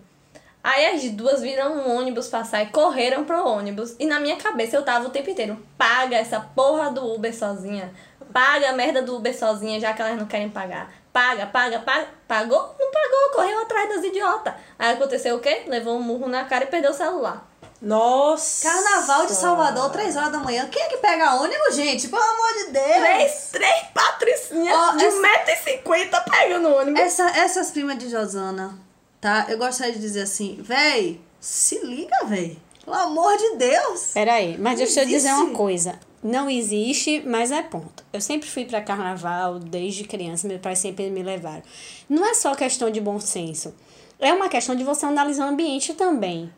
Aí 0.64 0.86
as 0.86 1.02
duas 1.10 1.40
viram 1.40 1.72
um 1.74 1.96
ônibus 1.96 2.26
passar 2.26 2.62
e 2.62 2.66
correram 2.66 3.24
pro 3.24 3.46
ônibus. 3.46 3.94
E 3.98 4.06
na 4.06 4.18
minha 4.18 4.36
cabeça 4.36 4.76
eu 4.76 4.82
tava 4.82 5.06
o 5.06 5.10
tempo 5.10 5.30
inteiro, 5.30 5.56
paga 5.78 6.16
essa 6.16 6.40
porra 6.40 6.90
do 6.90 7.14
Uber 7.14 7.34
sozinha. 7.34 7.92
Paga 8.32 8.70
a 8.70 8.72
merda 8.72 9.02
do 9.02 9.16
Uber 9.16 9.36
sozinha, 9.36 9.80
já 9.80 9.92
que 9.92 10.02
elas 10.02 10.18
não 10.18 10.26
querem 10.26 10.48
pagar. 10.50 10.92
Paga, 11.12 11.46
paga, 11.46 11.78
paga. 11.80 12.06
Pagou? 12.26 12.74
Não 12.78 12.90
pagou, 12.90 13.30
correu 13.34 13.62
atrás 13.62 13.88
das 13.88 14.04
idiotas. 14.04 14.54
Aí 14.78 14.92
aconteceu 14.92 15.36
o 15.36 15.40
quê? 15.40 15.62
Levou 15.66 15.96
um 15.96 16.02
murro 16.02 16.28
na 16.28 16.44
cara 16.44 16.64
e 16.64 16.68
perdeu 16.68 16.90
o 16.90 16.94
celular. 16.94 17.46
Nossa! 17.80 18.68
Carnaval 18.68 19.26
de 19.26 19.34
Salvador, 19.34 19.90
3 19.90 20.16
horas 20.16 20.32
da 20.32 20.38
manhã. 20.38 20.66
Quem 20.70 20.82
é 20.82 20.88
que 20.88 20.96
pega 20.98 21.36
ônibus, 21.36 21.74
gente? 21.76 22.08
Pelo 22.08 22.22
amor 22.22 22.52
de 22.54 22.72
Deus! 22.72 22.96
Três, 22.98 23.48
três 23.52 23.86
patricinhas 23.94 24.76
Ó, 24.76 24.90
de 24.96 25.04
essa- 25.04 25.16
1,50m 25.16 26.24
pegando 26.30 26.68
ônibus. 26.74 27.00
Essa, 27.00 27.28
essas 27.38 27.70
primas 27.70 27.96
de 27.98 28.08
Josana, 28.10 28.76
tá? 29.20 29.46
Eu 29.48 29.58
gostaria 29.58 29.92
de 29.92 30.00
dizer 30.00 30.22
assim, 30.22 30.58
véi, 30.60 31.20
se 31.40 31.78
liga, 31.84 32.16
véi. 32.26 32.58
Pelo 32.84 32.96
amor 32.96 33.36
de 33.36 33.56
Deus. 33.56 34.10
Peraí, 34.12 34.56
mas 34.58 34.78
deixa 34.78 35.02
eu 35.02 35.06
dizer 35.06 35.30
uma 35.32 35.50
coisa. 35.54 35.98
Não 36.22 36.50
existe, 36.50 37.22
mas 37.24 37.52
é 37.52 37.62
ponto. 37.62 38.04
Eu 38.12 38.20
sempre 38.20 38.48
fui 38.48 38.64
pra 38.64 38.80
carnaval 38.80 39.58
desde 39.58 40.04
criança, 40.04 40.48
meus 40.48 40.60
pais 40.60 40.78
sempre 40.78 41.10
me 41.10 41.22
levaram. 41.22 41.62
Não 42.08 42.24
é 42.26 42.34
só 42.34 42.54
questão 42.54 42.90
de 42.90 43.00
bom 43.00 43.20
senso. 43.20 43.74
É 44.18 44.32
uma 44.32 44.48
questão 44.48 44.74
de 44.74 44.82
você 44.82 45.06
analisar 45.06 45.46
o 45.46 45.50
ambiente 45.50 45.94
também. 45.94 46.52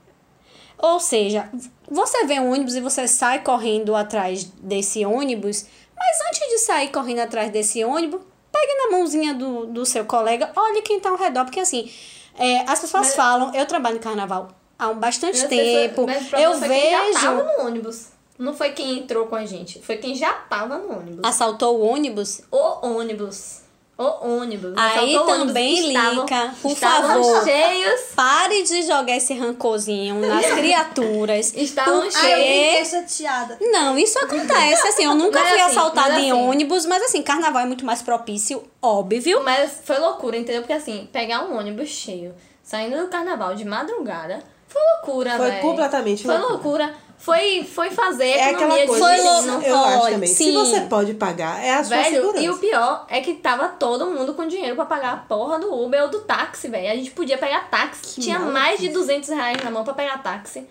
Ou 0.78 0.98
seja, 0.98 1.50
você 1.90 2.24
vê 2.24 2.40
um 2.40 2.52
ônibus 2.52 2.74
e 2.74 2.80
você 2.80 3.06
sai 3.06 3.42
correndo 3.42 3.94
atrás 3.94 4.44
desse 4.44 5.04
ônibus, 5.04 5.66
mas 5.94 6.20
antes 6.28 6.48
de 6.48 6.58
sair 6.60 6.88
correndo 6.88 7.18
atrás 7.18 7.52
desse 7.52 7.84
ônibus, 7.84 8.22
pegue 8.50 8.74
na 8.74 8.96
mãozinha 8.96 9.34
do, 9.34 9.66
do 9.66 9.84
seu 9.84 10.06
colega, 10.06 10.50
olhe 10.56 10.80
quem 10.80 10.98
tá 10.98 11.10
ao 11.10 11.18
redor, 11.18 11.44
porque 11.44 11.60
assim, 11.60 11.90
é, 12.38 12.60
as 12.60 12.80
pessoas 12.80 13.08
Mas- 13.08 13.14
falam, 13.14 13.54
eu 13.54 13.66
trabalho 13.66 13.96
no 13.96 14.00
carnaval 14.00 14.48
há 14.78 14.88
um 14.88 14.98
bastante 14.98 15.46
tempo, 15.48 16.00
eu 16.00 16.06
quem 16.06 16.28
já 16.30 16.56
vejo. 16.56 17.20
tava 17.20 17.42
no 17.42 17.66
ônibus. 17.66 18.06
Não 18.40 18.54
foi 18.54 18.70
quem 18.70 18.98
entrou 18.98 19.26
com 19.26 19.36
a 19.36 19.44
gente, 19.44 19.80
foi 19.82 19.98
quem 19.98 20.14
já 20.14 20.32
tava 20.32 20.78
no 20.78 20.90
ônibus. 20.98 21.20
Assaltou 21.22 21.78
o 21.78 21.82
ônibus? 21.86 22.40
O 22.50 22.86
ônibus. 22.86 23.60
O 23.98 24.38
ônibus. 24.38 24.72
Aí 24.78 25.14
o 25.14 25.20
ônibus. 25.24 25.46
também, 25.48 25.88
Estavam- 25.88 26.22
Lica, 26.24 26.54
por 26.62 26.72
estavam 26.72 27.22
favor. 27.22 27.44
cheios. 27.44 28.00
Pare 28.16 28.62
de 28.62 28.82
jogar 28.84 29.14
esse 29.14 29.34
rancorzinho 29.34 30.14
nas 30.26 30.46
criaturas. 30.56 31.52
Estavam 31.54 32.00
porque- 32.00 32.16
Ai, 32.16 32.32
eu 32.32 32.84
cheios. 32.86 32.88
chateada. 32.88 33.58
Não, 33.60 33.98
isso 33.98 34.18
acontece. 34.18 34.88
Assim, 34.88 35.04
eu 35.04 35.14
nunca 35.14 35.38
Mas 35.40 35.50
fui 35.50 35.60
assim, 35.60 35.70
assaltada 35.78 36.18
em 36.18 36.30
assim- 36.30 36.32
ônibus, 36.32 36.86
mas 36.86 37.02
assim, 37.02 37.22
carnaval 37.22 37.60
é 37.60 37.66
muito 37.66 37.84
mais 37.84 38.00
propício, 38.00 38.64
óbvio. 38.80 39.42
Mas 39.44 39.82
foi 39.84 39.98
loucura, 39.98 40.38
entendeu? 40.38 40.62
Porque 40.62 40.72
assim, 40.72 41.06
pegar 41.12 41.44
um 41.44 41.58
ônibus 41.58 41.90
cheio, 41.90 42.34
saindo 42.62 42.96
do 43.02 43.08
carnaval 43.08 43.54
de 43.54 43.66
madrugada, 43.66 44.42
foi 44.66 44.80
loucura, 44.96 45.36
Foi 45.36 45.50
velho. 45.50 45.60
completamente 45.60 46.22
Foi 46.24 46.38
loucura. 46.38 46.54
loucura. 46.86 47.09
Foi, 47.20 47.64
foi 47.64 47.90
fazer 47.90 48.24
É 48.30 48.50
economia 48.50 48.84
aquela 48.84 48.86
coisa. 48.88 49.04
Foi 49.04 49.14
de 49.16 49.20
louco. 49.22 49.42
destino. 49.42 49.62
Eu 49.66 49.84
acho 49.84 49.98
Olha, 50.00 50.12
também. 50.14 50.28
Se 50.28 50.34
sim. 50.44 50.54
você 50.54 50.80
pode 50.82 51.14
pagar, 51.14 51.62
é 51.62 51.74
a 51.74 51.84
sua 51.84 51.96
Velho, 51.98 52.16
segurança. 52.16 52.40
e 52.44 52.50
o 52.50 52.56
pior 52.58 53.06
é 53.10 53.20
que 53.20 53.34
tava 53.34 53.68
todo 53.68 54.06
mundo 54.06 54.32
com 54.34 54.46
dinheiro 54.48 54.74
pra 54.74 54.86
pagar 54.86 55.12
a 55.12 55.16
porra 55.16 55.58
do 55.58 55.70
Uber 55.84 56.02
ou 56.04 56.08
do 56.08 56.20
táxi, 56.20 56.68
velho. 56.68 56.90
A 56.90 56.94
gente 56.96 57.10
podia 57.10 57.36
pegar 57.36 57.68
táxi. 57.70 58.20
Tinha 58.22 58.38
mais 58.38 58.80
de 58.80 58.88
200 58.88 59.28
reais 59.28 59.62
na 59.62 59.70
mão 59.70 59.84
pra 59.84 59.92
pegar 59.92 60.16
táxi. 60.22 60.66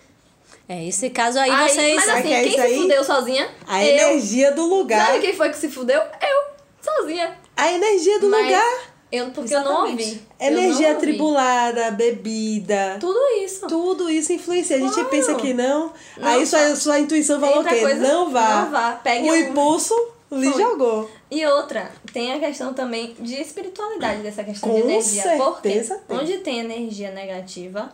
É, 0.67 0.85
esse 0.87 1.09
caso 1.11 1.37
aí, 1.39 1.49
Aí, 1.51 1.69
vocês. 1.69 1.95
mas 1.95 2.09
assim, 2.09 2.15
Sabe 2.17 2.27
que 2.27 2.33
é 2.33 2.43
quem 2.43 2.51
se 2.53 2.61
aí? 2.61 2.77
fudeu 2.81 3.03
sozinha? 3.03 3.49
A 3.67 3.83
eu. 3.85 3.89
energia 4.09 4.51
do 4.51 4.63
lugar. 4.65 5.05
Sabe 5.07 5.19
quem 5.19 5.33
foi 5.35 5.49
que 5.49 5.57
se 5.57 5.69
fudeu? 5.69 5.99
Eu. 5.99 6.49
Sozinha. 6.81 7.37
A 7.57 7.71
energia 7.71 8.19
do 8.19 8.27
Mas 8.29 8.45
lugar. 8.45 8.79
Eu, 9.11 9.31
porque 9.31 9.55
eu 9.55 9.63
não 9.63 9.87
Exatamente. 9.87 10.03
ouvi. 10.07 10.21
Eu 10.39 10.51
não 10.51 10.59
Energia 10.59 10.87
ouvi. 10.89 10.97
atribulada, 10.97 11.91
bebida. 11.91 12.97
Tudo 12.99 13.19
isso. 13.43 13.65
Tudo 13.67 14.09
isso 14.09 14.31
influencia. 14.33 14.75
A 14.75 14.79
gente 14.79 14.93
Claro. 14.93 15.09
pensa 15.09 15.33
que 15.35 15.53
não. 15.53 15.91
Não, 16.17 16.27
aí 16.27 16.45
sua, 16.45 16.69
só- 16.69 16.75
sua 16.75 16.99
intuição 16.99 17.39
falou 17.39 17.61
o 17.61 17.65
quê? 17.65 17.79
coisa, 17.81 17.95
não 18.07 18.29
vá. 18.29 18.61
não 18.65 18.71
vá. 18.71 18.91
Pegue 19.03 19.27
o 19.29 19.33
um- 19.33 19.35
impulso 19.35 19.95
lhe 20.31 20.51
Foi. 20.51 20.61
jogou. 20.61 21.09
E 21.31 21.43
outra, 21.47 21.91
tem 22.13 22.33
a 22.33 22.39
questão 22.39 22.71
também 22.73 23.15
de 23.19 23.33
espiritualidade 23.41 24.21
dessa 24.21 24.43
questão 24.43 24.69
Com 24.69 24.75
de 24.75 24.81
energia. 24.81 25.23
Porque 25.37 25.69
certeza 25.71 26.01
tem. 26.07 26.17
onde 26.17 26.37
tem 26.37 26.59
energia 26.59 27.09
negativa, 27.11 27.91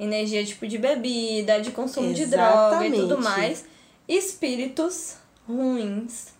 energia 0.00 0.42
tipo 0.46 0.66
de 0.66 0.78
bebida, 0.78 1.60
de 1.60 1.72
consumo 1.72 2.14
de 2.14 2.24
droga 2.24 2.86
e 2.86 2.90
tudo 2.90 3.18
Exatamente. 3.18 3.38
mais, 3.38 3.64
espíritos 4.08 5.14
ruins 5.46 6.32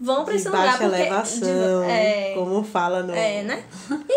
vão 0.00 0.24
pra 0.24 0.32
De 0.34 0.38
esse 0.40 0.48
lugar 0.48 0.66
baixa 0.66 0.78
porque 0.88 1.00
elevação. 1.00 1.40
de- 1.84 1.90
é, 1.90 2.32
Como 2.34 2.64
fala 2.64 3.02
no. 3.02 3.14
é, 3.14 3.42
né? 3.42 3.62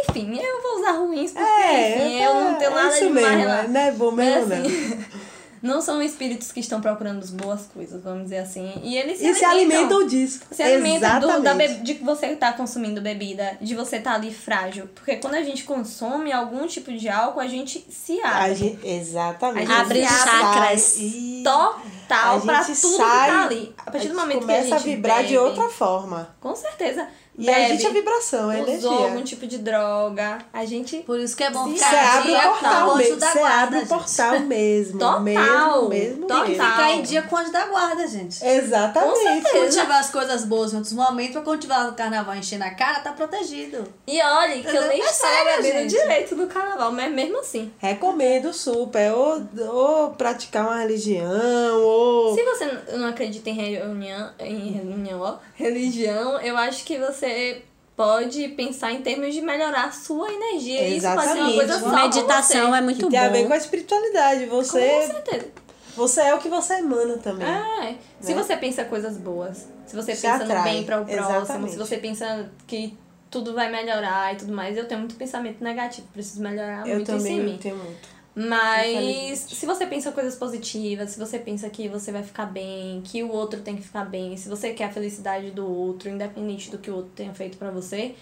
Enfim, 0.09 0.39
eu 0.39 0.61
vou 0.61 0.79
usar 0.79 0.91
ruins 0.93 1.31
porque 1.31 1.45
É, 1.47 1.97
enfim, 1.97 2.21
eu 2.23 2.33
não 2.33 2.55
tenho 2.55 2.71
é 2.71 2.73
nada 2.75 2.89
isso 2.89 3.07
de 3.07 3.09
mesmo, 3.13 3.29
mais 3.29 3.65
é, 3.65 3.67
Não 3.67 3.79
é 3.81 3.91
bom 3.91 4.11
Mas, 4.11 4.47
mesmo, 4.47 4.53
assim, 4.67 5.05
não 5.61 5.81
são 5.81 6.01
espíritos 6.01 6.51
que 6.51 6.59
estão 6.59 6.79
procurando 6.79 7.19
as 7.19 7.29
boas 7.31 7.61
coisas, 7.73 8.01
vamos 8.03 8.23
dizer 8.23 8.37
assim. 8.39 8.73
E 8.83 8.95
eles 8.97 9.19
não. 9.21 9.29
E 9.29 9.33
se 9.35 9.43
alimentam 9.45 10.05
disso. 10.07 10.41
se 10.51 10.61
alimenta 10.63 11.19
do, 11.19 11.27
da 11.27 11.33
Exatamente. 11.39 11.81
de 11.81 11.95
que 11.95 12.03
você 12.03 12.35
tá 12.35 12.53
consumindo 12.53 13.01
bebida, 13.01 13.57
de 13.59 13.73
você 13.75 13.99
tá 13.99 14.13
ali 14.13 14.31
frágil. 14.33 14.87
Porque 14.93 15.15
quando 15.17 15.33
a 15.35 15.41
gente 15.41 15.63
consome 15.63 16.31
algum 16.31 16.65
tipo 16.67 16.91
de 16.93 17.09
álcool, 17.09 17.39
a 17.39 17.47
gente 17.47 17.85
se 17.89 18.21
A 18.21 18.43
abre. 18.43 18.55
gente, 18.55 18.87
exatamente. 18.87 19.71
A 19.71 19.75
gente 19.75 19.81
Abre 19.81 20.07
sai 20.07 20.27
chakras. 20.41 20.97
e 20.99 21.41
Total 21.43 21.81
a 22.15 22.39
pra 22.39 22.63
gente 22.63 22.81
tudo 22.81 22.97
sai, 22.97 23.29
que 23.29 23.35
tá 23.35 23.43
ali. 23.43 23.75
A 23.77 23.91
partir 23.91 24.07
do 24.07 24.13
gente 24.13 24.19
momento 24.19 24.39
começa 24.41 24.67
que 24.67 24.73
a 24.73 24.77
gente 24.77 24.89
a 24.91 24.95
vibrar 24.95 25.17
de 25.23 25.33
bebe, 25.33 25.37
outra 25.37 25.69
forma. 25.69 26.35
Com 26.39 26.55
certeza. 26.55 27.07
E 27.39 27.45
bebe, 27.45 27.65
a 27.65 27.67
gente 27.67 27.85
é 27.85 27.89
vibração, 27.91 28.51
é 28.51 28.61
usou 28.61 28.67
energia. 28.67 28.89
algum 28.89 29.23
tipo 29.23 29.45
de 29.45 29.59
droga, 29.59 30.39
a 30.51 30.65
gente... 30.65 30.97
Por 31.03 31.19
isso 31.19 31.37
que 31.37 31.43
é 31.43 31.51
bom 31.51 31.65
Sim, 31.67 31.77
Você 31.77 31.85
ficar 31.85 32.17
abre 32.17 32.29
dia 32.29 32.37
o 32.39 32.41
com 32.41 32.49
portal 32.49 32.97
mesmo. 32.97 33.19
Você 33.19 33.39
guarda, 33.39 33.61
abre 33.61 33.77
o 33.79 33.87
portal 33.87 34.39
mesmo. 34.41 34.99
Total, 34.99 35.21
Mesmo, 35.21 35.89
mesmo. 35.89 36.21
total. 36.25 36.47
mesmo. 36.47 36.63
Ficar 36.63 36.91
em 36.93 37.01
dia 37.03 37.21
com 37.21 37.35
o 37.35 37.37
anjo 37.37 37.51
da 37.51 37.67
guarda, 37.67 38.07
gente. 38.07 38.43
Exatamente. 38.43 39.13
Com 39.13 39.21
certeza. 39.21 39.59
Cultivar 39.59 39.99
as 39.99 40.09
coisas 40.09 40.45
boas 40.45 40.73
em 40.73 40.77
outros 40.77 40.93
momentos, 40.93 41.33
pra 41.33 41.41
quando 41.43 41.61
tiver 41.61 41.77
no 41.83 41.93
carnaval 41.93 42.35
enchendo 42.35 42.63
a 42.63 42.71
cara, 42.71 43.01
tá 43.01 43.11
protegido. 43.11 43.87
E 44.07 44.19
olha, 44.19 44.59
que 44.63 44.75
eu 44.75 44.87
nem 44.87 44.99
É 44.99 45.05
estava 45.05 45.33
sério, 45.33 45.61
bebendo 45.61 45.89
direito 45.89 46.35
do 46.35 46.47
carnaval, 46.47 46.91
mas 46.91 47.11
mesmo 47.13 47.39
assim. 47.41 47.71
Recomendo 47.77 48.51
super. 48.51 49.11
Ou, 49.13 49.47
ou 49.69 50.09
praticar 50.09 50.65
uma 50.65 50.79
religião, 50.79 51.83
ou. 51.83 51.96
Se 52.35 52.43
você 52.43 52.95
não 52.97 53.07
acredita 53.07 53.49
em 53.49 53.53
reunião, 53.53 54.29
em 54.39 54.71
reunião, 54.71 55.21
ó, 55.21 55.37
religião, 55.55 56.39
eu 56.41 56.57
acho 56.57 56.83
que 56.83 56.97
você 56.97 57.61
pode 57.95 58.47
pensar 58.49 58.91
em 58.91 59.01
termos 59.01 59.33
de 59.33 59.41
melhorar 59.41 59.85
a 59.85 59.91
sua 59.91 60.31
energia. 60.31 60.87
Isso 60.87 61.07
pode 61.07 61.21
ser 61.23 61.39
uma 61.39 61.49
Exatamente. 61.49 61.55
coisa 61.55 61.79
só 61.79 61.89
Meditação 62.03 62.69
você. 62.71 62.77
é 62.77 62.81
muito 62.81 62.99
que 63.05 63.09
tem 63.09 63.19
a 63.19 63.29
ver 63.29 63.41
bom. 63.41 63.47
com 63.47 63.53
a 63.53 63.57
espiritualidade. 63.57 64.45
Com 64.47 64.55
Você, 64.57 65.07
certeza. 65.07 65.47
você 65.95 66.21
é 66.21 66.35
o 66.35 66.37
que 66.37 66.47
você 66.49 66.73
emana 66.75 67.17
também. 67.17 67.47
É. 67.47 67.95
Se 68.21 68.33
Né? 68.35 68.43
você 68.43 68.55
pensa 68.57 68.85
coisas 68.85 69.17
boas, 69.17 69.67
se 69.87 69.95
você 69.95 70.15
Se 70.15 70.21
pensa 70.21 70.43
atrai. 70.43 70.57
no 70.57 70.63
bem 70.63 70.83
para 70.83 71.01
o 71.01 71.05
próximo, 71.05 71.35
Exatamente. 71.37 71.71
se 71.71 71.77
você 71.77 71.97
pensa 71.97 72.49
que 72.67 72.95
tudo 73.31 73.53
vai 73.55 73.71
melhorar 73.71 74.33
e 74.33 74.37
tudo 74.37 74.53
mais, 74.53 74.77
eu 74.77 74.87
tenho 74.87 74.99
muito 74.99 75.15
pensamento 75.15 75.63
negativo, 75.63 76.07
preciso 76.13 76.41
melhorar 76.41 76.87
Eu 76.87 76.95
muito 76.97 77.11
isso 77.11 77.27
em 77.27 77.29
também 77.31 77.43
mim. 77.43 77.57
tenho 77.61 77.75
muito. 77.77 78.16
Mas 78.37 79.39
se 79.39 79.65
você 79.65 79.87
pensa 79.87 80.11
coisas 80.11 80.35
positivas, 80.35 81.09
se 81.09 81.19
você 81.19 81.39
pensa 81.39 81.67
que 81.71 81.89
você 81.89 82.11
vai 82.11 82.21
ficar 82.21 82.45
bem, 82.45 83.01
que 83.03 83.23
o 83.23 83.31
outro 83.31 83.61
tem 83.61 83.75
que 83.75 83.81
ficar 83.81 84.05
bem, 84.05 84.37
se 84.37 84.47
você 84.47 84.73
quer 84.73 84.85
a 84.85 84.91
felicidade 84.91 85.49
do 85.49 85.67
outro, 85.67 86.07
independente 86.07 86.69
do 86.69 86.77
que 86.77 86.91
o 86.91 86.95
outro 86.97 87.11
tenha 87.15 87.33
feito 87.33 87.57
pra 87.57 87.71
você, 87.71 88.13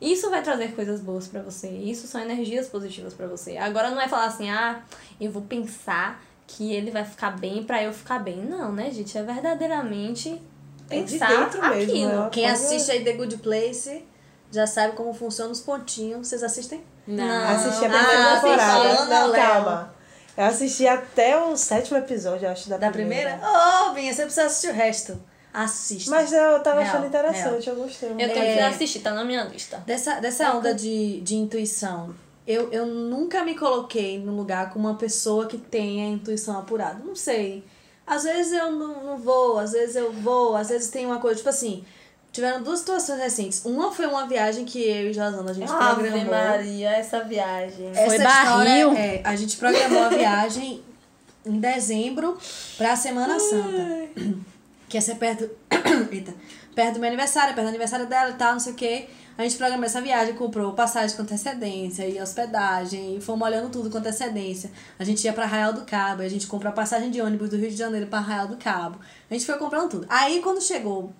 isso 0.00 0.30
vai 0.30 0.42
trazer 0.42 0.76
coisas 0.76 1.00
boas 1.00 1.26
pra 1.26 1.42
você. 1.42 1.68
Isso 1.68 2.06
são 2.06 2.20
energias 2.20 2.68
positivas 2.68 3.14
pra 3.14 3.26
você. 3.26 3.56
Agora 3.56 3.90
não 3.90 4.00
é 4.00 4.06
falar 4.06 4.26
assim, 4.26 4.48
ah, 4.48 4.80
eu 5.20 5.32
vou 5.32 5.42
pensar 5.42 6.22
que 6.46 6.72
ele 6.72 6.92
vai 6.92 7.04
ficar 7.04 7.32
bem 7.32 7.64
pra 7.64 7.82
eu 7.82 7.92
ficar 7.92 8.20
bem. 8.20 8.36
Não, 8.44 8.72
né, 8.72 8.92
gente? 8.92 9.18
É 9.18 9.24
verdadeiramente 9.24 10.40
É 10.88 11.02
de 11.02 11.12
pensar 11.12 11.28
dentro 11.28 11.60
mesmo, 11.68 11.92
aquilo. 11.92 12.08
né? 12.22 12.28
Quem 12.30 12.46
assiste 12.48 12.92
aí 12.92 13.02
The 13.02 13.14
Good 13.14 13.38
Place 13.38 14.04
já 14.52 14.68
sabe 14.68 14.94
como 14.94 15.12
funcionam 15.12 15.50
os 15.50 15.60
pontinhos. 15.60 16.28
Vocês 16.28 16.44
assistem? 16.44 16.80
Não. 17.06 17.48
Assisti 17.48 17.84
a 17.84 17.88
Ah, 17.88 17.90
primeira 17.90 18.40
vocês 18.40 18.42
temporada. 18.42 19.04
Não, 19.06 19.32
calma. 19.32 19.94
Eu 20.36 20.44
assisti 20.46 20.86
até 20.88 21.38
o 21.40 21.56
sétimo 21.56 21.98
episódio, 21.98 22.46
eu 22.46 22.50
acho, 22.50 22.68
da, 22.68 22.76
Da 22.76 22.90
primeira? 22.90 23.38
Ô, 23.42 23.90
oh, 23.90 23.94
Vinha, 23.94 24.12
você 24.12 24.22
precisa 24.22 24.46
assistir 24.46 24.68
o 24.68 24.72
resto. 24.72 25.20
Assista. 25.52 26.10
Mas 26.10 26.32
eu 26.32 26.58
tava 26.60 26.80
Real, 26.80 26.88
achando 26.94 27.06
interessante, 27.06 27.68
eu 27.68 27.76
gostei. 27.76 28.10
Eu 28.10 28.16
tenho 28.16 28.44
É. 28.44 28.54
que 28.56 28.60
assistir, 28.60 28.98
tá 29.00 29.12
na 29.12 29.24
minha 29.24 29.44
lista. 29.44 29.80
Dessa, 29.86 30.18
dessa 30.18 30.52
onda 30.52 30.74
de, 30.74 31.20
de 31.20 31.36
intuição, 31.36 32.12
eu, 32.44 32.72
eu 32.72 32.84
nunca 32.86 33.44
me 33.44 33.54
coloquei 33.56 34.18
no 34.18 34.34
lugar 34.34 34.70
com 34.72 34.80
uma 34.80 34.96
pessoa 34.96 35.46
que 35.46 35.56
tenha 35.56 36.08
intuição 36.08 36.58
apurada. 36.58 37.00
Não 37.04 37.14
sei. 37.14 37.64
Às 38.04 38.24
vezes 38.24 38.52
eu 38.52 38.72
não, 38.72 39.04
não 39.04 39.16
vou, 39.18 39.58
às 39.60 39.70
vezes 39.72 39.94
eu 39.94 40.12
vou, 40.12 40.56
às 40.56 40.68
vezes 40.70 40.90
tem 40.90 41.06
uma 41.06 41.20
coisa, 41.20 41.36
tipo 41.36 41.48
assim, 41.48 41.84
tiveram 42.34 42.62
duas 42.64 42.80
situações 42.80 43.20
recentes. 43.20 43.64
Uma 43.64 43.92
foi 43.92 44.06
uma 44.06 44.26
viagem 44.26 44.64
que 44.64 44.82
eu 44.82 45.10
e 45.10 45.12
Josana 45.12 45.48
a 45.48 45.54
gente 45.54 45.70
Ave 45.70 46.02
programou. 46.02 46.34
Maria, 46.34 46.90
essa 46.90 47.22
viagem. 47.22 47.90
Essa 47.90 48.06
Foi 48.06 48.16
história 48.16 48.50
barril? 48.52 48.92
É, 48.92 49.20
a 49.22 49.36
gente 49.36 49.56
programou 49.56 50.02
a 50.02 50.08
viagem 50.08 50.82
em 51.46 51.60
dezembro 51.60 52.36
pra 52.76 52.96
Semana 52.96 53.38
Santa. 53.38 54.08
Que 54.88 54.96
ia 54.96 55.00
ser 55.00 55.14
perto. 55.14 55.48
Eita. 56.10 56.34
Perto 56.74 56.94
do 56.94 56.98
meu 57.00 57.06
aniversário, 57.06 57.54
perto 57.54 57.66
do 57.66 57.68
aniversário 57.68 58.06
dela 58.06 58.30
e 58.30 58.34
tal, 58.34 58.54
não 58.54 58.60
sei 58.60 58.72
o 58.72 58.76
quê. 58.76 59.06
A 59.38 59.42
gente 59.42 59.56
programou 59.56 59.84
essa 59.84 60.00
viagem, 60.00 60.34
comprou 60.34 60.72
passagem 60.72 61.16
com 61.16 61.22
antecedência 61.22 62.06
e 62.06 62.20
hospedagem, 62.20 63.16
e 63.16 63.20
fomos 63.20 63.46
olhando 63.46 63.70
tudo 63.70 63.90
com 63.90 63.98
antecedência. 63.98 64.72
A 64.98 65.04
gente 65.04 65.24
ia 65.24 65.32
pra 65.32 65.44
Arraial 65.44 65.72
do 65.72 65.82
Cabo, 65.82 66.22
e 66.22 66.26
a 66.26 66.28
gente 66.28 66.48
comprou 66.48 66.70
a 66.70 66.74
passagem 66.74 67.10
de 67.10 67.20
ônibus 67.20 67.48
do 67.48 67.56
Rio 67.56 67.70
de 67.70 67.76
Janeiro 67.76 68.08
pra 68.08 68.18
Arraial 68.18 68.48
do 68.48 68.56
Cabo. 68.56 68.98
A 69.30 69.34
gente 69.34 69.46
foi 69.46 69.56
comprando 69.56 69.88
tudo. 69.88 70.06
Aí 70.08 70.40
quando 70.40 70.60
chegou, 70.60 71.12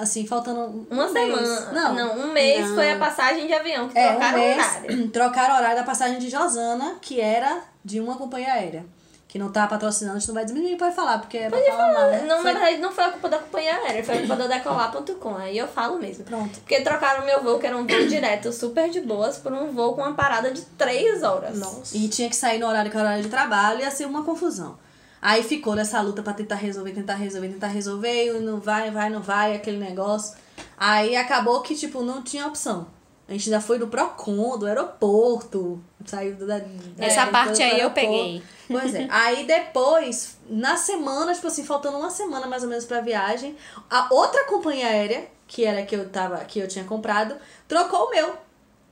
assim, 0.00 0.26
faltando 0.26 0.60
um 0.60 0.86
Uma 0.90 1.06
um 1.06 1.12
semana. 1.12 1.70
Não, 1.72 1.94
Não, 1.94 2.18
um 2.20 2.32
mês 2.32 2.68
Não. 2.68 2.74
foi 2.74 2.90
a 2.92 2.98
passagem 2.98 3.46
de 3.46 3.52
avião 3.52 3.88
que 3.88 3.98
é, 3.98 4.06
um 4.08 4.10
trocaram 4.12 4.38
o 4.38 4.40
mês, 4.40 4.56
horário. 4.56 5.08
trocaram 5.10 5.54
o 5.54 5.58
horário 5.58 5.76
da 5.76 5.84
passagem 5.84 6.18
de 6.18 6.28
Josana, 6.30 6.96
que 7.00 7.20
era 7.20 7.62
de 7.84 7.98
uma 8.00 8.16
companhia 8.16 8.52
aérea. 8.52 8.84
Que 9.28 9.38
não 9.38 9.52
tá 9.52 9.64
patrocinando, 9.68 10.16
a 10.16 10.18
gente 10.18 10.26
não 10.26 10.34
vai 10.34 10.44
diminuir, 10.44 10.76
pode 10.76 10.92
falar, 10.92 11.18
porque 11.20 11.38
é 11.38 11.48
pra 11.48 11.56
falar 11.62 12.08
né? 12.10 12.24
Não, 12.26 12.42
Foi- 12.42 12.52
na 12.52 12.58
verdade, 12.58 12.82
não 12.82 12.90
foi 12.90 13.04
a 13.04 13.10
culpa 13.12 13.28
da 13.28 13.38
companhia 13.38 13.76
aérea, 13.76 14.02
foi 14.02 14.16
a 14.16 14.18
culpa 14.18 14.34
da 14.34 14.46
Decolar.com. 14.48 15.36
Aí 15.36 15.56
eu 15.56 15.68
falo 15.68 16.00
mesmo. 16.00 16.24
Pronto. 16.24 16.58
Porque 16.58 16.80
trocaram 16.80 17.24
meu 17.24 17.40
voo, 17.40 17.60
que 17.60 17.64
era 17.68 17.76
um 17.76 17.86
voo 17.86 18.06
direto, 18.08 18.52
super 18.52 18.90
de 18.90 19.00
boas, 19.00 19.38
por 19.38 19.52
um 19.52 19.70
voo 19.70 19.94
com 19.94 20.00
uma 20.02 20.14
parada 20.14 20.50
de 20.50 20.62
3 20.76 21.22
horas. 21.22 21.56
Nossa. 21.56 21.96
E 21.96 22.08
tinha 22.08 22.28
que 22.28 22.34
sair 22.34 22.58
no 22.58 22.66
horário 22.66 22.90
que 22.90 22.96
era 22.96 23.06
horário 23.06 23.22
de 23.22 23.30
trabalho, 23.30 23.78
ia 23.80 23.90
ser 23.92 24.04
uma 24.06 24.24
confusão. 24.24 24.76
Aí 25.22 25.42
ficou 25.42 25.74
nessa 25.74 26.00
luta 26.00 26.22
pra 26.22 26.32
tentar 26.32 26.54
resolver, 26.56 26.92
tentar 26.92 27.14
resolver, 27.14 27.48
tentar 27.48 27.66
resolver, 27.68 28.26
e 28.26 28.40
não 28.40 28.58
vai, 28.60 28.90
vai, 28.90 29.10
não 29.10 29.20
vai, 29.20 29.54
aquele 29.54 29.76
negócio. 29.78 30.36
Aí 30.78 31.14
acabou 31.16 31.60
que, 31.60 31.74
tipo, 31.74 32.02
não 32.02 32.22
tinha 32.22 32.46
opção. 32.46 32.86
A 33.28 33.32
gente 33.32 33.48
ainda 33.48 33.60
foi 33.60 33.78
no 33.78 33.86
Procon, 33.86 34.58
do 34.58 34.66
aeroporto. 34.66 35.80
Saiu 36.04 36.34
da. 36.34 36.58
da- 36.58 36.64
Essa 36.98 37.26
do 37.26 37.30
parte 37.32 37.62
aí 37.62 37.80
eu 37.80 37.90
peguei. 37.90 38.42
Pois 38.66 38.94
é. 38.94 39.06
Aí 39.10 39.46
depois, 39.46 40.36
na 40.48 40.76
semana, 40.76 41.32
tipo 41.34 41.46
assim, 41.46 41.64
faltando 41.64 41.98
uma 41.98 42.10
semana 42.10 42.46
mais 42.46 42.62
ou 42.62 42.68
menos 42.68 42.84
pra 42.84 43.00
viagem, 43.00 43.56
a 43.88 44.08
outra 44.12 44.44
companhia 44.46 44.86
aérea, 44.86 45.28
que 45.46 45.64
era 45.64 45.80
a 45.80 45.86
que 45.86 45.94
eu 45.94 46.08
tava, 46.08 46.38
que 46.44 46.58
eu 46.58 46.66
tinha 46.66 46.84
comprado, 46.84 47.36
trocou 47.68 48.06
o 48.06 48.10
meu 48.10 48.34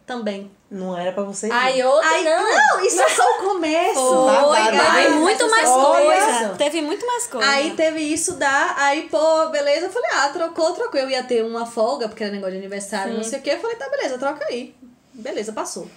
também. 0.09 0.51
Não 0.71 0.99
era 0.99 1.13
pra 1.13 1.23
você 1.23 1.47
ir. 1.47 1.53
Aí 1.53 1.85
outra 1.85 2.09
Aí, 2.09 2.25
não. 2.25 2.81
isso 2.85 3.01
é 3.01 3.09
só 3.11 3.23
o 3.23 3.39
começo. 3.51 4.25
Babado. 4.27 4.71
Teve 4.71 4.81
Ai, 4.81 5.09
muito 5.11 5.51
mais 5.51 5.69
coisa. 5.69 6.49
Teve 6.57 6.83
muito 6.83 7.07
mais 7.07 7.27
coisa. 7.27 7.49
Aí 7.49 7.71
teve 7.75 8.01
isso 8.01 8.33
da. 8.35 8.75
Aí, 8.79 9.09
pô, 9.09 9.49
beleza. 9.51 9.87
Eu 9.87 9.93
falei, 9.93 10.11
ah, 10.15 10.29
trocou, 10.31 10.73
trocou. 10.73 10.99
Eu 10.99 11.11
ia 11.11 11.23
ter 11.23 11.45
uma 11.45 11.67
folga, 11.67 12.09
porque 12.09 12.25
era 12.25 12.33
negócio 12.33 12.53
de 12.53 12.59
aniversário, 12.59 13.15
não 13.15 13.23
sei 13.23 13.39
o 13.39 13.43
quê. 13.43 13.51
Eu 13.51 13.61
falei, 13.61 13.77
tá, 13.77 13.89
beleza, 13.89 14.19
troca 14.19 14.45
aí. 14.49 14.75
Beleza, 15.13 15.53
passou. 15.53 15.89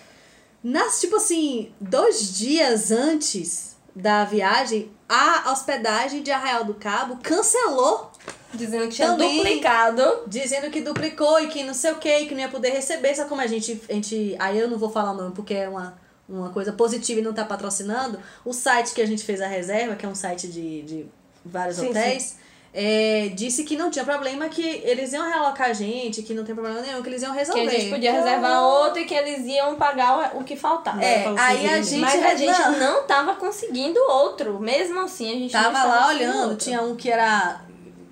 Nas, 0.64 1.00
tipo 1.00 1.16
assim, 1.16 1.74
dois 1.80 2.38
dias 2.38 2.92
antes 2.92 3.76
da 3.96 4.24
viagem, 4.24 4.92
a 5.10 5.52
hospedagem 5.52 6.22
de 6.22 6.32
Arraial 6.32 6.64
do 6.64 6.76
Cabo 6.76 7.18
cancelou, 7.24 8.11
Dizendo 8.54 8.84
que 8.88 8.96
tinha 8.96 9.08
Também. 9.10 9.38
duplicado. 9.38 10.24
dizendo 10.28 10.70
que 10.70 10.82
duplicou 10.82 11.40
e 11.40 11.48
que 11.48 11.64
não 11.64 11.74
sei 11.74 11.92
o 11.92 11.96
quê, 11.96 12.26
que 12.26 12.34
não 12.34 12.42
ia 12.42 12.50
poder 12.50 12.70
receber. 12.70 13.16
Sabe 13.16 13.30
como 13.30 13.42
a 13.42 13.48
gente. 13.48 13.82
A 13.90 13.94
gente 13.94 14.36
aí 14.40 14.60
eu 14.60 14.68
não 14.68 14.78
vou 14.78 14.90
falar 14.90 15.12
o 15.12 15.16
nome 15.16 15.32
porque 15.34 15.54
é 15.54 15.70
uma. 15.70 16.00
Uma 16.30 16.50
coisa 16.50 16.72
positiva 16.72 17.20
e 17.20 17.24
não 17.24 17.34
tá 17.34 17.44
patrocinando. 17.44 18.18
O 18.46 18.54
site 18.54 18.94
que 18.94 19.02
a 19.02 19.06
gente 19.06 19.22
fez 19.22 19.42
a 19.42 19.48
reserva, 19.48 19.98
que 19.98 20.06
é 20.06 20.08
um 20.08 20.16
site 20.16 20.48
de, 20.48 20.82
de 20.84 21.06
vários 21.44 21.76
Sim, 21.76 21.90
hotéis, 21.90 22.38
é, 22.74 23.30
disse 23.36 23.66
que 23.66 23.76
não 23.76 23.92
tinha 23.92 24.06
problema, 24.06 24.48
que 24.48 24.66
eles 24.86 25.12
iam 25.12 25.28
realocar 25.28 25.70
a 25.70 25.74
gente, 25.74 26.22
que 26.24 26.34
não 26.34 26.46
tem 26.46 26.56
problema 26.56 26.80
nenhum, 26.80 27.02
que 27.02 27.10
eles 27.10 27.22
iam 27.22 27.34
Que 27.34 27.40
resolver. 27.40 27.68
a 27.68 27.70
gente 27.70 27.90
podia 27.90 28.14
reservar 28.14 28.64
outro 28.64 29.00
e 29.00 29.06
que 29.06 29.14
eles 29.14 29.46
iam 29.46 29.76
pagar 29.76 30.38
o 30.38 30.44
que 30.44 30.56
faltava. 30.56 31.04
É, 31.04 31.28
aí 31.38 31.68
a 31.68 31.82
gente. 31.82 32.00
Mas 32.00 32.24
a 32.24 32.36
gente 32.36 32.80
não, 32.80 33.04
tava 33.04 33.36
conseguindo 33.36 34.00
outro. 34.00 34.58
Mesmo 34.60 35.02
assim, 35.02 35.30
a 35.30 35.34
gente 35.34 35.54
não 35.54 35.64
tava 35.64 35.84
lá 35.84 36.08
olhando, 36.08 36.50
outro. 36.52 36.58
tinha 36.58 36.82
um 36.82 36.96
que 36.96 37.10
era 37.10 37.62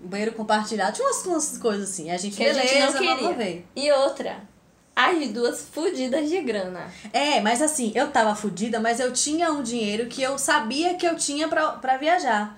banheiro 0.09 0.33
compartilhado, 0.33 0.93
tinha 0.93 1.07
umas, 1.07 1.25
umas 1.25 1.57
coisas 1.57 1.89
assim. 1.89 2.11
A 2.11 2.17
gente, 2.17 2.35
que 2.35 2.43
a 2.43 2.53
beleza, 2.53 2.67
gente 2.67 3.05
não 3.05 3.17
queria. 3.17 3.33
ver. 3.33 3.65
E 3.75 3.91
outra, 3.91 4.41
as 4.95 5.29
duas 5.29 5.61
fudidas 5.61 6.29
de 6.29 6.41
grana. 6.41 6.91
É, 7.13 7.39
mas 7.39 7.61
assim, 7.61 7.91
eu 7.95 8.11
tava 8.11 8.35
fodida, 8.35 8.79
mas 8.79 8.99
eu 8.99 9.13
tinha 9.13 9.51
um 9.51 9.63
dinheiro 9.63 10.07
que 10.07 10.21
eu 10.21 10.37
sabia 10.37 10.95
que 10.95 11.07
eu 11.07 11.15
tinha 11.15 11.47
pra, 11.47 11.69
pra 11.73 11.97
viajar. 11.97 12.55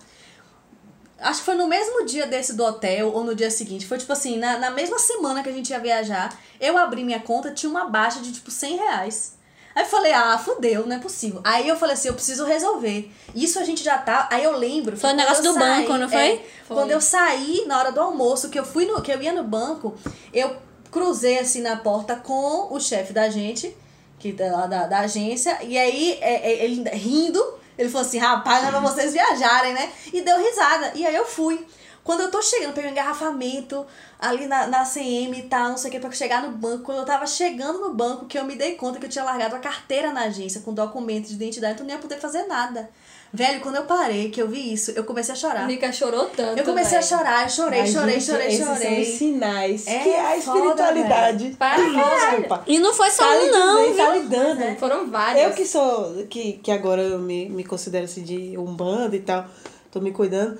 Acho 1.19 1.39
que 1.39 1.45
foi 1.45 1.55
no 1.55 1.67
mesmo 1.67 2.03
dia 2.03 2.25
desse 2.25 2.55
do 2.55 2.63
hotel 2.63 3.11
ou 3.13 3.23
no 3.23 3.35
dia 3.35 3.51
seguinte. 3.51 3.85
Foi 3.85 3.99
tipo 3.99 4.11
assim, 4.11 4.39
na, 4.39 4.57
na 4.57 4.71
mesma 4.71 4.97
semana 4.97 5.43
que 5.43 5.49
a 5.49 5.51
gente 5.51 5.69
ia 5.69 5.79
viajar, 5.79 6.35
eu 6.59 6.79
abri 6.79 7.03
minha 7.03 7.19
conta, 7.19 7.51
tinha 7.51 7.69
uma 7.69 7.85
baixa 7.85 8.21
de 8.21 8.31
tipo 8.31 8.49
100 8.49 8.77
reais. 8.77 9.37
Aí 9.73 9.83
eu 9.83 9.89
falei, 9.89 10.11
ah, 10.11 10.37
fudeu, 10.37 10.85
não 10.85 10.95
é 10.95 10.99
possível. 10.99 11.39
Aí 11.43 11.67
eu 11.67 11.75
falei 11.77 11.93
assim, 11.93 12.09
eu 12.09 12.13
preciso 12.13 12.43
resolver. 12.45 13.11
Isso 13.33 13.57
a 13.59 13.63
gente 13.63 13.83
já 13.83 13.97
tá. 13.97 14.27
Aí 14.31 14.43
eu 14.43 14.57
lembro. 14.57 14.97
Foi 14.97 15.09
o 15.09 15.13
que 15.13 15.17
negócio 15.19 15.43
do 15.43 15.53
saí- 15.53 15.81
banco, 15.83 15.97
não 15.97 16.09
foi? 16.09 16.19
é, 16.19 16.41
Quando 16.67 16.91
eu 16.91 16.99
saí 17.01 17.63
na 17.67 17.79
hora 17.79 17.91
do 17.91 18.01
almoço, 18.01 18.49
que 18.49 18.59
eu 18.59 18.65
fui 18.65 18.85
no. 18.85 19.01
que 19.01 19.11
eu 19.11 19.21
ia 19.21 19.31
no 19.31 19.43
banco, 19.43 19.95
eu 20.33 20.55
cruzei 20.91 21.39
assim 21.39 21.61
na 21.61 21.77
porta 21.77 22.15
com 22.17 22.67
o 22.73 22.79
chefe 22.79 23.13
da 23.13 23.29
gente, 23.29 23.75
que 24.19 24.33
tá 24.33 24.45
lá 24.51 24.67
da, 24.67 24.87
da 24.87 24.99
agência, 24.99 25.57
e 25.63 25.77
aí 25.77 26.17
é, 26.21 26.51
é, 26.51 26.63
ele 26.65 26.87
rindo, 26.89 27.41
ele 27.77 27.89
falou 27.89 28.05
assim, 28.05 28.17
rapaz, 28.17 28.61
não 28.61 28.69
é 28.69 28.71
pra 28.71 28.81
vocês 28.81 29.13
viajarem, 29.13 29.73
né? 29.73 29.89
E 30.11 30.21
deu 30.21 30.37
risada. 30.37 30.91
E 30.95 31.05
aí 31.05 31.15
eu 31.15 31.25
fui. 31.25 31.65
Quando 32.03 32.21
eu 32.21 32.31
tô 32.31 32.41
chegando, 32.41 32.73
peguei 32.73 32.89
um 32.89 32.93
engarrafamento 32.93 33.85
ali 34.19 34.47
na, 34.47 34.65
na 34.67 34.83
CM 34.83 35.37
e 35.37 35.43
tal, 35.43 35.69
não 35.69 35.77
sei 35.77 35.89
o 35.89 35.91
que, 35.93 35.99
pra 35.99 36.11
chegar 36.11 36.41
no 36.41 36.49
banco. 36.51 36.83
Quando 36.83 36.97
eu 36.99 37.05
tava 37.05 37.27
chegando 37.27 37.79
no 37.79 37.93
banco, 37.93 38.25
que 38.25 38.37
eu 38.39 38.43
me 38.45 38.55
dei 38.55 38.73
conta 38.73 38.99
que 38.99 39.05
eu 39.05 39.09
tinha 39.09 39.23
largado 39.23 39.55
a 39.55 39.59
carteira 39.59 40.11
na 40.11 40.21
agência 40.23 40.61
com 40.61 40.73
documento 40.73 41.27
de 41.27 41.35
identidade, 41.35 41.73
então 41.73 41.85
eu 41.85 41.89
não 41.89 41.95
ia 41.95 42.01
poder 42.01 42.19
fazer 42.19 42.43
nada. 42.47 42.89
Velho, 43.33 43.61
quando 43.61 43.75
eu 43.77 43.83
parei, 43.85 44.29
que 44.29 44.41
eu 44.41 44.47
vi 44.49 44.73
isso, 44.73 44.91
eu 44.91 45.05
comecei 45.05 45.33
a 45.33 45.37
chorar. 45.37 45.65
Mica 45.65 45.89
chorou 45.93 46.25
tanto. 46.35 46.57
Eu 46.59 46.65
comecei 46.65 46.97
a 46.97 47.01
velho. 47.01 47.09
chorar, 47.17 47.43
eu 47.43 47.49
chorei, 47.49 47.79
Mas, 47.81 47.91
chorei, 47.93 48.13
gente, 48.19 48.25
chorei, 48.25 48.47
esses 48.47 48.65
São 48.65 48.75
chorei. 48.75 49.01
os 49.01 49.07
sinais. 49.07 49.87
É 49.87 49.99
que 49.99 50.09
é 50.09 50.19
a 50.19 50.41
foda, 50.41 50.57
espiritualidade. 50.59 51.55
Para, 51.57 51.77
Desculpa. 51.77 52.63
E 52.67 52.77
não 52.79 52.93
foi 52.93 53.09
só 53.09 53.23
Tá 53.23 53.35
um 53.39 53.51
não, 53.51 53.81
dizendo, 53.83 53.97
tá 53.97 54.11
viu? 54.11 54.21
lhe 54.21 54.27
dando. 54.27 54.77
Foram 54.79 55.09
vários. 55.09 55.43
Eu 55.45 55.51
que 55.53 55.65
sou, 55.65 56.25
que, 56.29 56.53
que 56.53 56.71
agora 56.71 57.01
eu 57.01 57.19
me, 57.19 57.47
me 57.47 57.63
considero 57.63 58.03
assim 58.03 58.23
de 58.23 58.57
umbanda 58.57 59.15
e 59.15 59.21
tal, 59.21 59.45
tô 59.89 60.01
me 60.01 60.11
cuidando. 60.11 60.59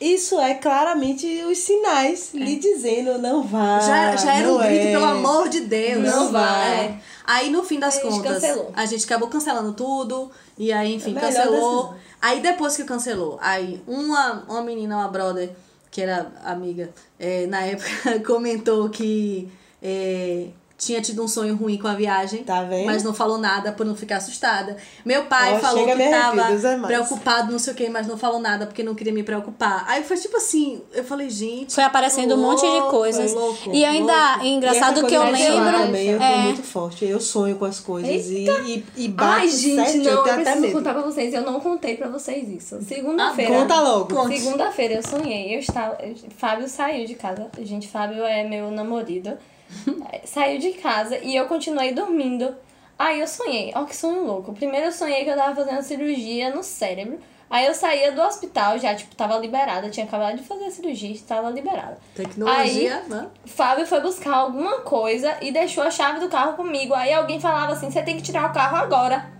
Isso 0.00 0.40
é 0.40 0.54
claramente 0.54 1.26
os 1.44 1.58
sinais 1.58 2.32
lhe 2.32 2.56
dizendo, 2.56 3.18
não 3.18 3.42
vá. 3.42 3.80
Já, 3.80 4.16
já 4.16 4.34
era 4.36 4.46
não 4.46 4.56
um 4.56 4.58
grito, 4.58 4.86
é. 4.86 4.92
pelo 4.92 5.04
amor 5.04 5.48
de 5.50 5.60
Deus. 5.60 6.02
Não 6.02 6.32
vai. 6.32 6.86
É. 6.86 7.00
Aí 7.26 7.50
no 7.50 7.62
fim 7.62 7.78
das 7.78 7.98
a 7.98 8.00
contas, 8.00 8.40
cancelou. 8.40 8.72
a 8.74 8.86
gente 8.86 9.04
acabou 9.04 9.28
cancelando 9.28 9.74
tudo. 9.74 10.30
E 10.56 10.72
aí, 10.72 10.94
enfim, 10.94 11.14
É 11.16 11.20
cancelou. 11.20 11.82
decisão. 11.82 11.94
Aí 12.20 12.40
depois 12.40 12.76
que 12.76 12.84
cancelou, 12.84 13.38
aí 13.42 13.82
uma, 13.86 14.44
uma 14.48 14.62
menina, 14.62 14.96
uma 14.96 15.08
brother, 15.08 15.50
que 15.90 16.00
era 16.00 16.32
amiga, 16.44 16.90
é, 17.18 17.46
na 17.46 17.60
época 17.62 18.20
comentou 18.26 18.88
que 18.88 19.50
é, 19.82 20.48
tinha 20.80 21.00
tido 21.02 21.22
um 21.22 21.28
sonho 21.28 21.54
ruim 21.54 21.76
com 21.76 21.86
a 21.86 21.94
viagem. 21.94 22.42
Tá 22.42 22.62
vendo? 22.62 22.86
Mas 22.86 23.04
não 23.04 23.12
falou 23.12 23.36
nada 23.36 23.70
por 23.70 23.84
não 23.84 23.94
ficar 23.94 24.16
assustada. 24.16 24.78
Meu 25.04 25.26
pai 25.26 25.60
falou 25.60 25.84
que 25.84 26.10
tava 26.10 26.52
é 26.52 26.78
preocupado, 26.86 27.52
não 27.52 27.58
sei 27.58 27.74
o 27.74 27.76
que, 27.76 27.88
mas 27.90 28.06
não 28.06 28.16
falou 28.16 28.40
nada 28.40 28.66
porque 28.66 28.82
não 28.82 28.94
queria 28.94 29.12
me 29.12 29.22
preocupar. 29.22 29.84
Aí 29.86 30.02
foi 30.02 30.16
tipo 30.16 30.38
assim, 30.38 30.80
eu 30.94 31.04
falei, 31.04 31.28
gente. 31.28 31.74
Foi 31.74 31.84
aparecendo 31.84 32.34
um 32.34 32.38
monte 32.38 32.62
de 32.62 32.66
louco, 32.66 32.90
coisas. 32.90 33.34
louco, 33.34 33.70
e 33.70 33.84
ainda, 33.84 34.12
louco. 34.30 34.44
é 34.44 34.48
engraçado 34.48 35.00
E 35.00 35.06
que 35.06 35.14
eu 35.14 35.22
lembro. 35.22 35.78
Também, 35.80 36.08
eu 36.08 36.22
é, 36.22 36.36
muito 36.38 36.62
forte. 36.62 37.04
Eu 37.04 37.20
sonho 37.20 37.56
com 37.56 37.66
as 37.66 37.78
coisas 37.78 38.26
e, 38.26 38.46
e, 38.48 38.86
e 38.96 39.08
bate 39.08 39.40
Ai, 39.40 39.48
gente, 39.48 39.74
certinho, 39.74 40.04
não, 40.04 40.10
eu 40.10 40.16
eu 40.16 40.22
tenho 40.24 40.34
até 40.34 40.44
preciso 40.44 40.62
medo. 40.62 40.72
contar 40.72 40.94
pra 40.94 41.02
vocês. 41.02 41.34
Eu 41.34 41.42
não 41.42 41.60
contei 41.60 41.96
pra 41.96 42.08
vocês 42.08 42.48
isso. 42.48 42.80
Segunda-feira. 42.82 43.54
Conta 43.54 43.80
logo. 43.80 44.28
Segunda-feira 44.28 44.94
eu 44.94 45.02
sonhei. 45.02 45.54
Eu 45.54 45.60
estava. 45.60 45.98
Fábio 46.38 46.66
saiu 46.68 47.06
de 47.06 47.14
casa. 47.16 47.48
Gente, 47.60 47.86
Fábio 47.86 48.24
é 48.24 48.48
meu 48.48 48.70
namorado. 48.70 49.38
saiu 50.24 50.58
de 50.58 50.72
casa 50.72 51.18
e 51.18 51.34
eu 51.36 51.46
continuei 51.46 51.92
dormindo. 51.92 52.54
Aí 52.98 53.20
eu 53.20 53.26
sonhei. 53.26 53.72
Ó, 53.74 53.84
que 53.84 53.96
sonho 53.96 54.26
louco. 54.26 54.52
Primeiro 54.52 54.86
eu 54.86 54.92
sonhei 54.92 55.24
que 55.24 55.30
eu 55.30 55.36
tava 55.36 55.54
fazendo 55.54 55.82
cirurgia 55.82 56.54
no 56.54 56.62
cérebro. 56.62 57.18
Aí 57.48 57.66
eu 57.66 57.74
saía 57.74 58.12
do 58.12 58.22
hospital, 58.22 58.78
já, 58.78 58.94
tipo, 58.94 59.16
tava 59.16 59.36
liberada. 59.38 59.90
Tinha 59.90 60.06
acabado 60.06 60.36
de 60.36 60.44
fazer 60.44 60.66
a 60.66 60.70
cirurgia, 60.70 61.10
estava 61.10 61.50
liberada. 61.50 61.98
Tecnologia, 62.14 63.02
né? 63.08 63.26
Fábio 63.44 63.84
foi 63.86 64.00
buscar 64.00 64.34
alguma 64.36 64.80
coisa 64.82 65.36
e 65.40 65.50
deixou 65.50 65.82
a 65.82 65.90
chave 65.90 66.20
do 66.20 66.28
carro 66.28 66.52
comigo. 66.52 66.94
Aí 66.94 67.12
alguém 67.12 67.40
falava 67.40 67.72
assim: 67.72 67.90
você 67.90 68.02
tem 68.02 68.16
que 68.16 68.22
tirar 68.22 68.48
o 68.48 68.52
carro 68.52 68.76
agora. 68.76 69.30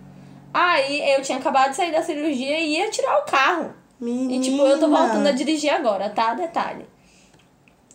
Aí 0.53 1.13
eu 1.13 1.23
tinha 1.23 1.39
acabado 1.39 1.71
de 1.71 1.77
sair 1.77 1.93
da 1.93 2.03
cirurgia 2.03 2.59
e 2.59 2.79
ia 2.79 2.91
tirar 2.91 3.21
o 3.21 3.31
carro. 3.31 3.75
E 4.03 4.41
tipo, 4.41 4.63
eu 4.63 4.81
tô 4.81 4.89
Menina. 4.89 5.07
voltando 5.07 5.27
a 5.29 5.33
dirigir 5.33 5.71
agora, 5.71 6.09
tá? 6.09 6.35
Detalhe. 6.35 6.87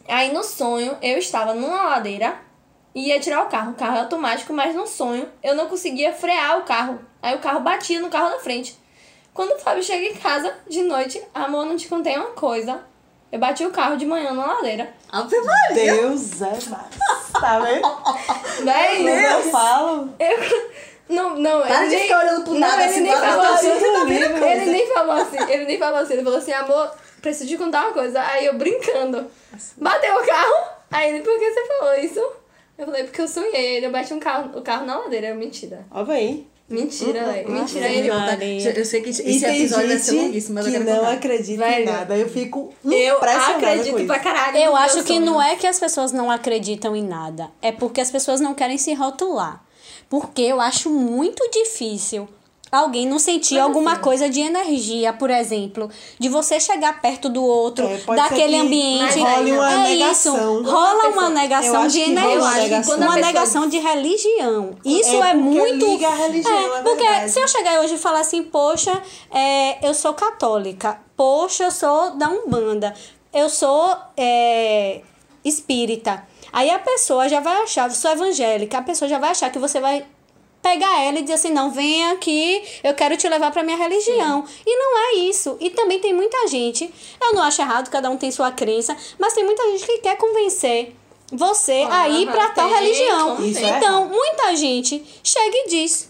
Aí 0.08 0.34
no 0.34 0.44
sonho, 0.44 0.98
eu 1.02 1.18
estava 1.18 1.54
numa 1.54 1.84
ladeira 1.84 2.36
e 2.94 3.10
ia 3.10 3.20
tirar 3.20 3.44
o 3.44 3.50
carro. 3.50 3.72
O 3.72 3.76
carro 3.76 3.98
é 3.98 4.00
automático, 4.02 4.54
mas 4.54 4.76
no 4.76 4.88
sonho 4.88 5.28
eu 5.44 5.56
não 5.56 5.68
conseguia 5.68 6.14
frear 6.14 6.60
o 6.60 6.64
carro. 6.64 7.00
Aí 7.22 7.36
o 7.36 7.40
carro 7.40 7.60
batia 7.60 8.00
no 8.00 8.10
carro 8.10 8.30
da 8.30 8.40
frente. 8.40 8.78
Quando 9.34 9.52
o 9.52 9.60
Fábio 9.60 9.84
chega 9.84 10.06
em 10.06 10.16
casa 10.16 10.54
de 10.68 10.82
noite, 10.84 11.22
amor, 11.34 11.66
não 11.66 11.76
te 11.76 11.88
contei 11.88 12.16
uma 12.16 12.32
coisa. 12.32 12.82
Eu 13.32 13.40
bati 13.40 13.66
o 13.66 13.72
carro 13.72 13.98
de 13.98 14.06
manhã 14.06 14.32
na 14.32 14.46
ladeira. 14.46 14.94
Ave 15.12 15.38
Maria. 15.42 15.94
Deus 15.94 16.42
é 16.42 16.52
mais. 16.70 17.32
Tá 17.34 17.60
vendo? 17.60 17.86
Véi, 18.64 19.04
Quando 19.04 19.10
eu 19.10 19.52
falo. 19.52 20.14
Eu. 20.18 20.86
Não, 21.08 21.36
não, 21.38 21.62
Para 21.62 21.82
ele 21.82 21.90
de 21.90 21.96
nem, 21.96 22.04
ficar 22.04 22.20
olhando 22.20 22.44
pro 22.44 22.54
nada 22.56 22.78
não, 22.78 22.82
ele 22.82 22.92
assim, 22.92 23.02
nem 23.02 23.14
agora 23.14 23.32
falou 23.32 23.54
assim. 23.54 23.70
coisa. 24.40 24.48
Ele 24.48 24.72
nem 24.72 24.88
falou 24.94 25.16
assim, 25.16 25.38
ele 25.52 25.66
nem 25.66 25.78
falou 25.78 26.00
assim, 26.00 26.14
ele 26.14 26.24
falou 26.24 26.40
assim, 26.40 26.52
amor, 26.54 26.92
preciso 27.26 27.50
te 27.50 27.58
contar 27.58 27.86
uma 27.86 27.94
coisa. 27.94 28.22
Aí 28.22 28.46
eu 28.46 28.54
brincando. 28.56 29.26
Bateu 29.78 30.16
o 30.16 30.26
carro. 30.26 30.76
Aí 30.92 31.10
ele, 31.10 31.22
por 31.22 31.38
que 31.40 31.52
você 31.52 31.66
falou 31.66 31.96
isso? 31.96 32.20
Eu 32.78 32.86
falei, 32.86 33.04
porque 33.04 33.22
eu 33.22 33.28
sonhei. 33.28 33.78
Ele 33.78 33.88
eu 33.88 33.92
bati 33.92 34.14
um 34.14 34.20
carro, 34.20 34.58
o 34.58 34.62
carro 34.62 34.86
na 34.86 34.98
ladeira. 34.98 35.28
Eu, 35.30 35.36
mentira. 35.36 35.86
Ó, 35.90 36.04
vem. 36.04 36.48
Mentira, 36.68 37.26
velho. 37.26 37.52
Mentira. 37.52 37.88
Ele, 37.88 38.10
Maria. 38.10 38.72
Eu 38.72 38.86
sei 38.86 39.02
que 39.02 39.10
esse 39.10 39.22
E 39.24 39.44
episódio 39.44 39.88
vai 39.88 40.00
ser 40.00 40.12
longuíssimo, 40.14 40.56
mas 40.56 40.66
eu 40.66 40.72
que 40.72 40.78
quero 40.80 40.90
não 40.90 41.00
contar. 41.00 41.12
acredita 41.14 41.70
em 41.70 41.86
nada. 41.86 42.18
Eu 42.18 42.30
fico 42.30 42.74
eu 42.84 43.18
acredito 43.18 44.06
pra 44.08 44.20
caralho. 44.20 44.58
Eu 44.58 44.76
acho 44.76 45.04
que 45.04 45.20
não 45.20 45.36
sonhos. 45.36 45.52
é 45.52 45.56
que 45.56 45.68
as 45.68 45.80
pessoas 45.80 46.12
não 46.12 46.32
acreditam 46.32 46.96
em 46.96 47.04
nada, 47.04 47.52
é 47.62 47.72
porque 47.72 48.02
as 48.02 48.10
pessoas 48.10 48.40
não 48.42 48.56
querem 48.56 48.80
se 48.80 48.94
rotular. 48.96 49.64
Porque 50.10 50.42
eu 50.42 50.60
acho 50.60 50.90
muito 50.90 51.48
difícil 51.52 52.28
alguém 52.76 53.08
não 53.08 53.18
sentir 53.20 53.56
Mas 53.56 53.64
alguma 53.64 53.94
assim- 53.94 54.02
coisa 54.02 54.30
de 54.30 54.42
energia, 54.42 55.12
por 55.14 55.30
exemplo, 55.30 55.90
de 56.20 56.30
você 56.30 56.60
chegar 56.60 57.02
perto 57.02 57.30
do 57.30 57.44
outro, 57.44 57.86
É, 57.86 57.98
daquele 58.16 58.54
que 58.58 58.62
ambiente. 58.62 59.20
role 59.20 59.52
uma 59.52 59.72
é 59.72 59.78
negação. 59.90 60.36
isso, 60.62 60.64
rola 60.64 60.64
Quando 60.64 60.76
a 60.76 61.08
uma 61.08 61.12
pessoa- 61.14 61.30
negação 61.30 61.84
eu 61.84 61.88
de 61.90 62.00
rola 62.00 62.10
energia, 62.12 62.36
uma 62.38 62.46
uma 62.46 62.56
negação. 62.56 62.64
negação, 62.64 62.98
Quando 62.98 63.04
a 63.04 63.42
pessoa- 63.42 63.68
de 63.68 63.78
religião. 63.80 64.76
Isso 64.86 65.10
É 65.10 65.16
é, 65.16 65.22
porque 65.22 65.36
muito 65.38 65.86
liga 65.86 66.08
a 66.08 66.16
religião, 66.16 66.76
é 66.78 66.82
porque 66.82 67.04
verdade. 67.04 67.32
se 67.32 67.40
eu 67.40 67.48
chegar 67.48 67.82
hoje 67.82 67.96
e 67.96 67.98
falar 67.98 68.20
assim, 68.20 68.44
poxa, 68.44 69.02
é, 69.32 69.88
eu 69.88 69.94
sou 69.94 70.14
católica, 70.14 71.00
poxa, 71.18 71.64
eu 71.66 71.72
sou 71.72 72.12
da 72.12 72.30
Umbanda, 72.30 72.94
eu 73.34 73.50
sou 73.50 73.96
é, 74.18 75.02
espírita. 75.44 76.24
Aí 76.52 76.70
a 76.70 76.80
pessoa 76.80 77.28
já 77.28 77.40
vai 77.40 77.62
achar, 77.64 77.92
sou 77.92 78.12
evangélica, 78.12 78.78
a 78.78 78.82
pessoa 78.82 79.08
já 79.10 79.20
vai 79.20 79.32
achar 79.32 79.50
que 79.50 79.60
você 79.60 79.80
vai 79.80 80.06
pegar 80.66 81.00
ela 81.00 81.20
e 81.20 81.22
dizer 81.22 81.36
assim, 81.36 81.52
não, 81.52 81.70
vem 81.70 82.08
aqui, 82.08 82.64
eu 82.84 82.96
quero 82.96 83.16
te 83.16 83.30
levar 83.30 83.52
para 83.52 83.62
minha 83.62 83.78
religião. 83.78 84.44
E 84.66 84.76
não 84.76 84.98
é 84.98 85.14
isso. 85.30 85.56
E 85.60 85.70
também 85.70 86.00
tem 86.00 86.12
muita 86.12 86.48
gente, 86.48 86.92
eu 87.22 87.34
não 87.34 87.44
acho 87.44 87.62
errado, 87.62 87.92
cada 87.92 88.10
um 88.10 88.18
tem 88.18 88.32
sua 88.32 88.52
crença, 88.52 88.98
mas 89.20 89.34
tem 89.34 89.46
muita 89.46 89.62
gente 89.72 89.86
que 89.86 90.00
quer 90.00 90.18
convencer 90.18 90.96
você 91.32 91.86
a 91.90 92.10
ir 92.10 92.26
para 92.32 92.50
tal 92.50 92.68
religião. 92.68 93.38
é 93.38 93.78
Então, 93.78 94.08
muita 94.08 94.56
gente 94.56 95.04
chega 95.24 95.56
e 95.56 95.68
diz: 95.70 96.10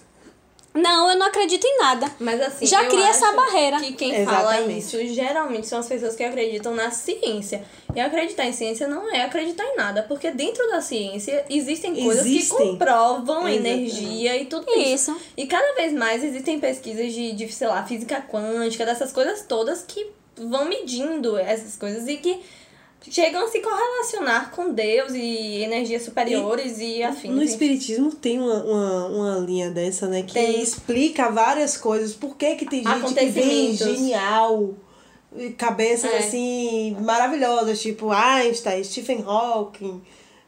"Não, 0.75 1.09
eu 1.09 1.17
não 1.17 1.25
acredito 1.27 1.65
em 1.65 1.77
nada". 1.79 2.09
Mas 2.19 2.39
assim, 2.41 2.65
Já 2.65 2.83
eu 2.83 2.89
cria 2.89 3.07
essa 3.07 3.25
acho 3.27 3.35
barreira. 3.35 3.79
Que 3.79 3.93
quem 3.93 4.25
fala 4.25 4.55
Exatamente. 4.57 4.79
isso 4.79 5.13
geralmente 5.13 5.67
são 5.67 5.79
as 5.79 5.87
pessoas 5.87 6.15
que 6.15 6.23
acreditam 6.23 6.75
na 6.75 6.91
ciência. 6.91 7.63
E 7.95 7.99
acreditar 7.99 8.45
em 8.45 8.51
ciência 8.51 8.87
não 8.87 9.09
é 9.09 9.21
acreditar 9.23 9.63
em 9.63 9.77
nada, 9.77 10.03
porque 10.03 10.29
dentro 10.31 10.67
da 10.69 10.81
ciência 10.81 11.45
existem 11.49 11.95
coisas 11.95 12.23
que 12.23 12.37
Existem. 12.37 12.57
comprovam 12.71 13.47
Exatamente. 13.47 13.57
energia 13.57 14.37
e 14.37 14.45
tudo 14.45 14.69
isso. 14.77 15.11
Isso. 15.11 15.17
E 15.37 15.47
cada 15.47 15.73
vez 15.75 15.93
mais 15.93 16.23
existem 16.23 16.59
pesquisas 16.59 17.13
de, 17.13 17.31
de, 17.31 17.51
sei 17.51 17.67
lá, 17.67 17.83
física 17.85 18.21
quântica, 18.29 18.85
dessas 18.85 19.11
coisas 19.13 19.45
todas 19.47 19.81
que 19.87 20.07
vão 20.37 20.65
medindo 20.65 21.37
essas 21.37 21.77
coisas 21.77 22.05
e 22.09 22.17
que 22.17 22.41
chegam 23.09 23.45
a 23.45 23.47
se 23.47 23.59
correlacionar 23.59 24.51
com 24.51 24.73
Deus 24.73 25.13
e 25.13 25.63
energias 25.63 26.03
superiores 26.03 26.79
e, 26.79 27.03
afins. 27.03 27.31
No. 27.31 27.43
Espiritismo 27.43 28.13
tem 28.13 28.39
uma, 28.39 28.63
uma, 28.63 29.05
uma 29.07 29.39
linha 29.39 29.69
dessa, 29.69 30.07
né? 30.07 30.23
Que 30.23 30.33
Tem. 30.33 30.61
explica 30.61 31.29
várias 31.29 31.77
coisas. 31.77 32.13
Por 32.13 32.35
que, 32.35 32.55
que 32.55 32.65
tem 32.65 32.83
gente 32.83 33.13
que 33.13 33.25
vem 33.27 33.75
genial, 33.75 34.73
e 35.35 35.49
cabeças 35.51 36.11
É. 36.11 36.17
assim, 36.19 36.97
maravilhosas, 37.01 37.81
tipo 37.81 38.11
Einstein, 38.11 38.83
Stephen 38.83 39.23
Hawking. 39.25 40.01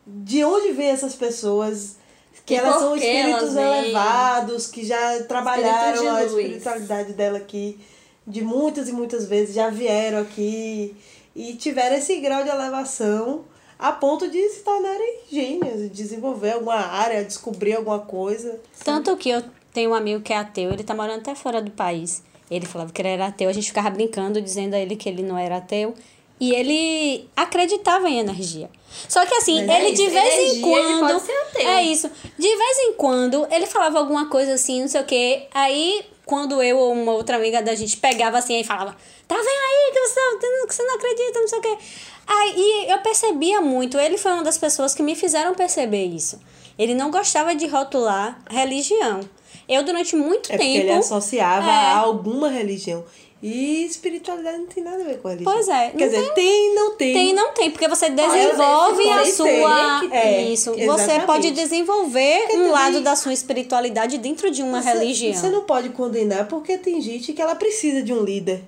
De 0.06 0.44
onde 0.44 0.72
vêm 0.72 0.88
essas 0.88 1.16
pessoas? 1.16 1.98
Que 2.46 2.54
E 2.54 2.58
elas 2.58 2.78
são 2.78 2.96
espíritos 2.96 3.58
elas 3.58 3.84
elevados, 3.86 4.68
que 4.68 4.86
já 4.86 5.22
trabalharam 5.24 6.16
a 6.16 6.24
espiritualidade 6.24 7.12
dela 7.12 7.38
aqui 7.40 7.78
de 8.26 8.42
muitas 8.42 8.90
e 8.90 8.94
muitas 8.94 9.26
vezes, 9.26 9.56
já 9.56 9.70
vieram 9.70 10.20
aqui 10.20 10.96
e 11.38 11.54
tiveram 11.54 11.96
esse 11.96 12.20
grau 12.20 12.44
de 12.44 12.50
elevação 12.50 13.46
a 13.78 13.92
ponto 13.92 14.28
de 14.28 14.50
se 14.50 14.64
tornarem 14.64 15.20
gênios, 15.32 15.92
desenvolver 15.92 16.54
alguma 16.54 16.78
área, 16.78 17.24
descobrir 17.24 17.76
alguma 17.76 18.00
coisa. 18.00 18.60
Tanto 18.84 19.16
que 19.16 19.30
eu 19.30 19.44
tenho 19.72 19.92
um 19.92 19.94
amigo 19.94 20.20
que 20.24 20.34
é 20.34 20.38
ateu, 20.38 20.74
ele 20.74 20.84
tá 20.84 20.96
morando 20.96 21.20
até 21.20 21.36
fora 21.36 21.62
do 21.62 21.70
país. 21.70 22.24
Ele 22.50 22.66
falava 22.66 22.92
que 22.92 23.00
ele 23.00 23.10
era 23.10 23.28
ateu, 23.28 23.48
a 23.50 23.54
gente 23.54 23.68
ficava 23.68 23.92
brincando, 23.92 24.42
dizendo 24.42 24.74
a 24.74 24.80
ele 24.80 24.96
que 24.96 25.08
ele 25.08 25.22
não 25.22 25.38
era 25.38 25.58
ateu. 25.58 25.94
E 26.40 26.54
ele 26.54 27.30
acreditava 27.36 28.10
em 28.10 28.20
energia. 28.20 28.70
Só 29.08 29.24
que 29.26 29.34
assim, 29.36 29.66
Mas 29.66 29.70
é 29.70 29.86
ele 29.86 29.96
de 29.96 30.04
isso, 30.04 30.12
vez 30.12 30.26
em 30.26 30.38
energia, 30.38 30.54
ele 30.54 30.62
quando. 30.62 31.08
pode 31.08 31.22
ser 31.22 31.32
ateu. 31.32 31.68
É 31.68 31.84
isso. 31.84 32.12
De 32.38 32.48
vez 32.48 32.78
em 32.80 32.94
quando, 32.94 33.48
ele 33.52 33.66
falava 33.68 34.00
alguma 34.00 34.28
coisa 34.28 34.54
assim, 34.54 34.82
não 34.82 34.88
sei 34.88 35.02
o 35.02 35.06
quê. 35.06 35.48
Aí, 35.54 36.04
quando 36.28 36.62
eu 36.62 36.78
ou 36.78 36.92
uma 36.94 37.14
outra 37.14 37.38
amiga 37.38 37.62
da 37.62 37.74
gente 37.74 37.98
pegava 37.98 38.38
assim 38.38 38.60
e 38.60 38.64
falava, 38.64 38.96
tá 39.28 39.36
vendo 39.36 39.48
aí 39.48 39.92
que 39.94 40.00
você, 40.08 40.20
que 40.68 40.74
você 40.76 40.84
não 40.84 40.96
acredita, 40.96 41.40
não 41.40 41.48
sei 41.48 41.58
o 41.60 41.62
quê. 41.62 41.78
Aí 42.28 42.86
eu 42.90 43.00
percebia 43.00 43.62
muito, 43.62 43.98
ele 43.98 44.18
foi 44.18 44.34
uma 44.34 44.44
das 44.44 44.58
pessoas 44.58 44.94
que 44.94 45.02
me 45.02 45.16
fizeram 45.16 45.56
perceber 45.56 46.06
isso. 46.06 46.40
Ele 46.78 46.94
não 46.94 47.10
gostava 47.10 47.56
de 47.56 47.66
rotular 47.66 48.40
religião. 48.50 49.22
Eu, 49.68 49.84
durante 49.84 50.16
muito 50.16 50.52
É 50.54 50.58
tempo. 50.58 50.64
ele 50.78 50.92
associava 50.92 51.66
É. 51.68 51.72
a 51.72 51.98
alguma 51.98 52.50
religião. 52.50 53.04
E 53.42 53.86
espiritualidade 53.86 54.58
não 54.58 54.66
tem 54.66 54.84
nada 54.84 55.04
a 55.04 55.06
ver 55.06 55.20
com 55.22 55.28
religião. 55.28 55.54
Pois 55.54 55.68
é, 55.68 55.92
Quer 55.92 56.10
não 56.10 56.20
dizer, 56.22 56.34
tem, 56.34 56.74
não 56.76 56.96
tem. 56.96 57.14
Tem 57.14 57.30
e 57.30 57.34
não 57.34 57.52
tem, 57.54 57.70
porque 57.70 57.88
você 57.88 58.10
desenvolve 58.10 59.04
vezes 59.04 59.40
a 59.40 59.44
sua. 59.44 60.10
ter. 60.10 60.42
Isso. 60.52 60.70
É, 60.72 60.74
Você 60.74 61.04
exatamente. 61.04 61.26
pode 61.28 61.52
desenvolver 61.52 62.46
um 62.46 62.48
também- 62.50 62.72
lado 62.72 63.02
da 63.02 63.16
sua 63.16 63.32
espiritualidade 63.34 64.18
dentro 64.18 64.50
de 64.50 64.64
uma 64.64 64.82
Você- 64.82 64.90
religião. 64.90 65.34
Você 65.36 65.50
não 65.50 65.62
pode 65.66 65.90
condenar 65.90 66.48
porque 66.48 66.80
tem 66.80 67.00
gente 67.00 67.32
que 67.32 67.42
ela 67.42 67.54
precisa 67.54 68.02
de 68.02 68.12
um 68.12 68.24
líder. 68.24 68.64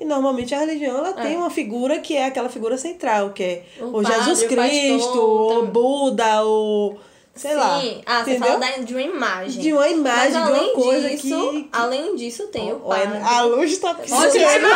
E 0.00 0.04
normalmente 0.04 0.54
a 0.54 0.60
religião 0.60 0.96
ela 0.98 1.12
tem 1.12 1.36
uma 1.36 1.50
figura 1.50 1.98
que 1.98 2.14
é 2.14 2.26
aquela 2.26 2.48
figura 2.48 2.78
central, 2.78 3.30
que 3.30 3.42
é 3.42 3.62
O 3.80 3.96
o, 3.98 4.04
Jesus 4.04 4.44
Cristo, 4.44 5.18
o. 5.18 5.66
Buda, 5.66 6.44
o 6.46 6.94
sei 7.38 7.54
lá. 7.54 7.80
Sim, 7.80 8.02
ah, 8.04 8.24
você 8.24 8.30
entendeu? 8.32 8.48
fala 8.48 8.58
da, 8.60 8.70
de 8.82 8.92
uma 8.94 9.02
imagem. 9.02 9.62
De 9.62 9.72
uma 9.72 9.88
imagem, 9.88 10.18
Mas 10.18 10.32
de 10.32 10.38
uma 10.38 10.46
além 10.58 10.72
coisa 10.74 11.08
disso, 11.10 11.50
que- 11.50 11.68
Além 11.72 12.16
disso, 12.16 12.46
tem 12.48 12.72
o 12.72 12.82
Olha, 12.84 13.06
padre. 13.06 13.22
a 13.22 13.42
luz 13.42 13.78
tá 13.78 13.94
piscando. 13.94 14.26
Onde 14.26 14.38
vai- 14.40 14.60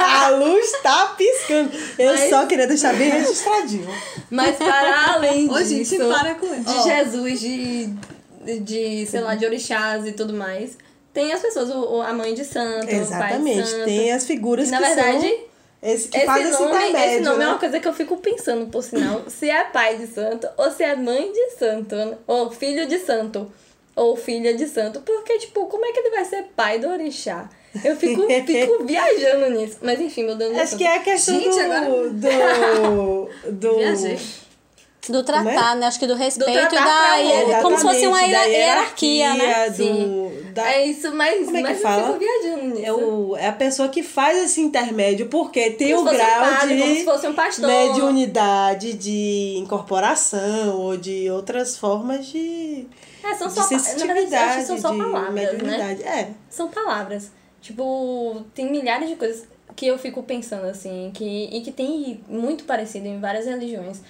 A 0.00 0.28
luz 0.30 0.72
tá 0.82 1.14
piscando. 1.16 1.70
Eu 1.98 2.12
Mas- 2.12 2.30
só 2.30 2.46
queria 2.46 2.66
deixar 2.66 2.94
bem 2.94 3.10
registradinho. 3.10 3.88
Mas 4.30 4.56
para 4.56 5.14
além 5.14 5.50
Ô, 5.50 5.58
disso, 5.58 5.96
gente, 5.96 5.98
para 5.98 6.34
com 6.36 6.46
isso. 6.46 6.64
de 6.64 6.78
Ó. 6.78 6.82
Jesus, 6.82 7.40
de, 7.40 7.86
de, 8.60 9.06
sei 9.06 9.20
lá, 9.20 9.34
de 9.34 9.44
orixás 9.44 10.06
e 10.06 10.12
tudo 10.12 10.32
mais, 10.32 10.78
tem 11.12 11.32
as 11.32 11.40
pessoas, 11.40 11.70
o, 11.70 12.00
a 12.00 12.12
mãe 12.12 12.34
de 12.34 12.44
santo, 12.44 12.84
o 12.84 12.86
pai 12.86 12.86
de 12.86 12.94
Exatamente. 13.02 13.68
santo. 13.68 13.84
Tem 13.84 14.12
as 14.12 14.24
figuras 14.26 14.70
Na 14.70 14.78
que 14.78 14.84
verdade, 14.86 15.28
são 15.28 15.38
esse 15.82 16.08
que 16.08 16.16
Esse 16.16 16.26
faz 16.26 16.48
esse 16.48 16.62
nome, 16.62 16.74
intermédio, 16.76 17.10
esse 17.14 17.20
nome 17.24 17.38
né? 17.38 17.44
é 17.44 17.48
uma 17.48 17.58
coisa 17.58 17.80
que 17.80 17.88
eu 17.88 17.92
fico 17.92 18.16
pensando, 18.18 18.66
por 18.66 18.82
sinal, 18.82 19.22
se 19.28 19.50
é 19.50 19.64
pai 19.64 19.96
de 19.96 20.06
santo 20.06 20.48
ou 20.56 20.70
se 20.70 20.82
é 20.84 20.94
mãe 20.94 21.32
de 21.32 21.50
santo, 21.58 21.94
né? 21.96 22.16
ou 22.26 22.50
filho 22.50 22.86
de 22.86 22.98
santo, 23.00 23.50
ou 23.96 24.16
filha 24.16 24.54
de 24.54 24.66
santo, 24.68 25.00
porque, 25.00 25.38
tipo, 25.38 25.66
como 25.66 25.84
é 25.84 25.92
que 25.92 25.98
ele 25.98 26.10
vai 26.10 26.24
ser 26.24 26.44
pai 26.56 26.78
do 26.78 26.88
orixá? 26.88 27.50
Eu 27.84 27.96
fico, 27.96 28.22
fico 28.46 28.84
viajando 28.84 29.50
nisso. 29.50 29.78
Mas 29.82 30.00
enfim, 30.00 30.24
mudando 30.24 30.54
de 30.54 30.60
Acho 30.60 30.76
que 30.76 30.84
é 30.84 30.96
a 30.96 31.00
questão 31.00 31.34
Gente, 31.40 31.54
do, 31.54 31.60
agora- 31.60 32.08
do, 32.10 33.28
do... 33.50 33.76
Viajei. 33.78 34.18
Do 35.08 35.24
tratar, 35.24 35.74
né? 35.74 35.86
Acho 35.86 35.98
que 35.98 36.06
do 36.06 36.14
respeito 36.14 36.50
e 36.50 36.68
tratar 36.68 37.16
da. 37.18 37.22
outra. 37.40 37.62
Como 37.62 37.76
se 37.76 37.82
fosse 37.82 38.06
uma 38.06 38.18
Exatamente, 38.22 38.52
da 38.52 38.58
hierarquia, 38.58 39.34
né? 39.34 39.70
do- 39.70 39.74
Sim. 39.76 40.32
da- 40.54 40.72
É 40.72 40.86
isso, 40.86 41.12
mas, 41.12 41.44
Como 41.46 41.56
é 41.56 41.60
que 41.60 41.62
mas 41.68 41.76
eu 41.78 41.82
fala? 41.82 42.06
fico 42.06 42.18
viajando 42.20 42.64
nisso. 42.66 42.86
É, 42.86 42.92
o, 42.92 43.36
é 43.36 43.48
a 43.48 43.52
pessoa 43.52 43.88
que 43.88 44.02
faz 44.02 44.38
esse 44.44 44.60
intermédio, 44.60 45.26
porque 45.28 45.70
tem 45.70 45.92
Como 45.94 46.02
o 46.02 46.10
fosse 46.12 46.22
um 46.22 46.24
grau 46.24 46.40
padre, 46.40 46.76
de 46.76 46.82
como 46.82 46.94
se 46.94 47.04
fosse 47.04 47.26
um 47.26 47.32
pastor. 47.34 47.66
mediunidade, 47.68 48.92
de 48.94 49.54
incorporação 49.56 50.78
ou 50.78 50.96
de 50.96 51.28
outras 51.30 51.76
formas 51.76 52.26
de, 52.26 52.86
É, 53.24 53.34
são 53.34 53.48
de 53.48 53.54
só, 53.54 53.66
verdade, 53.66 54.60
que 54.60 54.66
são 54.66 54.78
só 54.78 54.90
de 54.92 54.98
palavras, 54.98 55.34
né? 55.34 55.50
mediunidade. 55.52 56.02
É. 56.04 56.30
São 56.48 56.68
palavras. 56.68 57.30
Tipo, 57.60 58.42
tem 58.54 58.70
milhares 58.70 59.08
de 59.08 59.16
coisas 59.16 59.46
que 59.74 59.86
eu 59.86 59.98
fico 59.98 60.22
pensando 60.22 60.66
assim, 60.66 61.10
que, 61.14 61.48
e 61.52 61.60
que 61.62 61.72
tem 61.72 62.20
muito 62.28 62.64
parecido 62.64 63.06
em 63.08 63.18
várias 63.20 63.46
religiões. 63.46 64.00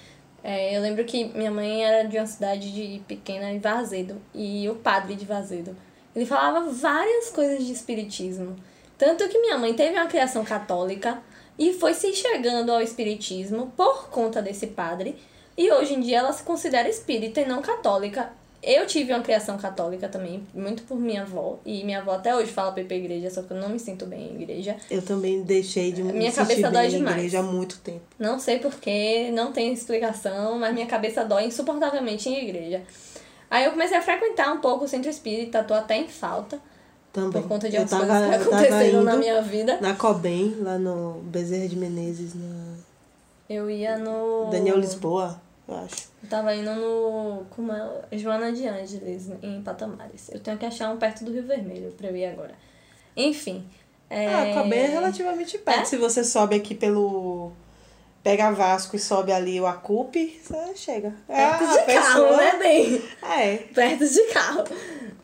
É, 0.44 0.76
eu 0.76 0.82
lembro 0.82 1.04
que 1.04 1.24
minha 1.36 1.50
mãe 1.50 1.84
era 1.84 2.08
de 2.08 2.18
uma 2.18 2.26
cidade 2.26 2.72
de 2.72 3.00
pequena, 3.06 3.50
em 3.52 3.60
Vazedo, 3.60 4.20
e 4.34 4.68
o 4.68 4.74
padre 4.74 5.14
de 5.14 5.24
Vazedo, 5.24 5.76
ele 6.14 6.26
falava 6.26 6.70
várias 6.70 7.30
coisas 7.30 7.64
de 7.64 7.72
espiritismo. 7.72 8.56
Tanto 8.98 9.28
que 9.28 9.38
minha 9.38 9.56
mãe 9.56 9.72
teve 9.74 9.96
uma 9.96 10.06
criação 10.06 10.44
católica 10.44 11.22
e 11.58 11.72
foi 11.72 11.94
se 11.94 12.08
enxergando 12.08 12.70
ao 12.70 12.82
espiritismo 12.82 13.72
por 13.76 14.10
conta 14.10 14.42
desse 14.42 14.68
padre. 14.68 15.16
E 15.56 15.70
hoje 15.72 15.94
em 15.94 16.00
dia 16.00 16.18
ela 16.18 16.32
se 16.32 16.42
considera 16.42 16.88
espírita 16.88 17.40
e 17.40 17.46
não 17.46 17.62
católica. 17.62 18.30
Eu 18.62 18.86
tive 18.86 19.12
uma 19.12 19.22
criação 19.22 19.58
católica 19.58 20.08
também, 20.08 20.46
muito 20.54 20.84
por 20.84 20.96
minha 20.96 21.22
avó. 21.22 21.58
E 21.66 21.82
minha 21.82 21.98
avó 21.98 22.12
até 22.12 22.34
hoje 22.36 22.52
fala 22.52 22.70
pra 22.70 22.80
ir 22.82 22.86
pra 22.86 22.96
igreja, 22.96 23.28
só 23.28 23.42
que 23.42 23.50
eu 23.52 23.56
não 23.56 23.68
me 23.68 23.78
sinto 23.80 24.06
bem 24.06 24.30
em 24.30 24.40
igreja. 24.42 24.76
Eu 24.88 25.02
também 25.02 25.42
deixei 25.42 25.90
de 25.90 26.00
me 26.02 26.12
Minha 26.12 26.30
sentir 26.30 26.48
cabeça 26.48 26.70
dói 26.70 26.86
demais. 26.88 27.16
igreja 27.16 27.40
há 27.40 27.42
muito 27.42 27.78
tempo. 27.80 28.02
Não 28.18 28.38
sei 28.38 28.60
porquê, 28.60 29.30
não 29.32 29.50
tem 29.52 29.72
explicação, 29.72 30.58
mas 30.60 30.72
minha 30.72 30.86
cabeça 30.86 31.24
dói 31.24 31.46
insuportavelmente 31.46 32.28
em 32.28 32.38
igreja. 32.40 32.82
Aí 33.50 33.64
eu 33.64 33.72
comecei 33.72 33.96
a 33.96 34.02
frequentar 34.02 34.52
um 34.52 34.60
pouco 34.60 34.84
o 34.84 34.88
centro 34.88 35.10
espírita, 35.10 35.64
tô 35.64 35.74
até 35.74 35.96
em 35.96 36.06
falta, 36.06 36.60
Também. 37.12 37.42
por 37.42 37.48
conta 37.48 37.68
de 37.68 37.76
algumas 37.76 38.06
coisas 38.06 38.28
que 38.28 38.34
aconteceram 38.48 39.02
na 39.02 39.16
minha 39.16 39.42
vida. 39.42 39.78
na 39.80 39.94
Cobem, 39.94 40.54
lá 40.60 40.78
no 40.78 41.14
Bezerra 41.24 41.66
de 41.66 41.76
Menezes, 41.76 42.32
na 42.34 42.74
Eu 43.50 43.68
ia 43.68 43.98
no. 43.98 44.48
Daniel 44.52 44.78
Lisboa, 44.78 45.38
eu 45.68 45.76
acho. 45.76 46.10
Eu 46.22 46.28
tava 46.28 46.54
indo 46.54 46.74
no. 46.74 47.44
Como 47.50 47.72
é? 47.72 48.18
Joana 48.18 48.52
de 48.52 48.66
Ângeles, 48.66 49.30
em 49.42 49.62
Patamares. 49.62 50.28
Eu 50.30 50.40
tenho 50.40 50.58
que 50.58 50.66
achar 50.66 50.90
um 50.90 50.96
perto 50.96 51.24
do 51.24 51.32
Rio 51.32 51.46
Vermelho 51.46 51.92
pra 51.92 52.08
eu 52.08 52.16
ir 52.16 52.26
agora. 52.26 52.54
Enfim. 53.16 53.68
É... 54.08 54.26
Ah, 54.26 54.54
Cobem 54.54 54.78
é 54.78 54.86
relativamente 54.86 55.56
perto. 55.58 55.80
É? 55.80 55.84
Se 55.84 55.96
você 55.96 56.24
sobe 56.24 56.56
aqui 56.56 56.74
pelo. 56.74 57.52
Pega 58.22 58.52
Vasco 58.52 58.94
e 58.94 59.00
sobe 59.00 59.32
ali 59.32 59.60
o 59.60 59.66
Acupe, 59.66 60.40
você 60.40 60.76
chega. 60.76 61.12
É 61.28 61.34
Perto 61.34 61.64
a 61.64 61.76
de 61.76 61.92
carro, 61.92 62.36
né, 62.36 62.58
bem? 62.58 63.02
É. 63.20 63.56
Perto 63.56 64.06
de 64.06 64.24
carro. 64.32 64.64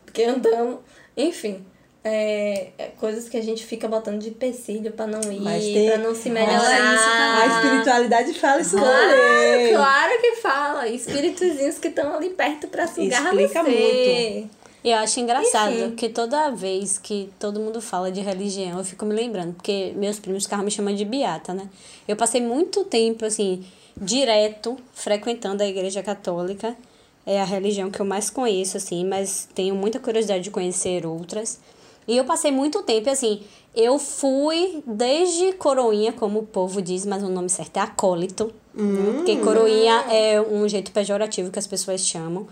Porque 0.03 0.23
andamos. 0.23 0.79
Enfim. 1.15 1.65
É, 2.03 2.69
é 2.77 2.85
coisas 2.97 3.27
que 3.27 3.35
a 3.35 3.41
gente 3.43 3.65
fica 3.65 3.85
botando 3.87 4.19
de 4.21 4.29
empecilho 4.29 4.91
pra 4.93 5.05
não 5.05 5.19
ir, 5.31 5.41
Mas 5.41 5.63
tem- 5.65 5.89
pra 5.89 5.97
não 5.97 6.15
se 6.15 6.29
melhorar. 6.29 6.55
isso, 6.95 7.09
A 7.09 7.47
espiritualidade 7.57 8.33
fala 8.39 8.61
isso 8.61 8.77
Claro, 8.77 9.09
também. 9.11 9.73
claro 9.73 10.21
que 10.21 10.35
fala. 10.37 10.87
Espíritozinhos 10.87 11.77
que 11.77 11.89
estão 11.89 12.15
ali 12.15 12.29
perto 12.29 12.67
pra 12.69 12.87
sugar 12.87 13.21
Explica 13.25 13.63
você. 13.63 14.45
E 14.81 14.91
eu 14.91 14.97
acho 14.97 15.19
engraçado 15.19 15.73
Enfim. 15.73 15.95
que 15.95 16.07
toda 16.07 16.49
vez 16.51 16.97
que 16.97 17.29
todo 17.37 17.59
mundo 17.59 17.81
fala 17.81 18.09
de 18.09 18.21
religião, 18.21 18.77
eu 18.79 18.85
fico 18.85 19.03
me 19.05 19.13
lembrando, 19.13 19.53
porque 19.55 19.91
meus 19.97 20.19
primos 20.19 20.45
ficavam 20.45 20.63
me 20.63 20.71
chamando 20.71 20.95
de 20.95 21.03
beata, 21.03 21.53
né? 21.53 21.67
Eu 22.07 22.15
passei 22.15 22.39
muito 22.39 22.85
tempo, 22.85 23.25
assim, 23.25 23.65
direto, 23.97 24.77
frequentando 24.93 25.61
a 25.63 25.67
igreja 25.67 26.01
católica. 26.01 26.77
É 27.25 27.41
a 27.41 27.43
religião 27.43 27.91
que 27.91 27.99
eu 27.99 28.05
mais 28.05 28.29
conheço, 28.29 28.77
assim, 28.77 29.05
mas 29.05 29.49
tenho 29.53 29.75
muita 29.75 29.99
curiosidade 29.99 30.45
de 30.45 30.49
conhecer 30.49 31.05
outras. 31.05 31.59
E 32.07 32.17
eu 32.17 32.25
passei 32.25 32.51
muito 32.51 32.81
tempo, 32.83 33.09
assim, 33.09 33.41
eu 33.75 33.99
fui 33.99 34.83
desde 34.85 35.53
coroinha, 35.53 36.11
como 36.11 36.39
o 36.39 36.45
povo 36.45 36.81
diz, 36.81 37.05
mas 37.05 37.21
o 37.23 37.29
nome 37.29 37.49
certo 37.49 37.77
é 37.77 37.81
acólito. 37.81 38.51
né? 38.73 39.13
Porque 39.17 39.37
coroinha 39.37 40.05
é 40.09 40.41
um 40.41 40.67
jeito 40.67 40.91
pejorativo 40.91 41.51
que 41.51 41.59
as 41.59 41.67
pessoas 41.67 42.01
chamam. 42.01 42.47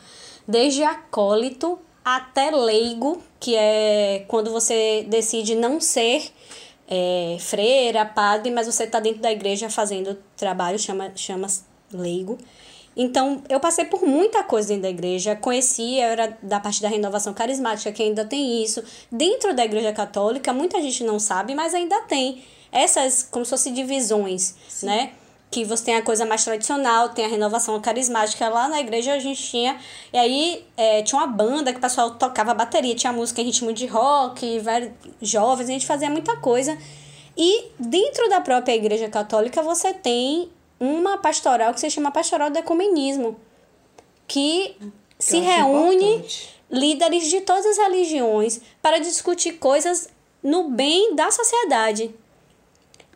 Desde 0.47 0.83
acólito 0.83 1.79
até 2.05 2.51
leigo, 2.51 3.21
que 3.39 3.55
é 3.55 4.23
quando 4.27 4.51
você 4.51 5.05
decide 5.09 5.55
não 5.55 5.81
ser 5.81 6.31
é, 6.87 7.37
freira, 7.39 8.05
padre, 8.05 8.51
mas 8.51 8.65
você 8.65 8.83
está 8.85 8.99
dentro 8.99 9.21
da 9.21 9.31
igreja 9.31 9.69
fazendo 9.69 10.17
trabalho, 10.37 10.79
chama, 10.79 11.11
chama 11.15 11.47
leigo. 11.91 12.37
Então, 12.99 13.43
eu 13.47 13.59
passei 13.59 13.85
por 13.85 14.03
muita 14.03 14.43
coisa 14.43 14.69
dentro 14.69 14.81
da 14.81 14.89
igreja, 14.89 15.35
conheci, 15.35 15.99
eu 15.99 16.07
era 16.07 16.35
da 16.41 16.59
parte 16.59 16.81
da 16.81 16.89
renovação 16.89 17.31
carismática, 17.31 17.91
que 17.91 18.01
ainda 18.01 18.25
tem 18.25 18.63
isso. 18.63 18.83
Dentro 19.11 19.53
da 19.53 19.63
igreja 19.63 19.93
católica, 19.93 20.51
muita 20.51 20.81
gente 20.81 21.03
não 21.03 21.19
sabe, 21.19 21.53
mas 21.53 21.75
ainda 21.75 22.01
tem 22.01 22.43
essas, 22.71 23.21
como 23.29 23.45
se 23.45 23.51
fossem 23.51 23.71
divisões, 23.71 24.55
né? 24.81 25.11
Que 25.51 25.63
você 25.63 25.85
tem 25.85 25.95
a 25.95 26.01
coisa 26.01 26.25
mais 26.25 26.43
tradicional, 26.43 27.09
tem 27.09 27.23
a 27.23 27.27
renovação 27.27 27.79
carismática. 27.79 28.49
Lá 28.49 28.67
na 28.67 28.79
igreja 28.81 29.13
a 29.13 29.19
gente 29.19 29.41
tinha. 29.41 29.79
E 30.11 30.17
aí 30.17 30.65
é, 30.75 31.03
tinha 31.03 31.21
uma 31.21 31.27
banda 31.27 31.71
que 31.71 31.77
o 31.77 31.81
pessoal 31.81 32.15
tocava 32.15 32.53
bateria, 32.53 32.95
tinha 32.95 33.13
música 33.13 33.41
em 33.41 33.45
ritmo 33.45 33.71
de 33.71 33.85
rock, 33.85 34.59
vários 34.59 34.91
jovens, 35.21 35.69
a 35.69 35.71
gente 35.71 35.85
fazia 35.85 36.09
muita 36.09 36.35
coisa. 36.37 36.75
E 37.37 37.65
dentro 37.79 38.27
da 38.29 38.41
própria 38.41 38.75
igreja 38.75 39.07
católica 39.07 39.61
você 39.61 39.93
tem 39.93 40.49
uma 40.79 41.17
pastoral 41.17 41.73
que 41.73 41.79
se 41.79 41.89
chama 41.89 42.11
Pastoral 42.11 42.49
do 42.49 42.59
Ecumenismo, 42.59 43.39
que 44.27 44.75
se 45.17 45.37
eu 45.37 45.41
acho 45.41 45.51
reúne 45.51 46.15
importante. 46.15 46.55
líderes 46.69 47.27
de 47.27 47.41
todas 47.41 47.65
as 47.65 47.77
religiões 47.77 48.61
para 48.81 48.99
discutir 48.99 49.53
coisas 49.53 50.09
no 50.43 50.69
bem 50.69 51.15
da 51.15 51.31
sociedade. 51.31 52.13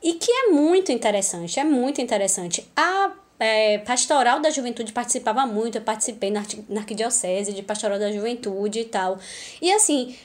E 0.02 0.14
que 0.14 0.32
é 0.32 0.48
muito 0.48 0.92
interessante, 0.92 1.60
é 1.60 1.64
muito 1.64 2.02
interessante. 2.02 2.68
A 2.76 3.12
é, 3.40 3.78
Pastoral 3.80 4.40
da 4.40 4.50
Juventude 4.50 4.92
participava 4.92 5.46
muito, 5.46 5.78
eu 5.78 5.82
participei 5.82 6.32
na, 6.32 6.44
na 6.68 6.82
Arquidiocese 6.82 7.54
de 7.54 7.62
Pastoral 7.62 8.00
da 8.00 8.12
Juventude 8.12 8.80
e 8.80 8.86
tal. 8.86 9.20
E 9.62 9.72
assim, 9.72 10.16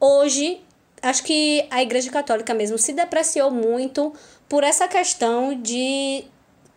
hoje, 0.00 0.60
acho 1.02 1.22
que 1.22 1.66
a 1.70 1.82
Igreja 1.82 2.10
Católica 2.10 2.54
mesmo 2.54 2.78
se 2.78 2.92
depreciou 2.92 3.50
muito 3.50 4.12
por 4.48 4.64
essa 4.64 4.88
questão 4.88 5.54
de 5.60 6.24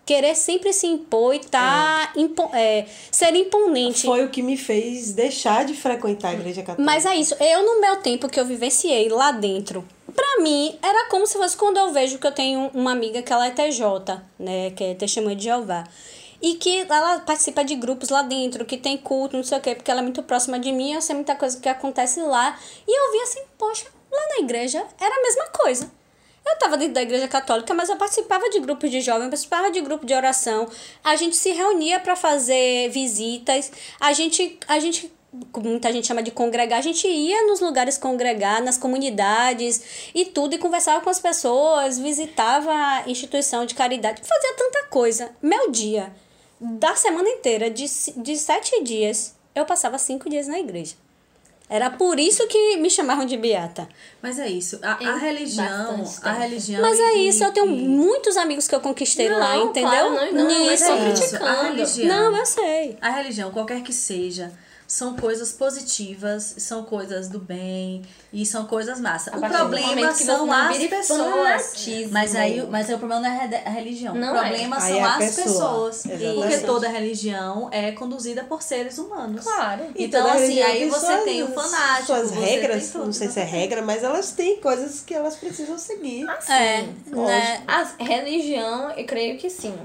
querer 0.08 0.34
sempre 0.36 0.72
se 0.74 0.88
impor 0.88 1.36
e 1.36 1.40
tá 1.40 2.12
impo- 2.16 2.50
é, 2.54 2.86
ser 3.12 3.36
imponente. 3.36 4.08
Foi 4.08 4.24
o 4.24 4.30
que 4.30 4.42
me 4.42 4.56
fez 4.58 5.12
deixar 5.14 5.66
de 5.66 5.74
frequentar 5.76 6.30
a 6.30 6.34
igreja 6.34 6.62
católica. 6.62 6.82
Mas 6.84 7.06
é 7.06 7.16
isso. 7.16 7.36
Eu, 7.40 7.64
no 7.64 7.82
meu 7.82 7.98
tempo 7.98 8.30
que 8.30 8.40
eu 8.40 8.46
vivenciei 8.46 9.10
lá 9.10 9.32
dentro, 9.34 9.86
pra 10.16 10.40
mim, 10.42 10.80
era 10.82 11.10
como 11.10 11.28
se 11.28 11.38
fosse 11.38 11.58
quando 11.58 11.78
eu 11.78 11.92
vejo 11.92 12.18
que 12.18 12.26
eu 12.26 12.32
tenho 12.32 12.72
uma 12.74 12.92
amiga 12.94 13.22
que 13.22 13.32
ela 13.34 13.46
é 13.48 13.52
TJ, 13.52 14.22
né? 14.40 14.72
Que 14.72 14.84
é 14.86 14.94
Testemunha 14.96 15.36
de 15.36 15.44
Jeová. 15.44 15.84
E 16.42 16.54
que 16.54 16.86
ela 16.90 17.20
participa 17.20 17.66
de 17.66 17.76
grupos 17.76 18.10
lá 18.10 18.22
dentro, 18.22 18.64
que 18.64 18.78
tem 18.78 18.96
culto, 18.98 19.36
não 19.36 19.44
sei 19.44 19.58
o 19.58 19.62
quê, 19.62 19.76
porque 19.76 19.92
ela 19.92 20.00
é 20.00 20.04
muito 20.04 20.24
próxima 20.24 20.58
de 20.60 20.72
mim, 20.72 20.94
eu 20.94 21.02
sei 21.02 21.16
muita 21.16 21.36
coisa 21.36 21.60
que 21.60 21.68
acontece 21.68 22.22
lá. 22.22 22.58
E 22.88 22.92
eu 22.98 23.12
vi 23.12 23.20
assim, 23.24 23.42
poxa, 23.58 23.86
lá 24.12 24.22
na 24.38 24.44
igreja 24.44 24.86
era 25.02 25.14
a 25.16 25.22
mesma 25.24 25.46
coisa. 25.48 25.92
Eu 26.48 26.54
estava 26.54 26.78
dentro 26.78 26.94
da 26.94 27.02
igreja 27.02 27.28
católica, 27.28 27.74
mas 27.74 27.90
eu 27.90 27.98
participava 27.98 28.50
de 28.50 28.60
grupos 28.62 28.90
de 28.90 29.02
jovens, 29.02 29.28
participava 29.28 29.70
de 29.70 29.82
grupo 29.82 30.06
de 30.06 30.14
oração. 30.14 30.68
A 31.04 31.16
gente 31.18 31.36
se 31.36 31.52
reunia 31.52 32.00
para 32.00 32.16
fazer 32.16 32.90
visitas. 32.90 33.70
A 34.00 34.14
gente, 34.14 34.58
a 34.66 34.80
gente, 34.80 35.12
muita 35.58 35.92
gente 35.92 36.08
chama 36.08 36.24
de 36.24 36.32
congregar, 36.32 36.78
a 36.78 36.82
gente 36.82 37.06
ia 37.06 37.46
nos 37.48 37.60
lugares 37.60 37.98
congregar, 37.98 38.64
nas 38.64 38.78
comunidades 38.78 40.10
e 40.16 40.24
tudo, 40.24 40.56
e 40.56 40.58
conversava 40.58 41.02
com 41.02 41.10
as 41.10 41.20
pessoas, 41.20 42.00
visitava 42.00 42.72
a 42.72 43.10
instituição 43.10 43.66
de 43.66 43.76
caridade, 43.76 44.22
fazia 44.26 44.54
tanta 44.54 44.84
coisa. 44.86 45.32
Meu 45.42 45.70
dia, 45.70 46.14
da 46.62 46.96
semana 46.96 47.28
inteira, 47.28 47.70
de, 47.70 47.86
de 48.16 48.38
sete 48.38 48.82
dias, 48.84 49.36
eu 49.54 49.66
passava 49.66 49.98
cinco 49.98 50.30
dias 50.30 50.48
na 50.48 50.60
igreja. 50.60 50.96
Era 51.70 51.90
por 51.90 52.18
isso 52.18 52.48
que 52.48 52.78
me 52.78 52.90
chamavam 52.90 53.26
de 53.26 53.36
beata. 53.36 53.90
Mas 54.22 54.40
é 54.40 54.48
isso. 54.48 54.80
A, 54.82 54.94
a 54.94 55.18
religião. 55.18 56.06
A 56.24 56.32
religião. 56.32 56.82
Mas 56.82 56.98
é 56.98 57.14
isso, 57.16 57.44
eu 57.44 57.52
tenho 57.52 57.68
muitos 57.68 58.38
amigos 58.38 58.68
que 58.70 58.74
eu 58.76 58.80
conquistei 58.80 59.28
Não, 59.30 59.38
lá, 59.38 59.58
entendeu? 59.58 59.90
claro, 59.90 60.34
não, 60.34 60.44
não, 60.46 60.48
Nisso. 60.48 60.66
mas 60.66 60.82
é 60.82 61.14
isso. 61.14 61.44
A 61.44 61.64
religião. 61.64 62.32
Não, 62.32 62.38
eu 62.38 62.46
sei. 62.46 62.98
A 63.02 63.10
religião, 63.10 63.52
qualquer 63.52 63.82
que 63.84 63.92
seja, 63.92 64.54
são 64.88 65.18
coisas 65.18 65.52
positivas, 65.52 66.56
são 66.60 66.84
coisas 66.84 67.28
do 67.28 67.40
bem 67.40 68.04
e 68.32 68.46
são 68.46 68.66
coisas 68.66 69.02
massa. 69.02 69.36
O 69.36 69.40
problema 69.42 70.14
são 70.14 70.50
as 70.52 70.78
pessoas. 70.78 71.20
fanatismo. 71.20 72.14
Mas 72.14 72.34
aí, 72.36 72.66
mas 72.70 72.90
aí 72.90 72.96
o 72.96 72.98
problema 72.98 73.22
não 73.22 73.30
é 73.30 73.38
a 73.38 73.46
re- 73.48 73.64
a 73.66 73.70
religião. 73.70 74.16
Não 74.16 74.34
o 74.34 74.38
é. 74.38 74.40
problema 74.40 74.80
são 74.80 74.96
é 74.96 75.02
a 75.04 75.16
as 75.18 75.36
pessoa. 75.36 75.46
pessoas. 75.46 76.06
Exatamente. 76.06 76.36
Porque 76.42 76.58
toda 76.66 76.88
religião 76.88 77.68
é 77.72 77.92
conduzida 77.92 78.44
por 78.46 78.62
seres 78.64 78.98
humanos. 78.98 79.44
Claro. 79.44 79.88
E 79.94 80.06
Então, 80.06 80.26
assim, 80.26 80.40
religião 80.42 80.68
aí 80.68 80.90
você 80.90 81.06
suas- 81.06 81.24
tem 81.24 81.44
o 81.44 81.48
fanático, 81.54 82.06
Suas 82.08 82.30
você 82.32 82.40
regras, 82.40 82.84
tem 82.84 82.92
tudo, 82.92 83.06
não 83.08 83.14
sei 83.14 83.28
se 83.30 83.40
é 83.40 83.44
regra, 83.44 83.82
mas 83.82 84.04
elas 84.04 84.32
têm 84.32 84.62
coisas 84.62 85.02
que 85.02 85.14
elas 85.14 85.36
precisam 85.36 85.78
seguir. 85.78 86.26
É, 86.50 86.82
lógico. 87.12 87.22
né? 87.26 87.64
A 87.68 87.84
religião, 88.04 88.92
eu 88.92 89.06
creio 89.06 89.38
que 89.38 89.50
sim. 89.50 89.78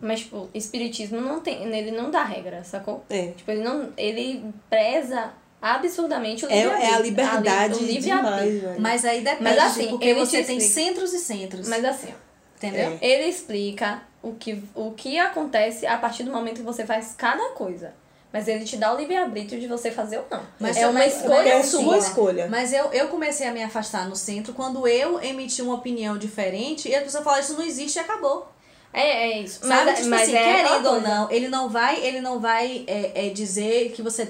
Mas, 0.00 0.20
tipo, 0.20 0.48
espiritismo 0.54 1.20
não 1.20 1.40
tem. 1.40 1.62
Ele 1.74 1.90
não 1.90 2.10
dá 2.10 2.22
regra, 2.24 2.62
sacou? 2.64 3.04
É. 3.10 3.28
Tipo, 3.28 3.50
ele 3.50 3.62
não. 3.62 3.90
Ele 3.96 4.44
preza 4.70 5.32
absurdamente 5.60 6.44
o 6.44 6.50
É, 6.50 6.62
livre 6.62 6.82
é 6.82 6.94
a 6.94 6.98
liberdade 6.98 7.74
o 7.74 7.78
livre 7.82 8.02
demais, 8.02 8.60
velho. 8.62 8.80
Mas 8.80 9.04
aí 9.04 9.20
depende, 9.22 9.42
Mas 9.42 9.58
assim, 9.58 9.88
porque 9.88 10.06
ele 10.06 10.20
você 10.20 10.40
te 10.42 10.46
tem 10.48 10.60
centros 10.60 11.12
e 11.12 11.18
centros. 11.18 11.68
Mas 11.68 11.84
assim, 11.84 12.12
entendeu? 12.56 12.98
É. 13.00 13.06
ele 13.06 13.24
explica 13.28 14.02
o 14.22 14.32
que, 14.34 14.62
o 14.74 14.92
que 14.92 15.18
acontece 15.18 15.86
a 15.86 15.96
partir 15.96 16.22
do 16.24 16.32
momento 16.32 16.56
que 16.56 16.62
você 16.62 16.84
faz 16.84 17.14
cada 17.16 17.50
coisa. 17.50 17.94
Mas 18.32 18.48
ele 18.48 18.64
te 18.64 18.76
dá 18.76 18.92
o 18.92 18.96
livre-arbítrio 18.98 19.58
de 19.58 19.66
você 19.66 19.90
fazer 19.90 20.18
ou 20.18 20.26
não. 20.30 20.42
Mas 20.60 20.76
é 20.76 20.86
uma 20.86 20.98
mas- 21.00 21.16
escolha 21.16 21.48
é 21.48 21.58
a 21.58 21.62
sua. 21.64 21.80
sua 21.82 21.98
escolha. 21.98 22.48
Mas 22.50 22.72
eu, 22.72 22.92
eu 22.92 23.08
comecei 23.08 23.46
a 23.46 23.52
me 23.52 23.62
afastar 23.62 24.06
no 24.08 24.14
centro 24.16 24.52
quando 24.52 24.86
eu 24.86 25.22
emiti 25.22 25.62
uma 25.62 25.74
opinião 25.74 26.18
diferente 26.18 26.88
e 26.88 26.94
a 26.94 27.00
pessoa 27.00 27.22
fala, 27.24 27.40
isso 27.40 27.54
não 27.54 27.62
existe 27.62 27.96
e 27.96 28.00
acabou. 28.00 28.46
É, 28.96 29.30
é 29.30 29.42
isso. 29.42 29.60
Sabe? 29.60 29.84
mas, 29.84 29.98
tipo 29.98 30.08
mas 30.08 30.22
assim, 30.22 30.34
é 30.34 30.42
querendo 30.42 30.86
ou 30.86 31.00
não, 31.02 31.30
ele 31.30 31.48
não 31.48 31.68
vai, 31.68 32.02
ele 32.02 32.22
não 32.22 32.40
vai 32.40 32.82
é, 32.86 33.26
é, 33.26 33.28
dizer 33.28 33.92
que 33.92 34.00
você 34.00 34.24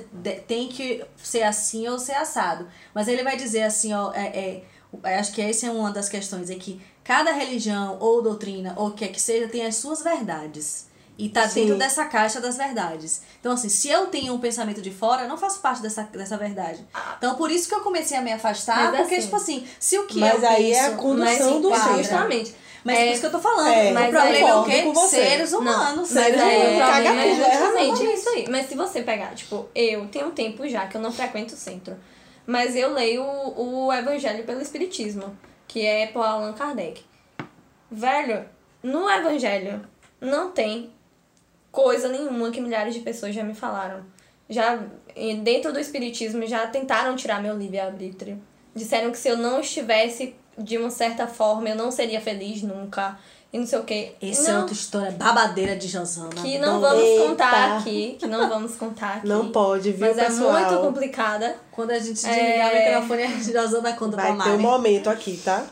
tem 0.48 0.66
que 0.66 1.04
ser 1.16 1.44
assim 1.44 1.86
ou 1.86 2.00
ser 2.00 2.14
assado. 2.14 2.66
Mas 2.92 3.06
ele 3.06 3.22
vai 3.22 3.36
dizer 3.36 3.62
assim, 3.62 3.94
ó, 3.94 4.12
é, 4.12 4.26
é, 4.26 4.62
eu 4.92 5.18
acho 5.20 5.32
que 5.32 5.40
essa 5.40 5.68
é 5.68 5.70
uma 5.70 5.92
das 5.92 6.08
questões, 6.08 6.50
é 6.50 6.56
que 6.56 6.80
cada 7.04 7.30
religião 7.30 7.96
ou 8.00 8.20
doutrina, 8.20 8.74
ou 8.76 8.88
o 8.88 8.92
que 8.92 9.04
é 9.04 9.08
que 9.08 9.22
seja, 9.22 9.46
tem 9.46 9.64
as 9.64 9.76
suas 9.76 10.02
verdades. 10.02 10.85
E 11.18 11.30
tá 11.30 11.48
Sim. 11.48 11.62
dentro 11.62 11.78
dessa 11.78 12.04
caixa 12.04 12.40
das 12.42 12.56
verdades. 12.58 13.22
Então, 13.40 13.52
assim, 13.52 13.70
se 13.70 13.88
eu 13.88 14.06
tenho 14.08 14.34
um 14.34 14.38
pensamento 14.38 14.82
de 14.82 14.90
fora, 14.90 15.22
eu 15.22 15.28
não 15.28 15.38
faço 15.38 15.60
parte 15.60 15.80
dessa, 15.80 16.02
dessa 16.02 16.36
verdade. 16.36 16.84
Então, 17.16 17.34
por 17.36 17.50
isso 17.50 17.66
que 17.68 17.74
eu 17.74 17.80
comecei 17.80 18.18
a 18.18 18.20
me 18.20 18.32
afastar, 18.32 18.90
Mas 18.92 19.00
porque, 19.00 19.14
assim- 19.14 19.24
tipo 19.24 19.36
assim, 19.36 19.66
se 19.80 19.98
o 19.98 20.06
que 20.06 20.18
Mas 20.20 20.42
eu 20.42 20.48
aí 20.48 20.72
é 20.72 20.80
a 20.80 20.84
penso 20.90 20.96
condução 21.02 21.50
não 21.52 21.60
do 21.62 21.68
se 21.68 21.74
enquadra- 21.74 21.86
centro. 21.96 22.02
Justamente. 22.02 22.54
Mas 22.84 22.98
É, 22.98 23.04
por 23.06 23.10
isso 23.12 23.20
que 23.20 23.26
eu 23.26 23.30
tô 23.32 23.38
falando. 23.40 23.66
É, 23.68 23.90
o 23.90 24.10
problema 24.10 24.36
é 24.48 24.54
o 24.54 24.64
concordo 24.64 25.00
quê? 25.00 25.06
Seres 25.08 25.52
humanos. 25.54 26.12
Mas 26.12 26.24
Seres 26.24 26.40
é, 26.40 26.44
humanos, 26.44 26.74
o 26.74 26.78
caga 26.78 26.92
problema 27.02 27.20
é 27.22 27.30
é 27.30 27.34
justamente 27.34 27.90
razão. 27.90 28.12
isso 28.14 28.28
aí. 28.28 28.44
Mas 28.48 28.68
se 28.68 28.74
você 28.76 29.02
pegar, 29.02 29.34
tipo, 29.34 29.68
eu 29.74 30.06
tenho 30.08 30.26
um 30.26 30.30
tempo 30.30 30.68
já 30.68 30.86
que 30.86 30.96
eu 30.96 31.00
não 31.00 31.10
frequento 31.10 31.54
o 31.54 31.56
centro. 31.56 31.96
Mas 32.46 32.76
eu 32.76 32.92
leio 32.92 33.24
o, 33.24 33.86
o 33.86 33.92
Evangelho 33.92 34.44
pelo 34.44 34.60
Espiritismo, 34.60 35.36
que 35.66 35.84
é 35.84 36.06
por 36.08 36.20
Allan 36.24 36.52
Kardec. 36.52 37.02
Velho, 37.90 38.44
no 38.82 39.08
Evangelho 39.10 39.84
não 40.20 40.50
tem 40.50 40.92
coisa 41.76 42.08
nenhuma 42.08 42.50
que 42.50 42.60
milhares 42.60 42.94
de 42.94 43.00
pessoas 43.00 43.34
já 43.34 43.44
me 43.44 43.54
falaram. 43.54 44.00
Já 44.48 44.78
dentro 45.42 45.72
do 45.72 45.78
Espiritismo 45.78 46.46
já 46.46 46.66
tentaram 46.66 47.14
tirar 47.14 47.42
meu 47.42 47.54
livre-arbítrio. 47.56 48.40
Disseram 48.74 49.10
que 49.10 49.18
se 49.18 49.28
eu 49.28 49.36
não 49.36 49.60
estivesse 49.60 50.34
de 50.56 50.78
uma 50.78 50.90
certa 50.90 51.26
forma, 51.26 51.68
eu 51.68 51.76
não 51.76 51.90
seria 51.90 52.20
feliz 52.20 52.62
nunca. 52.62 53.18
E 53.52 53.58
não 53.58 53.66
sei 53.66 53.78
o 53.78 53.84
quê. 53.84 54.12
Essa 54.20 54.50
é 54.52 54.58
outra 54.58 54.72
história 54.74 55.10
babadeira 55.12 55.76
de 55.76 55.86
Josana. 55.88 56.30
que 56.30 56.58
não 56.58 56.74
Não, 56.74 56.80
vamos 56.80 57.26
contar 57.28 57.78
aqui, 57.78 58.16
que 58.18 58.26
não 58.26 58.48
vamos 58.48 58.74
contar 58.76 59.16
aqui. 59.18 59.26
Não 59.28 59.50
pode, 59.52 59.92
viu, 59.92 60.06
Mas 60.06 60.18
é 60.18 60.24
pessoal? 60.26 60.52
muito 60.52 60.80
complicada. 60.80 61.56
Quando 61.70 61.90
a 61.92 61.98
gente 61.98 62.26
É. 62.26 62.30
desligar 62.34 62.72
o 62.72 62.76
microfone, 62.76 63.22
a 63.22 63.62
Josana 63.62 63.92
conta 63.94 64.16
pra 64.16 64.24
Vai 64.24 64.32
ter 64.32 64.38
Mari. 64.38 64.52
um 64.52 64.58
momento 64.60 65.08
aqui, 65.10 65.36
tá? 65.44 65.64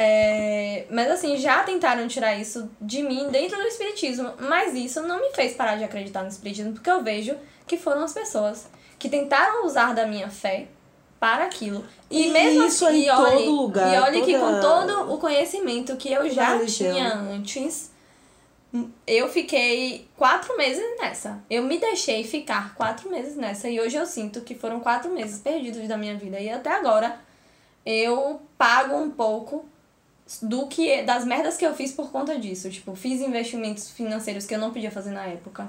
É, 0.00 0.86
mas 0.90 1.10
assim, 1.10 1.36
já 1.36 1.64
tentaram 1.64 2.06
tirar 2.06 2.36
isso 2.36 2.70
de 2.80 3.02
mim 3.02 3.28
dentro 3.30 3.56
do 3.56 3.66
espiritismo, 3.66 4.32
mas 4.38 4.72
isso 4.74 5.02
não 5.02 5.20
me 5.20 5.30
fez 5.34 5.54
parar 5.54 5.74
de 5.76 5.82
acreditar 5.82 6.22
no 6.22 6.28
espiritismo, 6.28 6.72
porque 6.72 6.88
eu 6.88 7.02
vejo 7.02 7.36
que 7.66 7.76
foram 7.76 8.04
as 8.04 8.12
pessoas 8.12 8.68
que 8.96 9.08
tentaram 9.08 9.66
usar 9.66 9.94
da 9.94 10.06
minha 10.06 10.28
fé 10.30 10.68
para 11.18 11.44
aquilo. 11.44 11.84
E, 12.08 12.28
E 12.28 12.30
mesmo 12.30 12.62
isso 12.64 12.86
assim, 12.86 12.98
em 12.98 13.06
e 13.06 13.10
olhe, 13.10 13.36
todo 13.44 13.50
lugar, 13.50 13.92
e 13.92 13.98
olhe 14.00 14.22
que 14.22 14.38
com 14.38 14.60
toda- 14.60 14.60
todo 14.94 15.12
o 15.14 15.18
conhecimento 15.18 15.96
que 15.96 16.12
eu 16.12 16.30
já 16.30 16.54
religião. 16.54 16.94
tinha 16.94 17.14
antes, 17.14 17.90
eu 19.04 19.28
fiquei 19.28 20.06
quatro 20.16 20.56
meses 20.56 20.84
nessa. 21.00 21.42
Eu 21.50 21.64
me 21.64 21.76
deixei 21.78 22.22
ficar 22.22 22.74
quatro 22.76 23.10
meses 23.10 23.34
nessa. 23.34 23.68
E 23.68 23.80
hoje 23.80 23.96
eu 23.96 24.06
sinto 24.06 24.42
que 24.42 24.54
foram 24.54 24.78
quatro 24.78 25.10
meses 25.12 25.40
perdidos 25.40 25.88
da 25.88 25.96
minha 25.96 26.14
vida. 26.16 26.38
E 26.38 26.48
até 26.48 26.70
agora 26.70 27.18
eu 27.84 28.40
pago 28.56 28.94
um 28.96 29.10
pouco 29.10 29.64
do 30.42 30.66
que 30.66 31.02
das 31.02 31.24
merdas 31.24 31.56
que 31.56 31.64
eu 31.64 31.74
fiz 31.74 31.92
por 31.92 32.10
conta 32.10 32.38
disso. 32.38 32.68
Tipo, 32.70 32.94
fiz 32.94 33.20
investimentos 33.20 33.90
financeiros 33.90 34.44
que 34.44 34.54
eu 34.54 34.58
não 34.58 34.72
podia 34.72 34.90
fazer 34.90 35.10
na 35.10 35.24
época. 35.24 35.68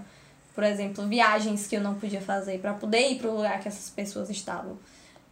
Por 0.54 0.64
exemplo, 0.64 1.08
viagens 1.08 1.68
que 1.68 1.76
eu 1.78 1.82
não 1.82 1.96
podia 1.96 2.22
fazer 2.22 2.60
para 2.60 2.74
poder 2.74 3.12
ir 3.12 3.20
pro 3.20 3.36
lugar 3.36 3.60
que 3.62 3.68
essas 3.68 3.90
pessoas 3.90 4.30
estavam. 4.30 4.78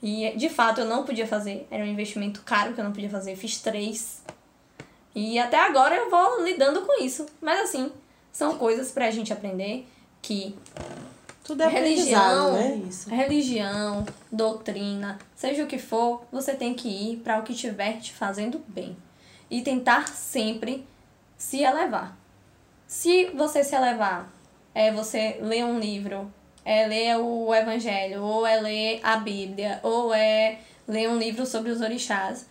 E 0.02 0.32
de 0.38 0.48
fato 0.48 0.82
eu 0.82 0.86
não 0.86 1.04
podia 1.04 1.28
fazer. 1.28 1.68
Era 1.70 1.84
um 1.84 1.88
investimento 1.88 2.42
caro 2.44 2.74
que 2.74 2.80
eu 2.80 2.86
não 2.86 2.94
podia 2.94 3.10
fazer. 3.10 3.36
Fiz 3.36 3.60
três. 3.60 4.22
E 5.14 5.38
até 5.40 5.60
agora 5.60 5.96
eu 5.96 6.10
vou 6.10 6.44
lidando 6.44 6.82
com 6.82 7.04
isso. 7.04 7.26
Mas 7.42 7.62
assim, 7.62 7.92
são 8.32 8.58
coisas 8.58 8.92
pra 8.92 9.12
gente 9.12 9.34
aprender 9.34 9.88
que 10.22 10.56
Tudo 11.44 11.64
é 11.64 11.68
religião, 11.68 12.54
né? 12.54 12.82
Isso. 12.88 13.10
religião, 13.10 14.06
doutrina, 14.32 15.18
seja 15.36 15.64
o 15.64 15.68
que 15.68 15.80
for, 15.80 16.24
você 16.32 16.54
tem 16.54 16.74
que 16.74 16.88
ir 16.88 17.18
para 17.18 17.40
o 17.40 17.44
que 17.44 17.54
estiver 17.54 18.00
te 18.00 18.14
fazendo 18.14 18.62
bem. 18.68 18.96
E 19.50 19.62
tentar 19.62 20.08
sempre 20.10 20.86
se 21.38 21.62
elevar. 21.64 22.18
Se 22.86 23.26
você 23.36 23.64
se 23.64 23.76
elevar, 23.76 24.30
é 24.74 24.92
você 24.92 25.38
ler 25.42 25.64
um 25.66 25.80
livro, 25.80 26.32
é 26.66 26.86
ler 26.88 27.18
o 27.18 27.54
evangelho, 27.54 28.22
ou 28.24 28.46
é 28.46 28.60
ler 28.60 29.00
a 29.04 29.18
Bíblia, 29.18 29.80
ou 29.84 30.14
é 30.14 30.60
ler 30.88 31.10
um 31.10 31.18
livro 31.18 31.46
sobre 31.46 31.70
os 31.72 31.82
orixás, 31.82 32.46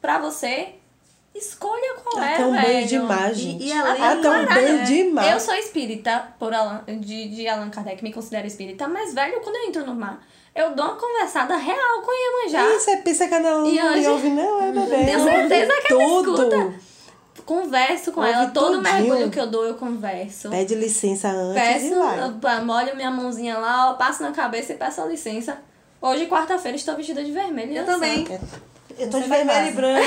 pra 0.00 0.18
você, 0.18 0.74
escolha 1.34 1.94
qual 2.02 2.22
é, 2.22 2.38
um 2.46 2.52
velho. 2.52 2.62
banho 2.66 2.86
de 2.86 2.94
imagem. 2.96 3.58
E- 3.60 3.68
e 3.68 3.72
Até 3.72 4.30
um 4.30 4.46
banho 4.46 4.84
de 4.84 4.98
Eu 5.00 5.06
imagem. 5.08 5.40
sou 5.40 5.54
espírita, 5.54 6.28
por 6.38 6.52
Allan, 6.54 6.84
de, 7.00 7.28
de 7.28 7.48
Allan 7.48 7.70
Kardec, 7.70 8.02
me 8.02 8.12
considero 8.12 8.46
espírita, 8.46 8.86
mas, 8.88 9.14
velho, 9.14 9.40
quando 9.40 9.56
eu 9.56 9.68
entro 9.68 9.86
no 9.86 9.94
mar, 9.94 10.24
eu 10.54 10.74
dou 10.74 10.84
uma 10.86 10.96
conversada 10.96 11.56
real 11.56 12.02
com 12.02 12.10
Iemanjá. 12.12 12.68
Ih, 12.74 12.78
você 12.80 12.96
pensa 12.98 13.26
que 13.28 13.34
ela 13.34 13.50
não 13.60 13.66
E 13.66 13.82
hoje- 13.82 14.06
ouve, 14.08 14.30
não, 14.30 14.62
é 14.62 14.72
bebê. 14.72 15.04
Tenho 15.04 15.22
certeza 15.24 15.72
que 15.86 15.92
ela 15.92 16.04
Tudo. 16.04 16.34
escuta. 16.34 16.74
Converso 17.44 18.10
com 18.12 18.20
Ouve 18.20 18.32
ela, 18.32 18.46
todo 18.46 18.76
tudinho. 18.78 18.82
mergulho 18.82 19.30
que 19.30 19.38
eu 19.38 19.46
dou, 19.46 19.66
eu 19.66 19.74
converso. 19.74 20.48
Pede 20.48 20.74
licença 20.74 21.28
antes 21.28 21.62
Peço, 21.62 21.86
e 21.86 21.94
vai. 21.94 22.18
eu 22.20 22.64
molho 22.64 22.96
minha 22.96 23.10
mãozinha 23.10 23.58
lá, 23.58 23.90
ó, 23.90 23.94
passo 23.94 24.22
na 24.22 24.32
cabeça 24.32 24.72
e 24.72 24.76
peço 24.76 25.02
a 25.02 25.04
licença. 25.04 25.58
Hoje, 26.00 26.26
quarta-feira, 26.26 26.74
estou 26.76 26.96
vestida 26.96 27.22
de 27.22 27.32
vermelho. 27.32 27.72
Eu 27.74 27.84
dançando. 27.84 28.00
também. 28.00 28.40
Eu 28.98 29.10
tô 29.10 29.18
Você 29.18 29.24
de 29.24 29.28
vai 29.28 29.44
vermelho 29.44 29.68
e 29.68 29.72
branco. 29.72 30.06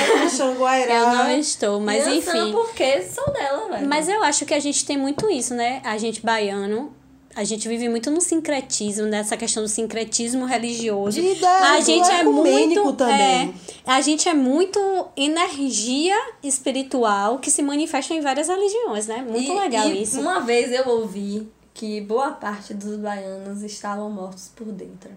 Eu 0.89 1.09
não 1.13 1.31
estou, 1.31 1.79
mas 1.79 2.05
dançando 2.05 2.37
enfim. 2.37 2.51
porque 2.53 3.01
sou 3.03 3.31
dela, 3.31 3.67
velho. 3.69 3.87
Mas 3.87 4.07
eu 4.09 4.23
acho 4.23 4.43
que 4.45 4.53
a 4.55 4.59
gente 4.59 4.83
tem 4.85 4.97
muito 4.97 5.29
isso, 5.29 5.53
né? 5.53 5.81
A 5.83 5.97
gente 5.97 6.25
baiano, 6.25 6.91
a 7.37 7.43
gente 7.43 7.67
vive 7.69 7.87
muito 7.87 8.09
no 8.09 8.19
sincretismo, 8.19 9.05
nessa 9.05 9.37
questão 9.37 9.61
do 9.63 9.69
sincretismo 9.69 10.45
religioso. 10.45 11.21
Da- 11.39 11.73
a 11.73 11.79
gente 11.79 12.09
é 12.09 12.23
muito 12.23 12.93
também. 12.93 13.53
é, 13.85 13.91
a 13.91 14.01
gente 14.01 14.27
é 14.27 14.33
muito 14.33 14.79
energia 15.15 16.15
espiritual 16.43 17.37
que 17.39 17.51
se 17.51 17.61
manifesta 17.61 18.13
em 18.13 18.21
várias 18.21 18.47
religiões, 18.47 19.07
né? 19.07 19.23
Muito 19.29 19.51
E- 19.51 19.59
legal 19.59 19.87
e 19.89 20.01
isso. 20.01 20.19
Uma 20.19 20.39
vez 20.39 20.71
eu 20.71 20.87
ouvi 20.89 21.47
que 21.73 22.01
boa 22.01 22.31
parte 22.31 22.73
dos 22.73 22.97
baianos 22.97 23.61
estavam 23.61 24.09
mortos 24.09 24.49
por 24.55 24.65
dentro. 24.71 25.11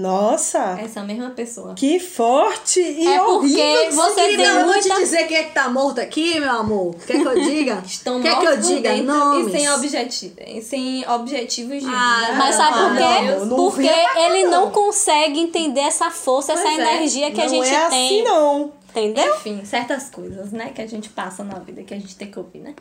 Nossa, 0.00 0.78
Essa 0.80 1.02
mesma 1.02 1.30
pessoa. 1.30 1.74
que 1.74 1.98
forte 1.98 2.80
e 2.80 3.04
É 3.04 3.18
porque 3.18 3.60
horrível. 3.60 3.90
você 3.92 4.14
tem 4.14 4.24
Querida, 4.36 4.42
eu 4.60 4.64
vou 4.64 4.74
te 4.74 4.88
muita 4.88 4.94
dizer 5.02 5.26
quem 5.26 5.36
é 5.38 5.42
que 5.42 5.52
tá 5.52 5.68
morto 5.68 6.00
aqui, 6.00 6.38
meu 6.38 6.50
amor. 6.52 6.94
Quer 7.04 7.20
que 7.20 7.26
eu 7.26 7.34
diga? 7.42 7.82
Estão 7.84 8.22
Quer 8.22 8.38
que 8.38 8.44
mortos 8.46 8.70
eu 8.70 8.76
diga 8.76 8.90
dentro 8.92 9.06
nomes? 9.06 9.48
e 9.48 9.58
sem, 9.58 9.68
objeti 9.70 10.62
sem 10.62 11.08
objetivos 11.08 11.80
de 11.82 11.88
Ah, 11.92 12.20
vida. 12.26 12.32
Mas 12.38 12.54
sabe 12.54 12.78
Ah, 12.78 12.88
por 12.88 12.96
quê? 12.96 13.30
não, 13.38 13.46
não 13.46 13.56
Porque 13.56 13.88
cá, 13.88 14.20
ele 14.20 14.44
não 14.44 14.66
não. 14.66 14.70
consegue 14.70 15.40
entender 15.40 15.80
essa 15.80 16.12
força, 16.12 16.52
essa 16.52 16.62
Pois 16.62 16.78
é, 16.78 16.94
energia 16.94 17.30
que 17.32 17.40
a 17.40 17.44
não 17.44 17.50
gente 17.50 17.68
é 17.68 17.88
tem. 17.88 18.06
assim, 18.06 18.22
não. 18.22 18.72
Entendeu? 18.90 19.34
Enfim, 19.34 19.64
certas 19.64 20.08
coisas, 20.10 20.52
né, 20.52 20.70
que 20.74 20.80
a 20.80 20.86
gente 20.86 21.08
passa 21.10 21.42
na 21.42 21.58
vida, 21.58 21.82
que 21.82 21.92
a 21.92 21.98
gente 21.98 22.14
tem 22.16 22.30
que 22.30 22.38
ouvir, 22.38 22.60
né? 22.60 22.74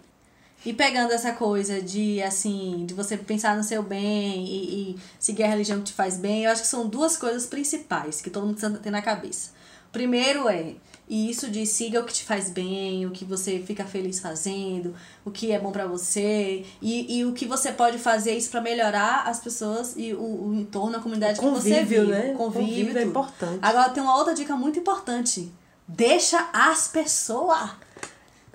E 0.66 0.74
pegando 0.74 1.14
essa 1.14 1.32
coisa 1.34 1.82
de, 1.82 2.22
assim, 2.22 2.86
de 2.86 2.93
você 2.93 3.16
pensar 3.16 3.55
no 3.55 3.64
seu 3.64 3.82
bem 3.82 4.45
e, 4.45 4.91
e 4.91 4.95
seguir 5.20 5.43
a 5.43 5.47
religião 5.47 5.80
que 5.80 5.86
te 5.86 5.93
faz 5.93 6.18
bem, 6.18 6.43
eu 6.43 6.51
acho 6.51 6.62
que 6.64 6.68
são 6.68 6.88
duas 6.88 7.16
coisas 7.16 7.45
principais 7.45 8.22
que 8.22 8.30
todo 8.30 8.45
mundo 8.45 8.58
precisa 8.58 8.78
ter 8.80 8.91
na 8.91 9.01
cabeça. 9.01 9.51
Primeiro 9.91 10.49
é, 10.49 10.74
e 11.08 11.30
isso 11.30 11.49
de 11.49 11.66
siga 11.66 12.01
o 12.01 12.03
que 12.03 12.14
te 12.14 12.24
faz 12.26 12.49
bem, 12.49 13.05
o 13.05 13.12
que 13.12 13.24
você 13.24 13.60
fica 13.66 13.86
feliz 13.86 14.20
fazendo, 14.20 14.93
o 15.24 15.32
que 15.32 15.51
é 15.53 15.60
bom 15.60 15.72
pra 15.72 15.88
você, 15.88 16.66
e, 16.82 17.18
e 17.20 17.24
o 17.26 17.32
que 17.32 17.45
você 17.45 17.72
pode 17.72 17.97
fazer 17.97 18.36
isso 18.36 18.49
pra 18.49 18.60
melhorar 18.60 19.24
as 19.26 19.39
pessoas 19.39 19.93
e 19.95 20.14
o, 20.14 20.49
o 20.49 20.53
entorno, 20.53 20.97
a 20.97 20.99
comunidade 20.99 21.39
O 21.39 21.43
que 21.43 21.49
você 21.49 21.70
convívio, 21.76 22.01
vive. 22.01 22.12
né? 22.12 22.32
O 22.34 22.38
convívio, 22.38 22.68
Convívio 22.68 22.97
é 22.97 23.03
importante. 23.03 23.60
Agora 23.62 23.89
tem 23.89 24.03
uma 24.03 24.18
outra 24.18 24.34
dica 24.34 24.55
muito 24.58 24.80
importante. 24.80 25.49
Deixa 25.88 26.49
as 26.51 26.89
pessoas. 26.89 27.70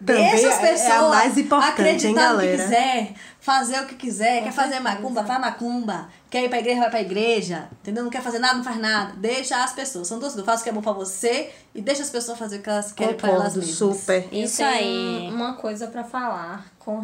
Também 0.04 0.30
Deixa 0.30 0.48
as 0.48 0.54
é- 0.54 0.56
é 0.56 0.68
a 0.68 0.72
pessoas 0.72 1.10
mais 1.10 1.38
importante, 1.38 1.70
acreditar 1.72 2.08
hein, 2.08 2.14
no 2.14 2.20
que 2.20 2.26
galera? 2.46 2.62
quiser, 2.64 3.14
fazer 3.40 3.80
o 3.80 3.86
que 3.86 3.94
quiser, 3.94 4.38
Com 4.38 4.44
quer 4.44 4.52
fazer 4.52 4.74
certeza. 4.74 4.90
macumba, 4.94 5.24
faz 5.24 5.40
macumba, 5.40 6.08
quer 6.30 6.42
ir 6.44 6.48
pra 6.48 6.58
igreja, 6.58 6.80
vai 6.80 6.90
pra 6.90 7.00
igreja, 7.00 7.68
entendeu? 7.80 8.02
Não 8.02 8.10
quer 8.10 8.22
fazer 8.22 8.38
nada, 8.38 8.54
não 8.54 8.64
faz 8.64 8.78
nada. 8.78 9.12
Deixa 9.16 9.62
as 9.62 9.72
pessoas. 9.72 10.08
São 10.08 10.18
duas 10.18 10.32
coisas. 10.32 10.46
Faz 10.46 10.60
o 10.60 10.64
que 10.64 10.70
é 10.70 10.72
bom 10.72 10.80
pra 10.82 10.92
você 10.92 11.50
e 11.74 11.80
deixa 11.80 12.02
as 12.02 12.10
pessoas 12.10 12.38
fazer 12.38 12.56
o 12.56 12.62
que 12.62 12.68
elas 12.70 12.90
querem 12.92 13.14
pra 13.14 13.28
elas 13.28 13.54
Concordo, 13.54 13.58
mesmas. 13.66 13.76
super. 13.98 14.28
Isso 14.32 14.62
Eu 14.62 14.68
tenho 14.68 15.20
aí. 15.24 15.30
Uma 15.30 15.54
coisa 15.54 15.86
pra 15.86 16.02
falar, 16.04 16.66
com 16.78 17.00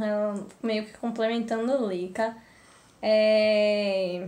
meio 0.62 0.84
que 0.86 0.98
complementando 0.98 1.72
o 1.84 1.88
Lica. 1.88 2.34
É. 3.02 4.26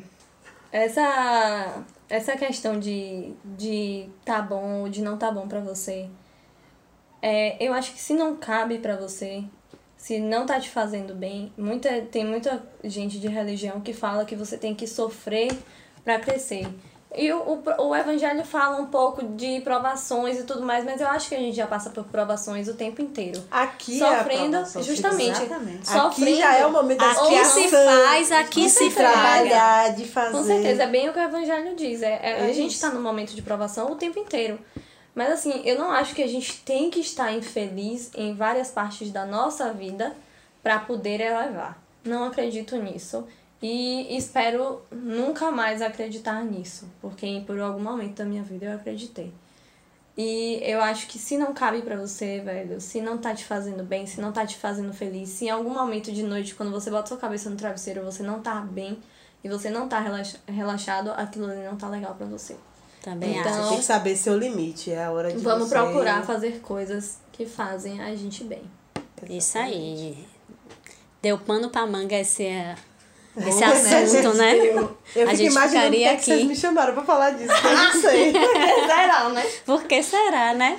Essa, 0.73 1.83
essa 2.09 2.37
questão 2.37 2.79
de, 2.79 3.33
de 3.45 4.09
tá 4.25 4.41
bom 4.41 4.83
ou 4.83 4.89
de 4.89 5.03
não 5.03 5.17
tá 5.17 5.31
bom 5.33 5.49
pra 5.49 5.59
você. 5.61 6.09
É, 7.23 7.57
eu 7.65 7.73
acho 7.73 7.93
que 7.93 8.01
se 8.01 8.15
não 8.15 8.37
cabe 8.37 8.79
pra 8.79 8.97
você, 8.97 9.45
se 9.97 10.19
não 10.19 10.47
tá 10.47 10.59
te 10.59 10.71
fazendo 10.71 11.15
bem, 11.15 11.53
muita, 11.57 12.01
tem 12.11 12.25
muita 12.25 12.63
gente 12.83 13.19
de 13.19 13.29
religião 13.29 13.81
que 13.81 13.93
fala 13.93 14.25
que 14.25 14.35
você 14.35 14.57
tem 14.57 14.75
que 14.75 14.87
sofrer 14.87 15.53
pra 16.05 16.19
crescer. 16.19 16.67
E 17.15 17.31
o, 17.33 17.39
o, 17.43 17.89
o 17.89 17.97
evangelho 17.97 18.45
fala 18.45 18.81
um 18.81 18.87
pouco 18.87 19.27
de 19.35 19.61
provações 19.63 20.39
e 20.39 20.45
tudo 20.45 20.63
mais, 20.63 20.85
mas 20.85 21.01
eu 21.01 21.09
acho 21.09 21.29
que 21.29 21.35
a 21.35 21.39
gente 21.39 21.57
já 21.57 21.67
passa 21.67 21.91
por 21.91 22.05
provações 22.05 22.69
o 22.69 22.75
tempo 22.75 23.03
inteiro. 23.03 23.43
Aqui 23.51 24.01
é 24.01 24.07
a 24.07 24.19
sofrendo, 24.19 24.45
aprovação, 24.57 24.83
justamente. 24.85 25.43
Exatamente. 25.43 25.89
Sofrendo. 25.89 26.07
Aqui 26.31 26.37
já 26.37 26.55
é 26.57 26.65
o 26.67 26.71
momento 26.71 26.99
da 27.01 27.11
Aqui 27.11 27.45
se 27.45 27.69
faz, 27.69 28.33
aqui 28.33 28.71
se 28.71 28.91
trabalha. 28.91 29.23
trabalhar, 29.51 29.95
de 29.97 30.05
fazer. 30.07 30.37
Com 30.37 30.45
certeza, 30.45 30.85
é 30.85 30.87
bem 30.87 31.09
o 31.09 31.13
que 31.13 31.19
o 31.19 31.23
Evangelho 31.23 31.75
diz. 31.75 32.01
É, 32.01 32.21
é- 32.23 32.43
a 32.43 32.49
É 32.49 32.53
gente 32.53 32.71
isso. 32.75 32.81
tá 32.81 32.91
num 32.95 33.03
momento 33.03 33.35
de 33.35 33.43
provação 33.43 33.91
o 33.91 33.97
tempo 33.97 34.17
inteiro. 34.21 34.59
Mas 35.21 35.33
assim, 35.33 35.61
eu 35.67 35.79
não 35.79 35.91
acho 35.91 36.15
que 36.15 36.23
a 36.23 36.27
gente 36.27 36.63
tem 36.63 36.89
que 36.89 37.01
estar 37.01 37.31
infeliz 37.31 38.11
em 38.15 38.35
várias 38.35 38.71
partes 38.71 39.13
da 39.13 39.27
nossa 39.27 39.71
vida 39.71 40.17
para 40.63 40.79
poder 40.79 41.21
elevar. 41.21 41.79
Não 42.03 42.25
acredito 42.25 42.75
nisso. 42.79 43.29
E 43.61 44.17
espero 44.17 44.81
nunca 44.91 45.51
mais 45.51 45.83
acreditar 45.83 46.43
nisso. 46.43 46.89
Porque 47.03 47.43
por 47.47 47.61
algum 47.61 47.83
momento 47.83 48.17
da 48.17 48.25
minha 48.25 48.43
vida 48.43 48.65
eu 48.65 48.77
acreditei. 48.77 49.31
E 50.17 50.59
eu 50.63 50.81
acho 50.81 51.07
que 51.07 51.19
se 51.19 51.37
não 51.37 51.53
cabe 51.53 51.83
pra 51.83 51.97
você, 51.97 52.41
velho, 52.41 52.81
se 52.81 53.03
não 53.03 53.19
tá 53.19 53.35
te 53.35 53.45
fazendo 53.45 53.85
bem, 53.85 54.07
se 54.07 54.23
não 54.23 54.33
tá 54.33 54.47
te 54.47 54.57
fazendo 54.57 54.95
feliz, 54.95 55.29
se 55.29 55.45
em 55.45 55.51
algum 55.51 55.75
momento 55.75 56.11
de 56.11 56.23
noite, 56.23 56.55
quando 56.55 56.73
você 56.73 56.91
bota 56.91 57.09
sua 57.09 57.19
cabeça 57.19 57.51
no 57.51 57.57
travesseiro, 57.57 58.03
você 58.03 58.23
não 58.23 58.41
tá 58.41 58.55
bem 58.63 58.99
e 59.45 59.51
você 59.51 59.69
não 59.69 59.87
tá 59.87 60.01
relaxa- 60.01 60.39
relaxado, 60.49 61.11
aquilo 61.11 61.45
ali 61.45 61.63
não 61.63 61.77
tá 61.77 61.91
legal 61.91 62.15
pra 62.15 62.25
você. 62.25 62.57
Também 63.03 63.39
Então, 63.39 63.61
acho. 63.61 63.69
Tem 63.71 63.79
que 63.79 63.85
saber 63.85 64.17
seu 64.17 64.37
limite, 64.39 64.91
é 64.91 65.05
a 65.05 65.11
hora 65.11 65.33
de 65.33 65.39
Vamos 65.39 65.69
você... 65.69 65.75
procurar 65.75 66.25
fazer 66.25 66.61
coisas 66.61 67.19
que 67.33 67.47
fazem 67.47 68.01
a 68.01 68.15
gente 68.15 68.45
bem. 68.45 68.63
Isso 69.29 69.59
aí. 69.59 70.27
Deu 71.23 71.39
pano 71.39 71.69
pra 71.71 71.87
manga 71.87 72.15
esse, 72.17 72.45
é, 72.45 72.75
esse 73.37 73.59
Pois 73.59 73.61
é, 73.61 74.03
assunto, 74.03 74.23
gente, 74.23 74.37
né? 74.37 74.57
Eu, 74.57 74.99
eu 75.17 75.29
A 75.29 75.35
gente 75.35 75.53
que, 75.55 75.61
ficaria 75.61 76.17
que 76.17 76.25
vocês 76.25 76.39
aqui. 76.39 76.49
me 76.49 76.57
chamaram 76.57 76.95
pra 76.95 77.03
falar 77.05 77.31
disso, 77.33 77.53
que 77.61 77.67
eu 77.67 77.77
não 77.77 77.93
sei. 78.01 78.33
Será, 78.87 79.29
né? 79.29 79.47
Por 79.67 79.85
que 79.85 80.03
será, 80.03 80.55
né? 80.55 80.79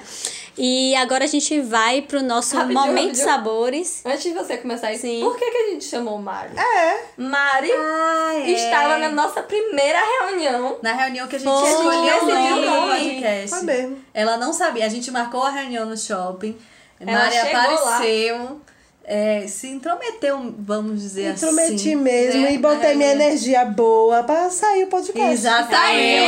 E 0.58 0.94
agora 0.96 1.24
a 1.24 1.28
gente 1.28 1.62
vai 1.62 2.02
pro 2.02 2.22
nosso 2.22 2.56
Rapidinho, 2.56 2.80
Momento 2.80 3.04
rapidinho. 3.06 3.26
Sabores. 3.26 4.02
Antes 4.06 4.24
de 4.24 4.34
você 4.34 4.58
começar 4.58 4.92
isso, 4.92 5.02
Sim. 5.04 5.22
por 5.22 5.38
que, 5.38 5.50
que 5.50 5.58
a 5.58 5.70
gente 5.72 5.86
chamou 5.86 6.18
Mari? 6.18 6.52
É. 6.58 7.04
Mari 7.18 7.72
Ah, 7.72 8.34
é. 8.36 8.52
estava 8.52 8.98
na 8.98 9.10
nossa 9.10 9.42
primeira 9.44 10.00
reunião. 10.20 10.78
Na 10.82 10.94
reunião 10.94 11.28
que 11.28 11.38
a 11.38 11.40
gente 11.40 11.50
Foi. 11.50 11.70
escolheu 11.70 12.24
o 12.24 12.66
nome 12.66 12.90
podcast. 13.00 13.50
Foi 13.50 13.62
mesmo. 13.64 13.98
Ela 14.14 14.38
não 14.38 14.52
sabia. 14.52 14.86
A 14.86 14.90
gente 14.90 15.10
marcou 15.10 15.44
a 15.44 15.50
reunião 15.52 15.86
no 15.86 15.98
shopping. 15.98 16.58
Ela 17.00 17.12
Mari 17.12 17.38
apareceu. 17.38 18.62
é, 19.04 19.46
se 19.48 19.68
intrometeu, 19.70 20.54
vamos 20.60 21.02
dizer 21.02 21.32
Intrometi 21.34 21.74
assim. 21.74 21.96
mesmo 21.96 22.42
né, 22.44 22.54
e 22.54 22.58
botei 22.60 22.94
minha 22.96 23.10
reunião. 23.10 23.28
energia 23.30 23.66
boa 23.66 24.22
pra 24.24 24.50
sair 24.52 24.84
o 24.84 24.88
podcast. 24.88 25.32
Exatamente. 25.32 26.22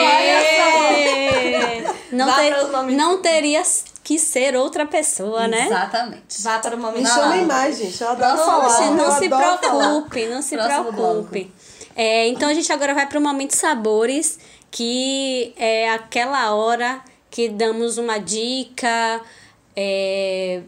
Não, 2.11 2.25
Vá 2.27 2.35
ter- 2.37 2.53
para 2.53 2.65
os 2.65 2.71
momentos. 2.71 2.97
não 2.97 3.21
teria 3.21 3.61
que 4.03 4.19
ser 4.19 4.55
outra 4.55 4.85
pessoa, 4.85 5.47
né? 5.47 5.65
Exatamente. 5.67 6.41
Vá 6.41 6.59
para 6.59 6.75
o 6.75 6.79
momento. 6.79 7.03
Me 7.03 7.09
lá. 7.09 7.35
mais, 7.43 7.77
gente. 7.77 8.01
Eu 8.01 8.09
adoro 8.09 8.33
Próximo 8.35 8.51
falar. 8.69 8.91
Não 8.91 9.11
se 9.17 9.25
adoro 9.25 9.43
falar. 9.43 9.57
preocupe, 9.57 10.25
não 10.27 10.41
se 10.41 10.55
Próximo 10.57 10.93
preocupe. 10.93 11.51
É, 11.95 12.27
então 12.27 12.49
a 12.49 12.53
gente 12.53 12.71
agora 12.73 12.93
vai 12.93 13.07
para 13.07 13.19
o 13.19 13.21
Momento 13.21 13.55
Sabores, 13.55 14.39
que 14.71 15.53
é 15.55 15.89
aquela 15.91 16.53
hora 16.53 17.01
que 17.29 17.47
damos 17.49 17.97
uma 17.97 18.17
dica, 18.17 19.21
é, 19.75 20.61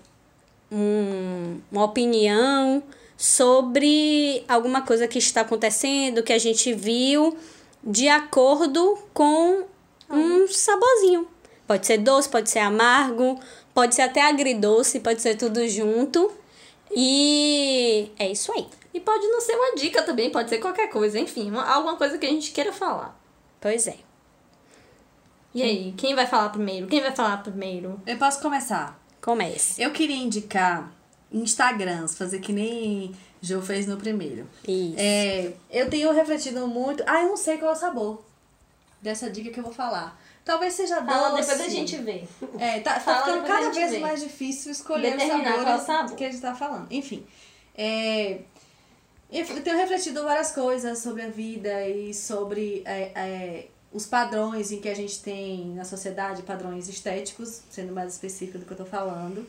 um- 0.71 1.59
uma 1.71 1.83
opinião 1.83 2.81
sobre 3.17 4.43
alguma 4.47 4.81
coisa 4.81 5.07
que 5.07 5.17
está 5.17 5.41
acontecendo, 5.41 6.23
que 6.23 6.33
a 6.33 6.37
gente 6.37 6.73
viu, 6.73 7.35
de 7.83 8.07
acordo 8.07 8.97
com 9.13 9.63
um 10.09 10.47
saborzinho. 10.47 11.27
Pode 11.67 11.85
ser 11.87 11.97
doce, 11.97 12.29
pode 12.29 12.49
ser 12.49 12.59
amargo, 12.59 13.39
pode 13.73 13.95
ser 13.95 14.03
até 14.03 14.21
agridoce, 14.21 14.99
pode 14.99 15.21
ser 15.21 15.35
tudo 15.35 15.67
junto. 15.67 16.31
E 16.95 18.11
é 18.17 18.31
isso 18.31 18.51
aí. 18.53 18.67
E 18.93 18.99
pode 18.99 19.27
não 19.27 19.41
ser 19.41 19.53
uma 19.55 19.75
dica 19.75 20.01
também, 20.03 20.29
pode 20.31 20.49
ser 20.49 20.59
qualquer 20.59 20.89
coisa, 20.89 21.19
enfim, 21.19 21.49
uma- 21.49 21.67
alguma 21.67 21.97
coisa 21.97 22.17
que 22.17 22.25
a 22.25 22.29
gente 22.29 22.51
queira 22.51 22.71
falar. 22.71 23.19
Pois 23.59 23.87
é. 23.87 23.97
E 25.53 25.61
aí, 25.63 25.93
quem 25.97 26.15
vai 26.15 26.27
falar 26.27 26.49
primeiro? 26.49 26.87
Quem 26.87 27.01
vai 27.01 27.15
falar 27.15 27.37
primeiro? 27.37 27.99
Eu 28.05 28.17
posso 28.17 28.41
começar. 28.41 28.99
Comece. 29.21 29.81
Eu 29.81 29.91
queria 29.91 30.15
indicar 30.17 30.91
Instagrams, 31.31 32.17
fazer 32.17 32.39
que 32.39 32.53
nem 32.53 33.13
Jo 33.41 33.61
fez 33.61 33.87
no 33.87 33.97
primeiro. 33.97 34.47
Isso. 34.67 34.95
É, 34.97 35.53
eu 35.71 35.89
tenho 35.89 36.11
refletido 36.13 36.67
muito. 36.67 37.03
Ah, 37.07 37.21
eu 37.23 37.29
não 37.29 37.37
sei 37.37 37.57
qual 37.57 37.71
é 37.71 37.73
o 37.75 37.79
sabor 37.79 38.23
dessa 39.01 39.29
dica 39.29 39.49
que 39.49 39.59
eu 39.59 39.63
vou 39.63 39.73
falar. 39.73 40.19
Talvez 40.45 40.75
seja 40.75 41.03
Fala, 41.03 41.29
doce. 41.35 41.49
depois 41.49 41.61
a 41.61 41.69
gente 41.69 41.97
vê. 41.97 42.23
É, 42.59 42.79
tá, 42.79 42.99
tá 42.99 42.99
ficando 42.99 43.43
cada 43.47 43.71
vez 43.71 43.91
vê. 43.91 43.99
mais 43.99 44.21
difícil 44.21 44.71
escolher 44.71 45.17
os 45.17 45.23
Determinar 45.23 45.49
é 45.49 45.53
o 45.53 45.57
sabores 45.63 45.81
sabor. 45.85 46.15
que 46.15 46.23
a 46.23 46.31
gente 46.31 46.41
tá 46.41 46.53
falando. 46.53 46.87
Enfim, 46.91 47.25
é, 47.75 48.41
eu 49.31 49.63
tenho 49.63 49.75
refletido 49.75 50.23
várias 50.23 50.51
coisas 50.51 50.99
sobre 50.99 51.23
a 51.23 51.29
vida 51.29 51.87
e 51.87 52.13
sobre 52.13 52.83
é, 52.85 53.11
é, 53.15 53.67
os 53.91 54.05
padrões 54.05 54.71
em 54.71 54.79
que 54.79 54.87
a 54.87 54.93
gente 54.93 55.19
tem 55.23 55.73
na 55.73 55.83
sociedade, 55.83 56.43
padrões 56.43 56.87
estéticos, 56.87 57.63
sendo 57.71 57.91
mais 57.91 58.13
específico 58.13 58.59
do 58.59 58.65
que 58.65 58.71
eu 58.71 58.77
tô 58.77 58.85
falando. 58.85 59.45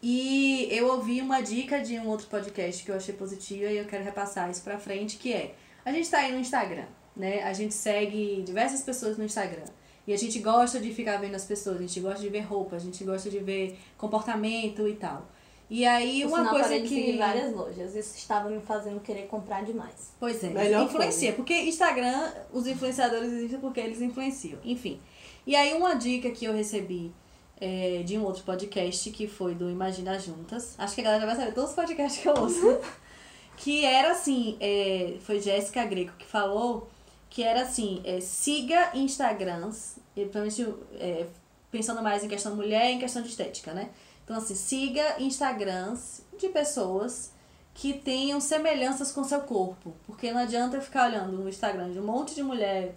E 0.00 0.68
eu 0.70 0.86
ouvi 0.86 1.20
uma 1.20 1.40
dica 1.40 1.80
de 1.80 1.98
um 1.98 2.06
outro 2.06 2.28
podcast 2.28 2.84
que 2.84 2.90
eu 2.92 2.94
achei 2.94 3.12
positiva 3.12 3.68
e 3.72 3.78
eu 3.78 3.86
quero 3.86 4.04
repassar 4.04 4.48
isso 4.48 4.62
pra 4.62 4.78
frente, 4.78 5.16
que 5.16 5.32
é, 5.32 5.56
a 5.84 5.90
gente 5.90 6.08
tá 6.08 6.18
aí 6.18 6.30
no 6.30 6.38
Instagram, 6.38 6.86
né? 7.16 7.42
A 7.42 7.52
gente 7.52 7.74
segue 7.74 8.40
diversas 8.46 8.82
pessoas 8.82 9.18
no 9.18 9.24
Instagram. 9.24 9.64
E 10.08 10.12
a 10.14 10.16
gente 10.16 10.38
gosta 10.38 10.80
de 10.80 10.90
ficar 10.94 11.18
vendo 11.18 11.34
as 11.34 11.44
pessoas, 11.44 11.76
a 11.76 11.80
gente 11.80 12.00
gosta 12.00 12.18
de 12.18 12.30
ver 12.30 12.40
roupa, 12.40 12.76
a 12.76 12.78
gente 12.78 13.04
gosta 13.04 13.28
de 13.28 13.40
ver 13.40 13.78
comportamento 13.98 14.88
e 14.88 14.94
tal. 14.94 15.28
E 15.68 15.84
aí 15.84 16.22
Por 16.22 16.28
uma 16.28 16.38
sinal, 16.38 16.54
coisa 16.54 16.80
que 16.80 16.88
seguir 16.88 17.18
várias 17.18 17.52
lojas. 17.52 17.94
Isso 17.94 18.16
estava 18.16 18.48
me 18.48 18.58
fazendo 18.58 19.00
querer 19.00 19.26
comprar 19.26 19.62
demais. 19.66 20.14
Pois 20.18 20.42
é, 20.42 20.48
Melhor 20.48 20.86
influencia. 20.86 21.34
Porque 21.34 21.52
Instagram, 21.52 22.32
os 22.50 22.66
influenciadores 22.66 23.30
existem 23.30 23.60
porque 23.60 23.80
eles 23.80 24.00
influenciam. 24.00 24.58
Enfim. 24.64 24.98
E 25.46 25.54
aí 25.54 25.74
uma 25.74 25.92
dica 25.92 26.30
que 26.30 26.46
eu 26.46 26.54
recebi 26.54 27.12
é, 27.60 28.02
de 28.02 28.16
um 28.16 28.24
outro 28.24 28.42
podcast, 28.44 29.10
que 29.10 29.28
foi 29.28 29.54
do 29.54 29.68
Imagina 29.68 30.18
Juntas. 30.18 30.74
Acho 30.78 30.94
que 30.94 31.02
a 31.02 31.04
galera 31.04 31.20
já 31.20 31.26
vai 31.26 31.36
saber 31.36 31.52
todos 31.52 31.68
os 31.68 31.76
podcasts 31.76 32.22
que 32.22 32.28
eu 32.30 32.34
ouço. 32.34 32.78
que 33.58 33.84
era 33.84 34.12
assim, 34.12 34.56
é, 34.58 35.16
foi 35.20 35.38
Jéssica 35.38 35.84
Greco 35.84 36.14
que 36.16 36.24
falou, 36.24 36.88
que 37.28 37.42
era 37.42 37.62
assim, 37.62 38.00
é, 38.04 38.20
siga 38.20 38.90
Instagrams, 38.94 39.97
principalmente 40.26 40.84
é, 40.94 41.26
pensando 41.70 42.02
mais 42.02 42.24
em 42.24 42.28
questão 42.28 42.54
mulher 42.54 42.90
e 42.90 42.94
em 42.94 42.98
questão 42.98 43.22
de 43.22 43.28
estética, 43.28 43.72
né? 43.72 43.90
Então 44.24 44.36
assim, 44.36 44.54
siga 44.54 45.20
Instagrams 45.20 46.22
de 46.38 46.48
pessoas 46.48 47.32
que 47.74 47.94
tenham 47.94 48.40
semelhanças 48.40 49.12
com 49.12 49.22
seu 49.22 49.40
corpo. 49.42 49.94
Porque 50.06 50.32
não 50.32 50.40
adianta 50.40 50.76
eu 50.76 50.82
ficar 50.82 51.08
olhando 51.08 51.32
no 51.32 51.48
Instagram 51.48 51.92
de 51.92 52.00
um 52.00 52.04
monte 52.04 52.34
de 52.34 52.42
mulher, 52.42 52.94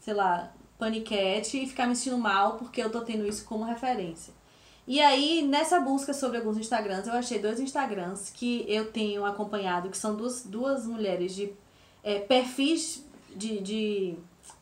sei 0.00 0.14
lá, 0.14 0.52
paniquete 0.78 1.62
e 1.62 1.66
ficar 1.68 1.86
me 1.86 1.94
sentindo 1.94 2.18
mal 2.18 2.56
porque 2.56 2.82
eu 2.82 2.90
tô 2.90 3.02
tendo 3.02 3.26
isso 3.26 3.44
como 3.44 3.64
referência. 3.64 4.34
E 4.86 5.00
aí, 5.00 5.42
nessa 5.42 5.78
busca 5.78 6.12
sobre 6.12 6.38
alguns 6.38 6.58
Instagrams, 6.58 7.06
eu 7.06 7.12
achei 7.12 7.38
dois 7.38 7.60
Instagrams 7.60 8.30
que 8.30 8.64
eu 8.66 8.90
tenho 8.90 9.24
acompanhado, 9.24 9.88
que 9.88 9.96
são 9.96 10.16
duas, 10.16 10.44
duas 10.44 10.84
mulheres 10.86 11.32
de 11.32 11.52
é, 12.02 12.18
perfis 12.18 13.04
de, 13.36 13.60
de 13.60 14.16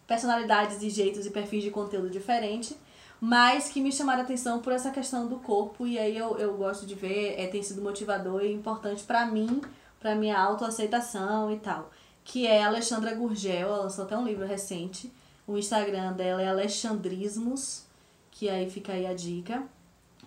personalidades 0.09 0.83
e 0.83 0.89
jeitos 0.89 1.27
e 1.27 1.31
perfis 1.31 1.63
de 1.63 1.71
conteúdo 1.71 2.09
diferente, 2.09 2.75
mas 3.21 3.69
que 3.69 3.81
me 3.81 3.93
chamaram 3.93 4.23
a 4.23 4.25
atenção 4.25 4.61
por 4.61 4.73
essa 4.73 4.91
questão 4.91 5.27
do 5.27 5.37
corpo, 5.37 5.87
e 5.87 5.99
aí 5.99 6.17
eu, 6.17 6.39
eu 6.39 6.57
gosto 6.57 6.87
de 6.87 6.95
ver, 6.95 7.39
é, 7.39 7.47
tem 7.47 7.63
sido 7.63 7.83
motivador 7.83 8.43
e 8.43 8.53
importante 8.53 9.05
pra 9.05 9.27
mim, 9.27 9.61
pra 10.01 10.15
minha 10.15 10.41
autoaceitação 10.41 11.53
e 11.53 11.59
tal. 11.59 11.91
Que 12.25 12.47
é 12.47 12.63
a 12.63 12.69
Alexandra 12.69 13.15
Gurgel, 13.15 13.69
ela 13.69 13.83
lançou 13.83 14.05
até 14.05 14.17
um 14.17 14.25
livro 14.25 14.47
recente. 14.47 15.13
O 15.47 15.59
Instagram 15.59 16.13
dela 16.15 16.41
é 16.41 16.49
Alexandrismos, 16.49 17.85
que 18.31 18.49
aí 18.49 18.71
fica 18.71 18.93
aí 18.93 19.07
a 19.07 19.15
dica. 19.15 19.63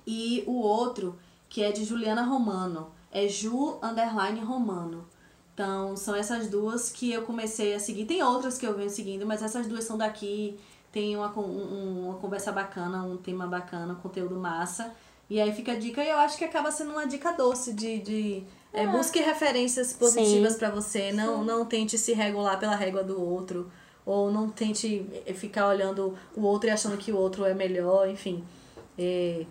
E 0.05 0.43
o 0.45 0.59
outro, 0.59 1.17
que 1.49 1.63
é 1.63 1.71
de 1.71 1.85
Juliana 1.85 2.23
Romano, 2.23 2.91
é 3.11 3.27
Ju 3.27 3.79
Underline 3.81 4.41
Romano. 4.41 5.07
Então, 5.53 5.95
são 5.95 6.15
essas 6.15 6.47
duas 6.47 6.89
que 6.89 7.11
eu 7.11 7.23
comecei 7.23 7.73
a 7.75 7.79
seguir. 7.79 8.05
Tem 8.05 8.23
outras 8.23 8.57
que 8.57 8.65
eu 8.65 8.73
venho 8.75 8.89
seguindo, 8.89 9.25
mas 9.25 9.41
essas 9.43 9.67
duas 9.67 9.83
são 9.83 9.97
daqui. 9.97 10.57
Tem 10.91 11.15
uma, 11.15 11.31
um- 11.37 12.05
uma 12.09 12.15
conversa 12.15 12.51
bacana, 12.51 13.03
um 13.03 13.17
tema 13.17 13.45
bacana, 13.47 13.93
um 13.93 13.97
conteúdo 13.97 14.35
massa. 14.35 14.91
E 15.29 15.39
aí 15.39 15.53
fica 15.53 15.71
a 15.73 15.75
dica, 15.75 16.03
e 16.03 16.09
eu 16.09 16.17
acho 16.17 16.37
que 16.37 16.43
acaba 16.43 16.71
sendo 16.71 16.91
uma 16.91 17.05
dica 17.05 17.31
doce 17.31 17.73
de. 17.73 17.99
de 17.99 18.43
é, 18.73 18.87
busque 18.87 19.19
referências 19.19 19.93
positivas 19.93 20.55
pra 20.55 20.69
você. 20.69 21.11
Não, 21.11 21.43
não 21.43 21.65
tente 21.65 21.97
se 21.97 22.13
regular 22.13 22.57
pela 22.59 22.75
régua 22.75 23.03
do 23.03 23.21
outro. 23.21 23.69
Ou 24.05 24.31
não 24.31 24.49
tente 24.49 25.05
eh, 25.25 25.33
ficar 25.33 25.67
olhando 25.67 26.17
o 26.35 26.41
outro 26.41 26.67
e 26.69 26.71
achando 26.71 26.97
que 26.97 27.11
o 27.11 27.17
outro 27.17 27.45
é 27.45 27.53
melhor, 27.53 28.09
enfim. 28.09 28.43
É, 28.97 29.45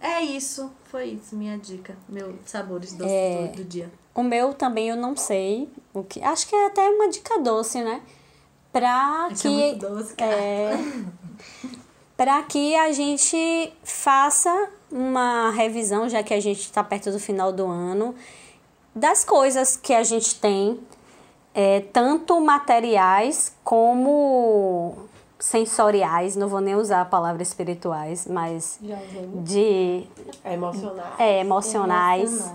é 0.00 0.20
isso. 0.22 0.70
Foi 0.84 1.04
isso, 1.10 1.36
minha 1.36 1.56
dica. 1.58 1.96
Meus 2.08 2.34
sabores 2.44 2.92
doces 2.92 3.12
É. 3.12 3.46
do, 3.48 3.56
do 3.62 3.64
dia. 3.64 3.90
O 4.14 4.22
meu 4.22 4.54
também 4.54 4.88
eu 4.88 4.96
não 4.96 5.16
sei 5.16 5.68
o 5.92 6.02
que. 6.04 6.22
Acho 6.22 6.46
que 6.46 6.54
é 6.54 6.66
até 6.66 6.88
uma 6.88 7.08
dica 7.08 7.38
doce, 7.40 7.82
né? 7.82 8.00
Pra 8.72 9.28
Isso 9.30 9.46
é 9.46 9.50
que 9.50 9.56
muito 9.56 9.88
doce, 9.88 10.14
cara. 10.14 10.32
é, 10.32 10.72
para 12.16 12.42
que 12.42 12.76
a 12.76 12.92
gente 12.92 13.72
faça 13.82 14.68
uma 14.90 15.50
revisão, 15.50 16.08
já 16.08 16.22
que 16.22 16.32
a 16.34 16.40
gente 16.40 16.60
está 16.60 16.82
perto 16.84 17.10
do 17.10 17.18
final 17.18 17.52
do 17.52 17.66
ano, 17.66 18.14
das 18.94 19.24
coisas 19.24 19.76
que 19.76 19.92
a 19.92 20.04
gente 20.04 20.36
tem, 20.40 20.78
é, 21.52 21.80
tanto 21.92 22.40
materiais 22.40 23.52
como 23.64 24.96
sensoriais, 25.38 26.36
não 26.36 26.48
vou 26.48 26.60
nem 26.60 26.74
usar 26.74 27.00
a 27.02 27.04
palavra 27.04 27.42
espirituais, 27.42 28.26
mas 28.28 28.78
de 29.42 30.04
É 30.44 30.54
emocional. 30.54 31.12
é, 31.18 31.40
emocionais, 31.40 32.52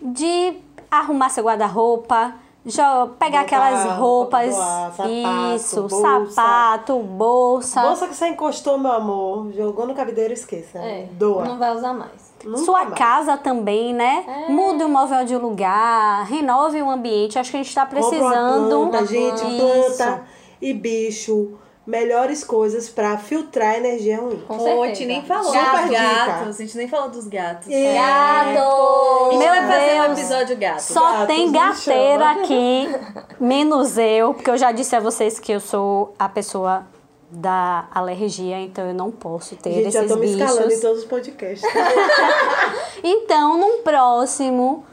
de 0.00 0.56
arrumar 0.90 1.28
seu 1.28 1.44
guarda-roupa, 1.44 2.34
já 2.66 3.06
pegar 3.18 3.42
Botar 3.42 3.56
aquelas 3.56 3.84
roupa 3.98 4.38
roupas, 4.40 4.54
doar, 4.54 4.92
sapato, 4.92 5.10
isso, 5.56 5.82
bolsa. 5.88 6.26
sapato, 6.32 6.98
bolsa, 6.98 7.82
Bolsa 7.82 8.08
que 8.08 8.14
você 8.14 8.28
encostou, 8.28 8.78
meu 8.78 8.92
amor, 8.92 9.52
jogou 9.52 9.86
no 9.86 9.94
cabideiro, 9.94 10.32
esqueça. 10.34 10.78
É, 10.78 11.08
Doa. 11.12 11.44
não 11.44 11.58
vai 11.58 11.74
usar 11.74 11.94
mais. 11.94 12.28
Nunca 12.44 12.58
sua 12.58 12.84
mais. 12.84 12.94
casa 12.98 13.36
também, 13.36 13.92
né? 13.94 14.24
É. 14.48 14.52
Mude 14.52 14.84
o 14.84 14.88
móvel 14.88 15.24
de 15.24 15.36
lugar, 15.36 16.24
renove 16.26 16.80
o 16.82 16.90
ambiente. 16.90 17.38
Acho 17.38 17.50
que 17.50 17.56
a 17.56 17.60
gente 17.60 17.68
está 17.68 17.84
Compra 17.86 18.00
uma 18.00 18.08
precisando. 18.10 18.68
planta, 18.90 19.06
gente, 19.06 19.44
Isso. 19.44 19.96
planta 19.96 20.22
e 20.60 20.72
bicho. 20.74 21.58
Melhores 21.88 22.44
coisas 22.44 22.86
pra 22.90 23.16
filtrar 23.16 23.70
a 23.70 23.78
energia 23.78 24.18
ruim. 24.20 24.42
Com 24.46 24.58
Pô, 24.58 24.62
a 24.62 24.66
certeza. 24.66 24.86
gente 24.88 25.06
nem 25.06 25.24
falou 25.24 25.44
Super 25.44 25.70
dos 25.70 25.88
dica. 25.88 26.02
gatos. 26.02 26.48
A 26.48 26.62
gente 26.62 26.76
nem 26.76 26.88
falou 26.88 27.08
dos 27.08 27.26
gatos. 27.26 27.68
É. 27.70 27.94
Gente 29.30 29.38
Meu 29.38 29.48
vai 29.48 29.66
fazer 29.66 30.00
um 30.00 30.12
episódio 30.12 30.56
gato. 30.58 30.80
Só 30.80 31.12
Gatos, 31.12 31.26
tem 31.26 31.50
gateira 31.50 32.30
aqui, 32.32 32.88
menos 33.40 33.96
eu, 33.96 34.34
porque 34.34 34.50
eu 34.50 34.58
já 34.58 34.70
disse 34.70 34.94
a 34.94 35.00
vocês 35.00 35.38
que 35.38 35.50
eu 35.50 35.60
sou 35.60 36.14
a 36.18 36.28
pessoa 36.28 36.86
da 37.30 37.88
alergia, 37.94 38.60
então 38.60 38.86
eu 38.86 38.94
não 38.94 39.10
posso 39.10 39.56
ter 39.56 39.72
Gente, 39.72 39.90
já 39.90 40.00
esses 40.04 40.12
tô 40.12 40.18
me 40.18 40.26
escalando 40.30 40.64
em 40.64 40.66
bichos. 40.68 40.80
todos 40.80 40.98
os 41.00 41.04
podcasts. 41.06 41.66
Então, 43.02 43.56
num 43.58 43.82
próximo 43.82 44.84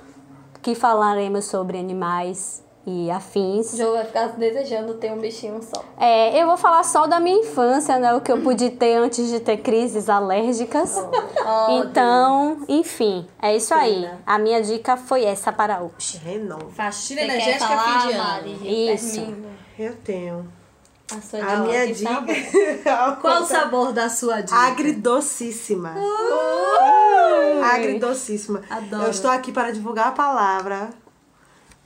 que 0.62 0.76
falaremos 0.76 1.46
sobre 1.46 1.78
animais 1.78 2.64
e 2.88 3.10
afins, 3.10 3.74
O 3.74 3.78
jogo 3.78 3.94
vai 3.94 4.06
ficar 4.06 4.28
desejando 4.28 4.94
ter 4.96 5.12
um 5.12 5.18
bichinho 5.18 5.60
só. 5.64 5.84
é, 5.98 6.40
eu 6.40 6.46
vou 6.46 6.56
falar 6.56 6.84
só 6.84 7.08
da 7.08 7.20
minha 7.20 7.38
infância, 7.40 7.98
né? 7.98 8.14
O 8.14 8.22
que 8.22 8.32
eu 8.32 8.42
pude 8.42 8.70
ter 8.70 8.96
antes 8.96 9.28
de 9.28 9.40
ter 9.40 9.58
crises 9.58 10.10
alérgicas. 10.10 10.96
Então, 11.70 12.64
enfim, 12.68 13.28
é 13.40 13.56
isso 13.56 13.72
aí. 13.74 14.10
A 14.26 14.40
minha 14.40 14.62
dica 14.64 14.98
foi 14.98 15.24
essa 15.24 15.52
para 15.54 15.80
hoje. 15.82 16.18
Renom. 16.18 16.58
Faxina 16.72 17.22
Você 17.22 17.28
energética 17.28 17.68
falar, 17.68 18.02
fim 18.02 18.08
de 18.08 18.14
ano. 18.14 18.24
Mari? 18.24 18.94
Isso. 18.94 19.34
Eu 19.78 19.96
tenho. 19.98 20.52
A, 21.16 21.22
sua 21.22 21.40
A 21.40 21.58
minha 21.58 21.94
dica. 21.94 22.26
Qual 23.22 23.44
o 23.44 23.46
sabor 23.46 23.94
da 23.94 24.10
sua 24.10 24.42
dica? 24.42 24.56
Agridocíssima. 24.56 25.94
Agridocíssima. 27.64 28.62
Adoro. 28.70 29.04
Eu 29.04 29.12
estou 29.12 29.30
aqui 29.30 29.52
para 29.52 29.72
divulgar 29.72 30.08
a 30.08 30.12
palavra 30.12 30.90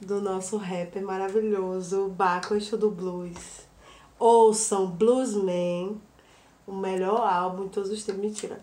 do 0.02 0.22
nosso 0.22 0.58
rapper 0.58 1.04
maravilhoso, 1.04 2.08
Baco 2.10 2.56
do 2.78 2.90
Blues. 2.90 3.68
Ouçam 4.18 4.88
Bluesman, 4.88 6.00
o 6.66 6.74
melhor 6.74 7.28
álbum 7.28 7.66
de 7.66 7.70
todos 7.72 7.90
os 7.90 8.04
tempos. 8.04 8.22
Mentira. 8.22 8.60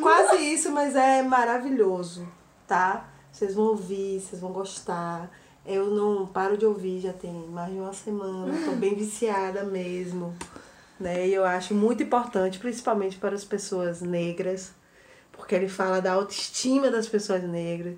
Quase 0.00 0.36
isso, 0.52 0.70
mas 0.70 0.96
é 0.96 1.22
maravilhoso, 1.22 2.26
tá? 2.66 3.08
Vocês 3.30 3.54
vão 3.54 3.66
ouvir, 3.66 4.20
vocês 4.20 4.40
vão 4.40 4.52
gostar. 4.52 5.30
Eu 5.66 5.86
não 5.86 6.26
paro 6.26 6.56
de 6.56 6.66
ouvir, 6.66 7.00
já 7.00 7.12
tem 7.12 7.32
mais 7.48 7.72
de 7.72 7.78
uma 7.78 7.92
semana. 7.92 8.54
Tô 8.64 8.72
bem 8.72 8.94
viciada 8.96 9.64
mesmo. 9.64 10.34
Né? 10.98 11.28
E 11.28 11.34
eu 11.34 11.44
acho 11.44 11.74
muito 11.74 12.02
importante, 12.02 12.58
principalmente 12.58 13.16
para 13.16 13.34
as 13.34 13.44
pessoas 13.44 14.00
negras, 14.00 14.72
porque 15.32 15.54
ele 15.54 15.68
fala 15.68 16.00
da 16.00 16.12
autoestima 16.12 16.90
das 16.90 17.08
pessoas 17.08 17.42
negras. 17.42 17.96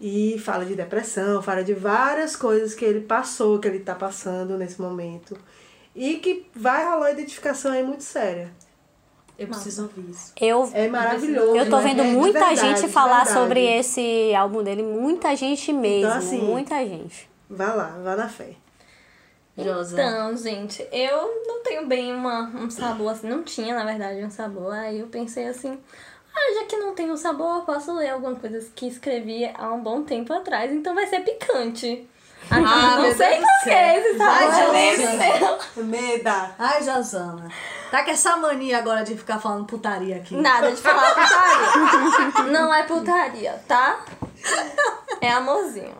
E 0.00 0.38
fala 0.38 0.64
de 0.64 0.74
depressão, 0.74 1.42
fala 1.42 1.64
de 1.64 1.74
várias 1.74 2.36
coisas 2.36 2.74
que 2.74 2.84
ele 2.84 3.00
passou, 3.00 3.58
que 3.58 3.66
ele 3.66 3.80
tá 3.80 3.94
passando 3.94 4.56
nesse 4.56 4.80
momento. 4.80 5.36
E 5.94 6.16
que 6.16 6.46
vai 6.54 6.84
rolar 6.84 6.98
uma 6.98 7.10
identificação 7.10 7.72
aí 7.72 7.82
muito 7.82 8.04
séria. 8.04 8.52
Eu 9.36 9.46
preciso 9.46 9.82
ouvir 9.82 10.10
isso. 10.10 10.32
Eu, 10.40 10.68
É 10.72 10.88
maravilhoso. 10.88 11.56
eu 11.56 11.70
tô 11.70 11.78
é 11.78 11.82
vendo 11.82 12.02
de 12.02 12.08
muita 12.08 12.46
verdade, 12.46 12.80
gente 12.80 12.92
falar 12.92 13.24
sobre 13.26 13.64
esse 13.64 14.34
álbum 14.34 14.64
dele, 14.64 14.82
muita 14.82 15.34
gente 15.36 15.72
mesmo, 15.72 16.10
assim, 16.12 16.40
muita 16.40 16.76
gente. 16.84 17.30
Vá 17.48 17.72
lá, 17.72 17.96
vá 18.02 18.16
na 18.16 18.28
fé. 18.28 18.54
Josa. 19.56 20.00
Então, 20.00 20.36
gente, 20.36 20.86
eu 20.92 21.44
não 21.46 21.62
tenho 21.62 21.86
bem 21.86 22.12
uma, 22.14 22.48
um 22.54 22.70
sabor 22.70 23.12
assim. 23.12 23.28
Não 23.28 23.42
tinha, 23.42 23.74
na 23.74 23.84
verdade, 23.84 24.24
um 24.24 24.30
sabor. 24.30 24.72
Aí 24.72 25.00
eu 25.00 25.08
pensei 25.08 25.46
assim. 25.48 25.78
Ah, 26.40 26.54
já 26.54 26.66
que 26.66 26.76
não 26.76 26.94
tem 26.94 27.10
um 27.10 27.16
sabor, 27.16 27.64
posso 27.64 27.92
ler 27.92 28.10
alguma 28.10 28.36
coisa 28.36 28.70
que 28.74 28.86
escrevi 28.86 29.50
há 29.54 29.72
um 29.72 29.80
bom 29.80 30.02
tempo 30.02 30.32
atrás, 30.32 30.70
então 30.70 30.94
vai 30.94 31.06
ser 31.06 31.20
picante. 31.20 32.08
Ah, 32.50 32.96
não 32.98 33.12
sei 33.14 33.28
Deus 33.30 33.40
do 33.40 33.46
por 33.46 33.64
que 33.64 33.70
céu. 33.70 33.98
esse 33.98 34.18
sabor 34.18 35.54
é. 35.76 35.82
Meda! 35.82 36.54
Ai, 36.58 36.82
Josana. 36.82 37.50
Tá 37.90 38.04
com 38.04 38.10
essa 38.10 38.36
mania 38.36 38.78
agora 38.78 39.02
de 39.02 39.16
ficar 39.16 39.38
falando 39.38 39.66
putaria 39.66 40.16
aqui. 40.16 40.36
Nada 40.36 40.70
de 40.70 40.80
falar 40.80 41.14
putaria. 41.14 42.52
Não 42.52 42.72
é 42.72 42.84
putaria, 42.84 43.60
tá? 43.66 44.04
É 45.20 45.30
amorzinho. 45.32 45.96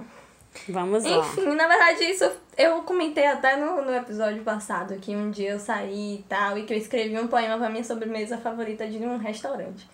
Vamos 0.68 1.04
lá. 1.04 1.10
Enfim, 1.18 1.54
na 1.54 1.66
verdade, 1.66 2.04
isso 2.04 2.30
eu 2.56 2.82
comentei 2.82 3.26
até 3.26 3.56
no, 3.56 3.82
no 3.82 3.94
episódio 3.94 4.42
passado 4.42 4.96
que 4.96 5.14
um 5.14 5.30
dia 5.30 5.52
eu 5.52 5.58
saí 5.58 6.16
e 6.16 6.24
tal, 6.28 6.58
e 6.58 6.64
que 6.64 6.72
eu 6.72 6.78
escrevi 6.78 7.18
um 7.18 7.26
poema 7.26 7.56
pra 7.58 7.68
minha 7.70 7.84
sobremesa 7.84 8.38
favorita 8.38 8.86
de 8.86 8.98
um 8.98 9.16
restaurante. 9.18 9.88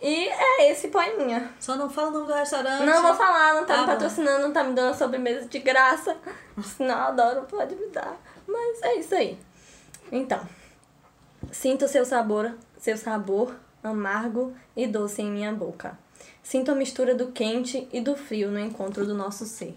E 0.00 0.28
é 0.28 0.70
esse 0.70 0.88
poeminha. 0.88 1.52
Só 1.58 1.76
não 1.76 1.90
fala 1.90 2.08
o 2.08 2.12
nome 2.12 2.26
do 2.28 2.32
restaurante. 2.32 2.84
Não 2.84 3.02
vou 3.02 3.14
falar, 3.14 3.54
não 3.54 3.66
tá 3.66 3.74
Ah, 3.74 3.80
me 3.80 3.86
patrocinando, 3.86 4.42
não 4.44 4.52
tá 4.52 4.62
me 4.62 4.74
dando 4.74 4.94
sobremesa 4.96 5.46
de 5.46 5.58
graça. 5.58 6.16
Senão 6.62 6.94
eu 6.94 7.04
adoro, 7.04 7.42
pode 7.42 7.74
me 7.74 7.88
dar. 7.88 8.16
Mas 8.46 8.82
é 8.82 8.94
isso 8.96 9.14
aí. 9.14 9.38
Então, 10.12 10.40
sinto 11.50 11.88
seu 11.88 12.04
sabor, 12.04 12.54
seu 12.78 12.96
sabor 12.96 13.54
amargo 13.82 14.54
e 14.76 14.86
doce 14.86 15.22
em 15.22 15.30
minha 15.30 15.52
boca. 15.52 15.98
Sinto 16.42 16.70
a 16.70 16.74
mistura 16.74 17.14
do 17.14 17.32
quente 17.32 17.88
e 17.92 18.00
do 18.00 18.16
frio 18.16 18.50
no 18.50 18.58
encontro 18.58 19.04
do 19.04 19.14
nosso 19.14 19.44
ser. 19.44 19.76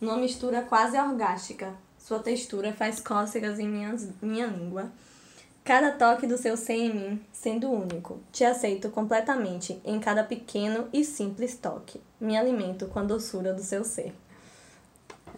Numa 0.00 0.16
mistura 0.16 0.62
quase 0.62 0.98
orgástica, 0.98 1.74
sua 1.98 2.20
textura 2.20 2.72
faz 2.72 3.00
cócegas 3.00 3.58
em 3.58 3.68
minhas, 3.68 4.08
minha 4.22 4.46
língua. 4.46 4.90
Cada 5.68 5.92
toque 5.92 6.26
do 6.26 6.38
seu 6.38 6.56
ser 6.56 6.76
em 6.76 6.94
mim, 6.94 7.26
sendo 7.30 7.70
único, 7.70 8.18
te 8.32 8.42
aceito 8.42 8.88
completamente 8.88 9.78
em 9.84 10.00
cada 10.00 10.24
pequeno 10.24 10.88
e 10.94 11.04
simples 11.04 11.58
toque. 11.58 12.00
Me 12.18 12.38
alimento 12.38 12.86
com 12.86 13.00
a 13.00 13.02
doçura 13.02 13.52
do 13.52 13.62
seu 13.62 13.84
ser. 13.84 14.14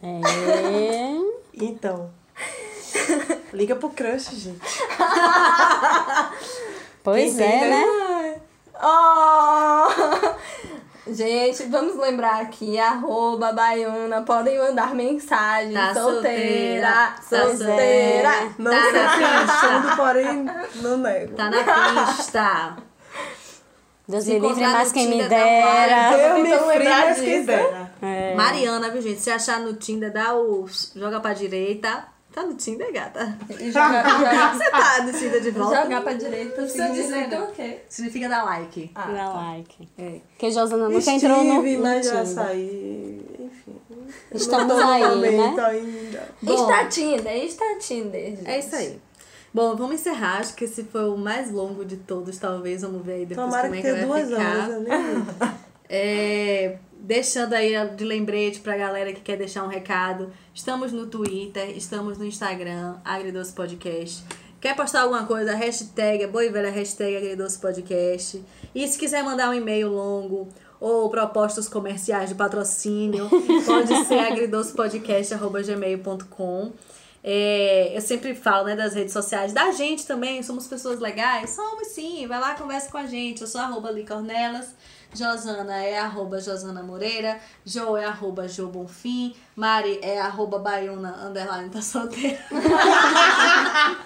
É... 0.00 0.20
Então. 1.52 2.12
Liga 3.52 3.74
pro 3.74 3.90
crush, 3.90 4.30
gente. 4.36 4.60
Pois 7.02 7.34
Quem 7.34 7.48
tem, 7.48 7.64
é, 7.64 7.68
né? 7.68 7.84
né? 7.84 8.40
Oh! 8.80 9.49
Gente, 11.12 11.64
vamos 11.64 11.96
lembrar 11.96 12.40
aqui, 12.42 12.78
arroba 12.78 13.52
baiuna, 13.52 14.22
podem 14.22 14.58
mandar 14.58 14.94
mensagem. 14.94 15.72
Tá 15.74 15.92
solteira, 15.94 17.14
solteira, 17.28 17.56
solteira. 17.56 18.30
tá 18.30 18.54
Não 18.58 18.70
Tá 18.70 18.82
sei 18.82 18.92
na 18.92 19.08
se 19.10 19.18
pista. 19.18 19.52
achando, 19.52 19.96
porém 19.96 20.44
não 20.82 20.96
nego. 20.98 21.34
Tá 21.34 21.50
na 21.50 22.06
pista. 22.14 22.76
Deus 24.06 24.26
me 24.26 24.38
livre, 24.40 24.66
mas 24.66 24.92
quem 24.92 25.06
me 25.06 25.12
Tinder, 25.22 25.28
dera. 25.28 26.12
Eu 26.18 26.42
me 26.42 26.50
lembrar 26.50 27.06
mas 27.06 27.20
quem 27.20 27.44
dera. 27.44 27.92
É. 28.02 28.34
Mariana, 28.34 28.90
viu, 28.90 29.00
gente? 29.02 29.20
Se 29.20 29.30
achar 29.30 29.60
no 29.60 29.74
Tinder, 29.74 30.12
dá 30.12 30.34
o. 30.34 30.66
Joga 30.96 31.20
pra 31.20 31.32
direita. 31.32 32.04
Tá 32.32 32.44
no 32.44 32.54
Tinder, 32.54 32.92
gata. 32.92 33.36
E 33.58 33.72
jogar, 33.72 34.04
jogar, 34.18 34.54
Você 34.56 34.70
tá 34.70 35.02
no 35.02 35.12
Tinder 35.12 35.40
de 35.40 35.50
volta. 35.50 35.82
jogar 35.82 36.00
pra 36.02 36.12
direita, 36.12 36.54
precisa 36.62 36.88
dizer, 36.90 37.02
significa 37.04 37.38
não. 37.38 37.48
o 37.48 37.52
quê? 37.52 37.78
Significa 37.88 38.28
dar 38.28 38.44
like. 38.44 38.90
Ah, 38.94 39.06
Dá 39.10 39.24
tá. 39.24 39.32
like. 39.34 39.88
É. 39.98 40.20
Porque 40.30 40.50
Josana 40.52 40.88
nunca 40.88 41.10
entrou 41.10 41.44
no, 41.44 41.54
Estive, 41.56 41.76
no 41.76 41.82
mas 41.82 42.06
já 42.06 42.12
Tinder. 42.12 42.26
saí. 42.26 43.26
Enfim. 43.40 43.80
Estamos 44.32 44.78
aí, 44.78 45.00
né? 45.20 45.54
ainda. 45.66 46.28
Bom. 46.40 46.54
Está 46.54 46.84
Tinder, 46.86 47.44
está 47.44 47.64
Tinder, 47.80 48.36
gente. 48.36 48.48
É 48.48 48.58
isso 48.60 48.76
aí. 48.76 49.00
Bom, 49.52 49.74
vamos 49.74 49.96
encerrar. 49.96 50.38
Acho 50.38 50.54
que 50.54 50.64
esse 50.64 50.84
foi 50.84 51.08
o 51.08 51.16
mais 51.16 51.50
longo 51.50 51.84
de 51.84 51.96
todos, 51.96 52.38
talvez. 52.38 52.82
Vamos 52.82 53.04
ver 53.04 53.14
aí 53.14 53.26
depois 53.26 53.44
Tomara 53.46 53.68
como 53.68 53.80
que 53.80 53.86
é 53.88 53.90
que 53.90 53.96
tenha 53.96 54.06
vai 54.06 54.24
duas 54.24 54.38
ficar. 54.38 54.56
horas. 54.68 54.82
Nem... 54.82 55.50
É, 55.92 56.78
deixando 57.00 57.54
aí 57.54 57.72
de 57.96 58.04
lembrete 58.04 58.60
pra 58.60 58.76
galera 58.76 59.12
que 59.12 59.20
quer 59.20 59.36
deixar 59.36 59.64
um 59.64 59.68
recado. 59.68 60.32
Estamos 60.54 60.92
no 60.92 61.06
Twitter, 61.06 61.76
estamos 61.76 62.16
no 62.18 62.24
Instagram, 62.24 62.98
Agridoce 63.04 63.52
Podcast. 63.52 64.22
Quer 64.60 64.76
postar 64.76 65.00
alguma 65.02 65.24
coisa? 65.24 65.54
Hashtag, 65.54 66.24
é 66.24 66.26
boa 66.26 66.44
e 66.44 66.50
velha 66.50 66.70
hashtag 66.70 67.16
Agridoce 67.16 67.58
Podcast. 67.58 68.44
E 68.74 68.86
se 68.86 68.98
quiser 68.98 69.24
mandar 69.24 69.48
um 69.48 69.54
e-mail 69.54 69.88
longo 69.88 70.50
ou 70.78 71.08
propostas 71.08 71.66
comerciais 71.68 72.28
de 72.28 72.34
patrocínio, 72.34 73.30
pode 73.64 74.04
ser 74.04 74.18
agridocepodcast.gmail.com. 74.18 76.72
É, 77.22 77.94
eu 77.94 78.00
sempre 78.00 78.34
falo 78.34 78.66
né, 78.66 78.74
das 78.74 78.94
redes 78.94 79.12
sociais 79.12 79.52
da 79.52 79.70
gente 79.72 80.06
também, 80.06 80.42
somos 80.42 80.66
pessoas 80.66 80.98
legais. 81.00 81.50
Somos 81.50 81.88
sim, 81.88 82.26
vai 82.26 82.40
lá, 82.40 82.54
conversa 82.54 82.90
com 82.90 82.96
a 82.98 83.06
gente. 83.06 83.42
Eu 83.42 83.46
sou 83.46 83.60
arroba 83.60 83.90
Licornelas. 83.90 84.74
Josana 85.14 85.82
é 85.84 85.98
arroba 85.98 86.40
Josana 86.40 86.82
Moreira, 86.82 87.38
Jo 87.64 87.96
é 87.96 88.04
arroba 88.04 88.46
Jo 88.48 88.68
Bonfim, 88.68 89.34
Mari 89.56 89.98
é 90.02 90.20
arroba 90.20 90.58
Baiuna, 90.58 91.26
underline, 91.26 91.68
tá 91.70 91.82
solteira. 91.82 92.38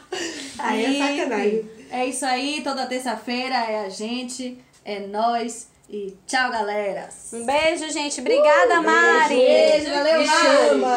Aí 0.58 1.02
é 1.02 1.18
sacanagem. 1.18 1.70
É 1.90 2.06
isso 2.06 2.24
aí, 2.24 2.60
toda 2.64 2.86
terça-feira 2.86 3.54
é 3.56 3.84
a 3.84 3.88
gente, 3.88 4.58
é 4.84 5.00
nós 5.06 5.68
e 5.88 6.16
tchau, 6.26 6.50
galera! 6.50 7.08
Um 7.32 7.44
beijo, 7.44 7.90
gente. 7.92 8.20
Obrigada, 8.20 8.80
Mari. 8.80 9.36
Beijo, 9.36 9.90
valeu, 9.90 10.20
Me 10.20 10.26
Mari! 10.26 10.68
chama. 10.68 10.96